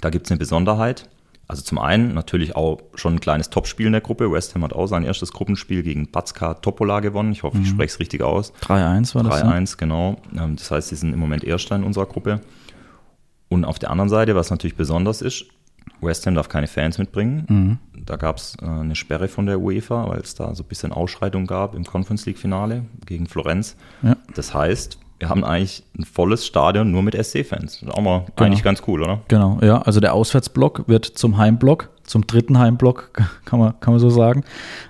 da 0.00 0.10
gibt 0.10 0.26
es 0.26 0.30
eine 0.30 0.38
Besonderheit. 0.38 1.08
Also 1.50 1.62
zum 1.62 1.78
einen 1.78 2.14
natürlich 2.14 2.54
auch 2.54 2.80
schon 2.94 3.14
ein 3.14 3.20
kleines 3.20 3.50
Topspiel 3.50 3.86
in 3.86 3.92
der 3.92 4.00
Gruppe. 4.00 4.30
West 4.30 4.54
Ham 4.54 4.62
hat 4.62 4.72
auch 4.72 4.86
sein 4.86 5.02
erstes 5.02 5.32
Gruppenspiel 5.32 5.82
gegen 5.82 6.08
Batska 6.10 6.54
Topola 6.54 7.00
gewonnen. 7.00 7.32
Ich 7.32 7.42
hoffe, 7.42 7.58
ich 7.58 7.64
mhm. 7.64 7.70
spreche 7.70 7.94
es 7.94 7.98
richtig 7.98 8.22
aus. 8.22 8.52
3-1 8.62 9.16
war 9.16 9.24
das. 9.24 9.42
3-1, 9.42 9.76
genau. 9.76 10.16
Ähm, 10.38 10.54
das 10.54 10.70
heißt, 10.70 10.90
sie 10.90 10.96
sind 10.96 11.12
im 11.12 11.18
Moment 11.18 11.42
Erster 11.42 11.74
in 11.74 11.82
unserer 11.82 12.06
Gruppe. 12.06 12.40
Und 13.48 13.64
auf 13.64 13.80
der 13.80 13.90
anderen 13.90 14.08
Seite, 14.08 14.36
was 14.36 14.50
natürlich 14.50 14.76
besonders 14.76 15.22
ist, 15.22 15.46
West 16.00 16.24
Ham 16.26 16.36
darf 16.36 16.48
keine 16.48 16.68
Fans 16.68 16.98
mitbringen. 16.98 17.46
Mhm. 17.48 17.78
Da 18.06 18.16
gab 18.16 18.36
es 18.36 18.56
äh, 18.60 18.66
eine 18.66 18.94
Sperre 18.94 19.28
von 19.28 19.46
der 19.46 19.60
UEFA, 19.60 20.08
weil 20.08 20.20
es 20.20 20.34
da 20.34 20.54
so 20.54 20.62
ein 20.62 20.66
bisschen 20.66 20.92
Ausschreitung 20.92 21.46
gab 21.46 21.74
im 21.74 21.84
Conference 21.84 22.26
League 22.26 22.38
Finale 22.38 22.84
gegen 23.06 23.26
Florenz. 23.26 23.76
Ja. 24.02 24.16
Das 24.34 24.54
heißt, 24.54 24.98
wir 25.20 25.28
haben 25.28 25.44
eigentlich 25.44 25.84
ein 25.98 26.04
volles 26.04 26.46
Stadion 26.46 26.90
nur 26.90 27.02
mit 27.02 27.14
SC-Fans. 27.14 27.84
Auch 27.90 28.00
mal 28.00 28.24
genau. 28.36 28.46
eigentlich 28.46 28.62
ganz 28.62 28.82
cool, 28.86 29.02
oder? 29.02 29.20
Genau, 29.28 29.58
ja. 29.60 29.82
Also 29.82 30.00
der 30.00 30.14
Auswärtsblock 30.14 30.88
wird 30.88 31.04
zum 31.04 31.36
Heimblock, 31.36 31.90
zum 32.04 32.26
dritten 32.26 32.58
Heimblock, 32.58 33.10
kann 33.44 33.60
man, 33.60 33.78
kann 33.80 33.92
man 33.92 34.00
so 34.00 34.08
sagen. 34.08 34.44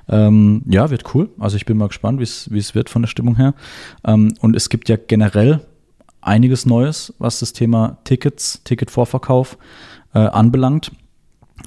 Ähm, 0.08 0.62
ja, 0.66 0.90
wird 0.90 1.14
cool. 1.14 1.30
Also 1.40 1.56
ich 1.56 1.66
bin 1.66 1.76
mal 1.76 1.88
gespannt, 1.88 2.20
wie 2.20 2.58
es 2.58 2.74
wird 2.74 2.88
von 2.88 3.02
der 3.02 3.08
Stimmung 3.08 3.36
her. 3.36 3.54
Ähm, 4.04 4.32
und 4.40 4.54
es 4.54 4.68
gibt 4.68 4.88
ja 4.88 4.96
generell 4.96 5.60
einiges 6.20 6.64
Neues, 6.64 7.12
was 7.18 7.40
das 7.40 7.52
Thema 7.52 7.98
Tickets, 8.04 8.62
Ticketvorverkauf 8.62 9.58
äh, 10.14 10.18
anbelangt. 10.18 10.92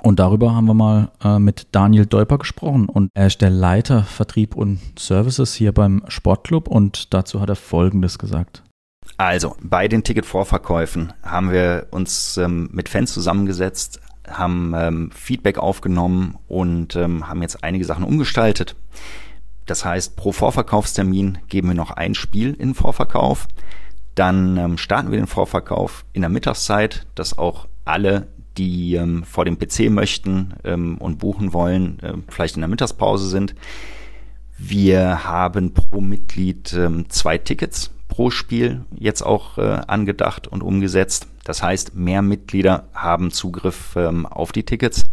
Und 0.01 0.19
darüber 0.19 0.56
haben 0.56 0.65
wir 0.65 0.73
mal 0.73 1.12
äh, 1.23 1.39
mit 1.39 1.67
Daniel 1.71 2.06
Deuper 2.06 2.38
gesprochen. 2.38 2.89
Und 2.89 3.10
er 3.13 3.27
ist 3.27 3.41
der 3.41 3.49
Leiter 3.49 4.03
Vertrieb 4.03 4.56
und 4.56 4.79
Services 4.97 5.53
hier 5.53 5.71
beim 5.71 6.03
Sportclub. 6.08 6.67
Und 6.67 7.13
dazu 7.13 7.39
hat 7.39 7.49
er 7.49 7.56
Folgendes 7.56 8.17
gesagt. 8.17 8.63
Also, 9.17 9.56
bei 9.62 9.88
den 9.88 10.03
Ticketvorverkäufen 10.03 11.13
haben 11.23 11.51
wir 11.51 11.88
uns 11.91 12.38
ähm, 12.38 12.69
mit 12.71 12.89
Fans 12.89 13.13
zusammengesetzt, 13.13 13.99
haben 14.27 14.73
ähm, 14.75 15.12
Feedback 15.13 15.58
aufgenommen 15.58 16.38
und 16.47 16.95
ähm, 16.95 17.27
haben 17.27 17.41
jetzt 17.41 17.63
einige 17.63 17.86
Sachen 17.86 18.03
umgestaltet. 18.03 18.75
Das 19.65 19.86
heißt, 19.86 20.15
pro 20.15 20.32
Vorverkaufstermin 20.32 21.38
geben 21.47 21.69
wir 21.69 21.75
noch 21.75 21.91
ein 21.91 22.15
Spiel 22.15 22.53
in 22.53 22.73
Vorverkauf. 22.73 23.47
Dann 24.15 24.58
ähm, 24.58 24.77
starten 24.77 25.12
wir 25.12 25.17
den 25.17 25.27
Vorverkauf 25.27 26.06
in 26.13 26.21
der 26.21 26.29
Mittagszeit, 26.29 27.06
dass 27.15 27.38
auch 27.38 27.67
alle 27.86 28.27
die 28.57 28.95
ähm, 28.95 29.23
vor 29.23 29.45
dem 29.45 29.57
PC 29.57 29.89
möchten 29.89 30.53
ähm, 30.63 30.97
und 30.97 31.19
buchen 31.19 31.53
wollen, 31.53 31.99
äh, 31.99 32.13
vielleicht 32.29 32.55
in 32.55 32.61
der 32.61 32.69
Mittagspause 32.69 33.27
sind. 33.27 33.55
Wir 34.57 35.25
haben 35.25 35.73
pro 35.73 35.99
Mitglied 36.01 36.73
ähm, 36.73 37.09
zwei 37.09 37.37
Tickets 37.37 37.91
pro 38.07 38.29
Spiel 38.29 38.85
jetzt 38.95 39.23
auch 39.23 39.57
äh, 39.57 39.81
angedacht 39.87 40.47
und 40.47 40.61
umgesetzt. 40.61 41.27
Das 41.43 41.63
heißt, 41.63 41.95
mehr 41.95 42.21
Mitglieder 42.21 42.87
haben 42.93 43.31
Zugriff 43.31 43.95
ähm, 43.95 44.25
auf 44.25 44.51
die 44.51 44.63
Tickets. 44.63 45.05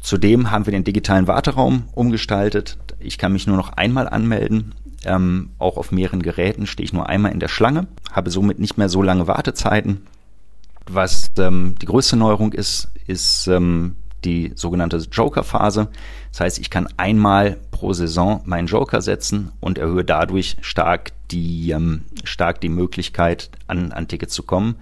Zudem 0.00 0.50
haben 0.50 0.64
wir 0.66 0.72
den 0.72 0.84
digitalen 0.84 1.26
Warteraum 1.26 1.84
umgestaltet. 1.92 2.78
Ich 2.98 3.18
kann 3.18 3.34
mich 3.34 3.46
nur 3.46 3.58
noch 3.58 3.74
einmal 3.74 4.08
anmelden. 4.08 4.74
Ähm, 5.04 5.50
auch 5.58 5.76
auf 5.76 5.92
mehreren 5.92 6.22
Geräten 6.22 6.66
stehe 6.66 6.84
ich 6.84 6.94
nur 6.94 7.08
einmal 7.08 7.32
in 7.32 7.40
der 7.40 7.48
Schlange, 7.48 7.86
habe 8.10 8.30
somit 8.30 8.58
nicht 8.58 8.78
mehr 8.78 8.88
so 8.88 9.02
lange 9.02 9.26
Wartezeiten 9.26 10.06
was 10.94 11.30
ähm, 11.38 11.74
die 11.80 11.86
größte 11.86 12.16
Neuerung 12.16 12.52
ist, 12.52 12.90
ist 13.06 13.46
ähm, 13.46 13.96
die 14.24 14.52
sogenannte 14.54 14.98
Joker-Phase. 14.98 15.88
Das 16.30 16.40
heißt, 16.40 16.58
ich 16.58 16.70
kann 16.70 16.88
einmal 16.96 17.58
pro 17.70 17.92
Saison 17.92 18.42
meinen 18.44 18.66
Joker 18.66 19.00
setzen 19.00 19.52
und 19.60 19.78
erhöhe 19.78 20.04
dadurch 20.04 20.56
stark 20.60 21.12
die, 21.30 21.70
ähm, 21.70 22.04
stark 22.24 22.60
die 22.60 22.68
Möglichkeit, 22.68 23.50
an, 23.66 23.92
an 23.92 24.08
Tickets 24.08 24.34
zu 24.34 24.42
kommen. 24.42 24.76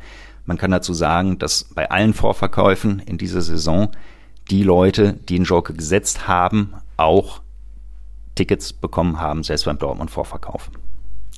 Man 0.45 0.59
kann 0.59 0.71
dazu 0.71 0.95
sagen, 0.95 1.39
dass 1.39 1.65
bei 1.75 1.91
allen 1.91 2.15
Vorverkäufen 2.15 3.01
in 3.01 3.19
dieser 3.19 3.43
Saison 3.43 3.91
die 4.51 4.63
Leute, 4.63 5.13
die 5.13 5.37
den 5.37 5.45
Joker 5.45 5.75
gesetzt 5.75 6.27
haben, 6.27 6.75
auch 6.97 7.43
Tickets 8.35 8.73
bekommen 8.73 9.21
haben, 9.21 9.43
selbst 9.43 9.67
beim 9.67 9.79
Dortmund-Vorverkauf 9.79 10.71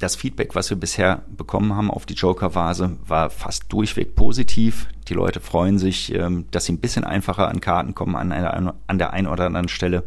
das 0.01 0.17
Feedback, 0.17 0.55
was 0.55 0.71
wir 0.71 0.79
bisher 0.79 1.23
bekommen 1.29 1.77
haben 1.77 1.91
auf 1.91 2.07
die 2.07 2.15
Joker-Vase, 2.15 2.97
war 3.07 3.31
fast 3.31 3.71
durchweg 3.71 4.17
positiv. 4.17 4.89
Die 5.09 5.15
Leute 5.15 5.41
freuen 5.41 5.79
sich, 5.79 6.13
ähm, 6.15 6.47
dass 6.51 6.65
sie 6.65 6.73
ein 6.73 6.79
bisschen 6.79 7.05
einfacher 7.05 7.49
an 7.49 7.61
Karten 7.61 7.95
kommen 7.95 8.17
an, 8.17 8.33
einer, 8.33 8.75
an 8.87 8.99
der 8.99 9.13
einen 9.13 9.29
oder 9.29 9.45
anderen 9.47 9.69
Stelle. 9.69 10.03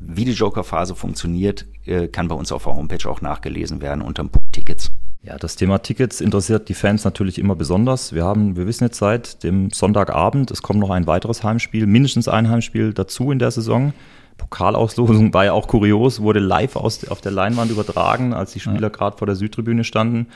Wie 0.00 0.24
die 0.24 0.32
Joker-Phase 0.32 0.94
funktioniert, 0.94 1.66
äh, 1.84 2.08
kann 2.08 2.28
bei 2.28 2.34
uns 2.34 2.50
auf 2.50 2.64
der 2.64 2.76
Homepage 2.76 3.08
auch 3.08 3.20
nachgelesen 3.20 3.82
werden 3.82 4.02
unter 4.02 4.22
dem 4.22 4.30
Punkt 4.30 4.52
Tickets. 4.54 4.90
Ja, 5.22 5.36
das 5.36 5.56
Thema 5.56 5.78
Tickets 5.78 6.20
interessiert 6.20 6.68
die 6.68 6.74
Fans 6.74 7.04
natürlich 7.04 7.38
immer 7.38 7.56
besonders. 7.56 8.14
Wir 8.14 8.24
haben, 8.24 8.56
wir 8.56 8.66
wissen 8.66 8.84
jetzt 8.84 8.98
seit 8.98 9.42
dem 9.42 9.70
Sonntagabend, 9.70 10.50
es 10.50 10.62
kommt 10.62 10.80
noch 10.80 10.90
ein 10.90 11.06
weiteres 11.06 11.42
Heimspiel, 11.44 11.86
mindestens 11.86 12.28
ein 12.28 12.48
Heimspiel 12.48 12.94
dazu 12.94 13.30
in 13.32 13.38
der 13.38 13.50
Saison. 13.50 13.92
Pokalauslosung 14.36 15.32
war 15.34 15.44
ja 15.44 15.52
auch 15.52 15.66
kurios, 15.66 16.20
wurde 16.20 16.40
live 16.40 16.76
aus, 16.76 17.06
auf 17.08 17.20
der 17.20 17.32
Leinwand 17.32 17.70
übertragen, 17.70 18.32
als 18.32 18.52
die 18.52 18.60
Spieler 18.60 18.82
ja. 18.82 18.88
gerade 18.88 19.16
vor 19.16 19.26
der 19.26 19.36
Südtribüne 19.36 19.84
standen. 19.84 20.26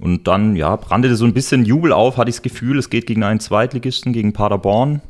Und 0.00 0.26
dann, 0.26 0.56
ja, 0.56 0.74
brandete 0.76 1.16
so 1.16 1.24
ein 1.24 1.34
bisschen 1.34 1.64
Jubel 1.64 1.92
auf, 1.92 2.16
hatte 2.16 2.30
ich 2.30 2.36
das 2.36 2.42
Gefühl, 2.42 2.78
es 2.78 2.90
geht 2.90 3.06
gegen 3.06 3.22
einen 3.22 3.40
Zweitligisten, 3.40 4.12
gegen 4.12 4.32
Paderborn. 4.32 5.00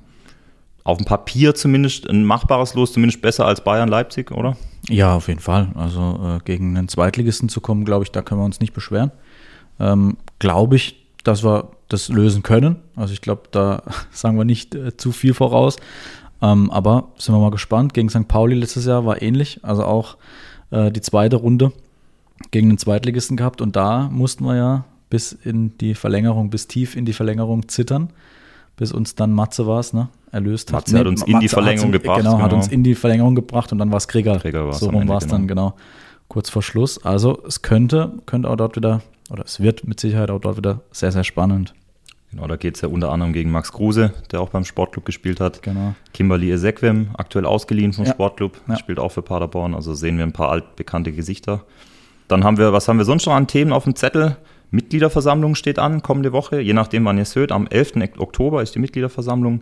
Auf 0.85 0.99
dem 0.99 1.07
Papier 1.07 1.55
zumindest 1.55 2.09
ein 2.09 2.25
machbares 2.25 2.75
Los, 2.75 2.93
zumindest 2.93 3.23
besser 3.23 3.47
als 3.47 3.63
Bayern-Leipzig, 3.63 4.33
oder? 4.33 4.57
Ja, 4.89 5.15
auf 5.15 5.29
jeden 5.29 5.41
Fall. 5.41 5.69
Also 5.77 6.39
äh, 6.41 6.45
gegen 6.45 6.77
einen 6.77 6.89
Zweitligisten 6.89 7.49
zu 7.49 7.61
kommen, 7.61 7.85
glaube 7.85 8.05
ich, 8.05 8.11
da 8.11 8.21
können 8.21 8.41
wir 8.41 8.45
uns 8.45 8.59
nicht 8.59 8.73
beschweren. 8.73 9.13
Ähm, 9.79 10.17
glaube 10.41 10.77
ich, 10.77 11.07
dass 11.23 11.45
wir 11.45 11.71
das 11.89 12.09
lösen 12.09 12.43
können. 12.43 12.77
Also 12.97 13.13
ich 13.13 13.21
glaube, 13.21 13.43
da 13.53 13.83
sagen 14.11 14.37
wir 14.37 14.45
nicht 14.45 14.75
äh, 14.75 14.97
zu 14.97 15.13
viel 15.13 15.35
voraus. 15.35 15.77
Ähm, 16.43 16.71
aber 16.71 17.09
sind 17.17 17.35
wir 17.35 17.41
mal 17.41 17.51
gespannt. 17.51 17.95
Gegen 17.95 18.11
St. 18.11 18.29
Pauli 18.29 18.55
letztes 18.55 18.85
Jahr 18.85 19.07
war 19.07 19.23
ähnlich. 19.23 19.61
Also 19.63 19.85
auch 19.85 20.17
äh, 20.71 20.91
die 20.91 21.01
zweite 21.01 21.37
Runde 21.37 21.73
gegen 22.51 22.69
den 22.69 22.79
Zweitligisten 22.79 23.37
gehabt. 23.37 23.61
Und 23.61 23.77
da 23.77 24.09
mussten 24.11 24.45
wir 24.45 24.57
ja 24.57 24.85
bis 25.09 25.33
in 25.33 25.79
die 25.79 25.95
Verlängerung, 25.95 26.51
bis 26.51 26.67
tief 26.67 26.97
in 26.97 27.05
die 27.05 27.13
Verlängerung 27.13 27.69
zittern, 27.69 28.11
bis 28.77 28.93
uns 28.93 29.15
dann 29.15 29.33
Matze 29.33 29.67
war 29.67 29.81
es, 29.81 29.93
ne? 29.93 30.09
Erlöst 30.33 30.73
hat. 30.73 30.87
Matze 30.87 30.99
hat 30.99 31.07
uns 31.07 31.23
in 31.23 31.41
die 31.41 31.49
Verlängerung 31.49 31.93
gebracht. 31.93 32.19
Genau, 32.19 32.33
genau, 32.33 32.45
hat 32.45 32.53
uns 32.55 32.69
in 32.69 32.83
die 32.83 32.95
Verlängerung 32.95 33.35
gebracht 33.35 33.71
und 33.73 33.79
dann 33.79 33.91
war 33.91 33.99
es 33.99 34.09
Krieger. 34.09 34.41
So 34.73 34.89
rum 34.89 35.07
war 35.09 35.19
es 35.19 35.25
genau. 35.25 35.37
dann 35.37 35.49
genau 35.49 35.75
kurz 36.29 36.49
vor 36.49 36.63
Schluss. 36.63 37.05
Also 37.05 37.43
es 37.47 37.61
könnte, 37.61 38.15
könnte 38.25 38.49
auch 38.49 38.57
dort 38.57 38.75
wieder, 38.75 39.03
oder 39.31 39.45
es 39.45 39.61
wird 39.61 39.87
mit 39.87 40.01
Sicherheit 40.01 40.31
auch 40.31 40.41
dort 40.41 40.57
wieder 40.57 40.81
sehr, 40.91 41.13
sehr 41.13 41.25
spannend. 41.25 41.75
Genau, 42.33 42.47
da 42.47 42.57
geht 42.57 42.77
es 42.77 42.81
ja 42.81 42.89
unter 42.89 43.13
anderem 43.13 43.35
gegen 43.35 43.51
Max 43.51 43.73
Kruse, 43.73 44.15
der 44.31 44.41
auch 44.41 44.49
beim 44.49 44.65
Sportclub 44.65 45.05
gespielt 45.05 45.39
hat. 45.39 45.63
Genau. 45.63 45.95
Kimberly 46.15 46.51
Ezequem, 46.51 47.11
aktuell 47.15 47.45
ausgeliehen 47.45 47.93
vom 47.93 48.07
ja. 48.07 48.13
Sportclub, 48.13 48.59
ja. 48.69 48.77
spielt 48.77 48.99
auch 48.99 49.11
für 49.11 49.21
Paderborn. 49.21 49.75
Also 49.75 49.93
sehen 49.93 50.17
wir 50.17 50.25
ein 50.25 50.33
paar 50.33 50.49
altbekannte 50.49 51.13
Gesichter. 51.13 51.65
Dann 52.29 52.43
haben 52.43 52.57
wir, 52.57 52.73
was 52.73 52.89
haben 52.89 52.97
wir 52.97 53.05
sonst 53.05 53.27
noch 53.27 53.35
an 53.35 53.47
Themen 53.47 53.73
auf 53.73 53.85
dem 53.85 53.95
Zettel? 53.95 54.39
Mitgliederversammlung 54.71 55.55
steht 55.55 55.79
an, 55.79 56.03
kommende 56.03 56.33
Woche. 56.33 56.61
Je 56.61 56.73
nachdem, 56.73 57.05
wann 57.05 57.19
ihr 57.19 57.25
es 57.25 57.37
hört, 57.37 57.53
am 57.53 57.67
11. 57.67 58.17
Oktober 58.17 58.63
ist 58.63 58.75
die 58.75 58.79
Mitgliederversammlung. 58.79 59.61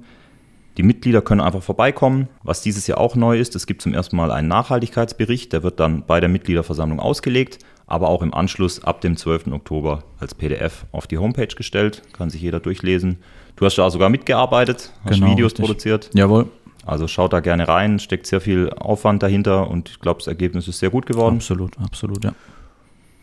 Die 0.76 0.84
Mitglieder 0.84 1.20
können 1.20 1.40
einfach 1.40 1.64
vorbeikommen. 1.64 2.28
Was 2.44 2.62
dieses 2.62 2.86
Jahr 2.86 2.98
auch 2.98 3.16
neu 3.16 3.40
ist, 3.40 3.56
es 3.56 3.66
gibt 3.66 3.82
zum 3.82 3.92
ersten 3.92 4.14
Mal 4.14 4.30
einen 4.30 4.46
Nachhaltigkeitsbericht, 4.46 5.52
der 5.52 5.64
wird 5.64 5.80
dann 5.80 6.06
bei 6.06 6.20
der 6.20 6.28
Mitgliederversammlung 6.28 7.00
ausgelegt 7.00 7.58
aber 7.90 8.08
auch 8.08 8.22
im 8.22 8.32
Anschluss 8.32 8.82
ab 8.82 9.00
dem 9.00 9.16
12. 9.16 9.48
Oktober 9.48 10.04
als 10.20 10.34
PDF 10.34 10.86
auf 10.92 11.06
die 11.06 11.18
Homepage 11.18 11.48
gestellt. 11.48 12.02
Kann 12.12 12.30
sich 12.30 12.40
jeder 12.40 12.60
durchlesen. 12.60 13.18
Du 13.56 13.66
hast 13.66 13.76
da 13.76 13.90
sogar 13.90 14.08
mitgearbeitet, 14.08 14.92
hast 15.04 15.14
genau, 15.16 15.32
Videos 15.32 15.50
richtig. 15.50 15.64
produziert. 15.66 16.10
Jawohl. 16.14 16.46
Also 16.86 17.08
schaut 17.08 17.32
da 17.32 17.40
gerne 17.40 17.68
rein, 17.68 17.98
steckt 17.98 18.26
sehr 18.26 18.40
viel 18.40 18.70
Aufwand 18.70 19.22
dahinter 19.22 19.68
und 19.68 19.90
ich 19.90 20.00
glaube, 20.00 20.20
das 20.20 20.28
Ergebnis 20.28 20.68
ist 20.68 20.78
sehr 20.78 20.90
gut 20.90 21.04
geworden. 21.04 21.36
Absolut, 21.36 21.78
absolut, 21.78 22.24
ja. 22.24 22.32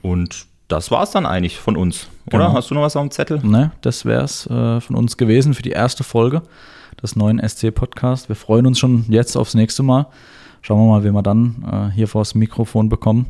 Und 0.02 0.46
das 0.68 0.92
war 0.92 1.04
es 1.04 1.12
dann 1.12 1.26
eigentlich 1.26 1.58
von 1.58 1.78
uns, 1.78 2.10
genau. 2.28 2.46
oder? 2.46 2.54
Hast 2.54 2.70
du 2.70 2.76
noch 2.76 2.82
was 2.82 2.96
auf 2.98 3.04
dem 3.04 3.12
Zettel? 3.12 3.40
Ne, 3.44 3.72
das 3.82 4.06
wäre 4.06 4.24
es 4.24 4.46
äh, 4.48 4.82
von 4.82 4.96
uns 4.98 5.16
gewesen 5.16 5.54
für 5.54 5.64
die 5.64 5.72
erste 5.72 6.04
Folge 6.04 6.44
des 7.02 7.16
neuen 7.16 7.40
SC-Podcasts. 7.40 8.28
Wir 8.28 8.36
freuen 8.36 8.68
uns 8.68 8.80
schon 8.80 9.06
jetzt 9.08 9.38
aufs 9.38 9.54
nächste 9.54 9.82
Mal. 9.82 10.08
Schauen 10.62 10.80
wir 10.80 10.88
mal, 10.88 11.04
wie 11.06 11.12
wir 11.12 11.24
dann 11.24 11.90
äh, 11.92 11.96
hier 11.96 12.10
vor 12.10 12.22
das 12.22 12.36
Mikrofon 12.36 12.90
bekommen. 12.90 13.28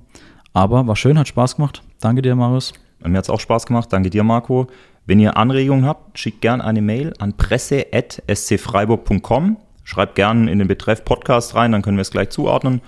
Aber 0.58 0.88
war 0.88 0.95
schön, 0.95 1.20
hat 1.20 1.28
Spaß 1.28 1.58
gemacht. 1.58 1.84
Danke 1.99 2.24
dir, 2.24 2.36
Marius. 2.36 2.74
Mir 3.05 3.20
hat 3.20 3.26
es 3.26 3.30
auch 3.30 3.39
Spaß 3.39 3.68
gemacht. 3.68 3.93
Danke 3.93 4.10
dir, 4.10 4.24
Marco. 4.24 4.66
Wenn 5.05 5.20
ihr 5.20 5.38
Anregungen 5.38 5.86
habt, 5.86 6.18
schickt 6.18 6.41
gerne 6.41 6.64
eine 6.64 6.82
Mail 6.82 7.14
an 7.20 7.38
presse.scfreiburg.com. 7.38 9.58
Schreibt 9.84 10.16
gerne 10.16 10.51
in 10.51 10.58
den 10.58 10.68
Betreff 10.68 11.05
Podcast 11.05 11.53
rein, 11.53 11.74
dann 11.74 11.84
können 11.84 11.97
wir 11.97 12.01
es 12.01 12.10
gleich 12.10 12.32
zuordnen. 12.32 12.82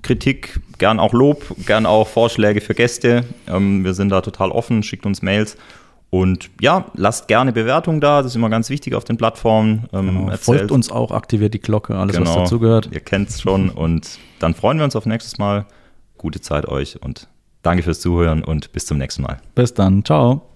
Kritik, 0.00 0.58
gern 0.78 0.98
auch 0.98 1.12
Lob, 1.12 1.54
gern 1.66 1.84
auch 1.84 2.08
Vorschläge 2.08 2.62
für 2.62 2.74
Gäste. 2.74 3.26
Ähm, 3.46 3.84
wir 3.84 3.92
sind 3.92 4.08
da 4.08 4.22
total 4.22 4.50
offen, 4.50 4.82
schickt 4.82 5.04
uns 5.04 5.20
Mails. 5.20 5.58
Und 6.08 6.48
ja, 6.62 6.86
lasst 6.94 7.28
gerne 7.28 7.52
Bewertungen 7.52 8.00
da, 8.00 8.22
das 8.22 8.32
ist 8.32 8.36
immer 8.36 8.48
ganz 8.48 8.70
wichtig 8.70 8.94
auf 8.94 9.04
den 9.04 9.18
Plattformen. 9.18 9.84
Ähm, 9.92 10.24
genau. 10.24 10.34
Folgt 10.38 10.70
uns 10.70 10.90
auch, 10.90 11.10
aktiviert 11.10 11.52
die 11.52 11.60
Glocke, 11.60 11.94
alles 11.94 12.16
genau. 12.16 12.30
was 12.30 12.36
dazu 12.36 12.58
gehört. 12.58 12.88
Ihr 12.90 13.00
kennt 13.00 13.28
es 13.28 13.42
schon 13.42 13.68
und 13.68 14.18
dann 14.38 14.54
freuen 14.54 14.78
wir 14.78 14.86
uns 14.86 14.96
auf 14.96 15.04
nächstes 15.04 15.36
Mal. 15.36 15.66
Gute 16.22 16.40
Zeit 16.40 16.68
euch 16.68 17.02
und 17.02 17.26
danke 17.62 17.82
fürs 17.82 18.00
Zuhören 18.00 18.44
und 18.44 18.72
bis 18.72 18.86
zum 18.86 18.96
nächsten 18.96 19.22
Mal. 19.22 19.38
Bis 19.56 19.74
dann, 19.74 20.04
ciao. 20.04 20.51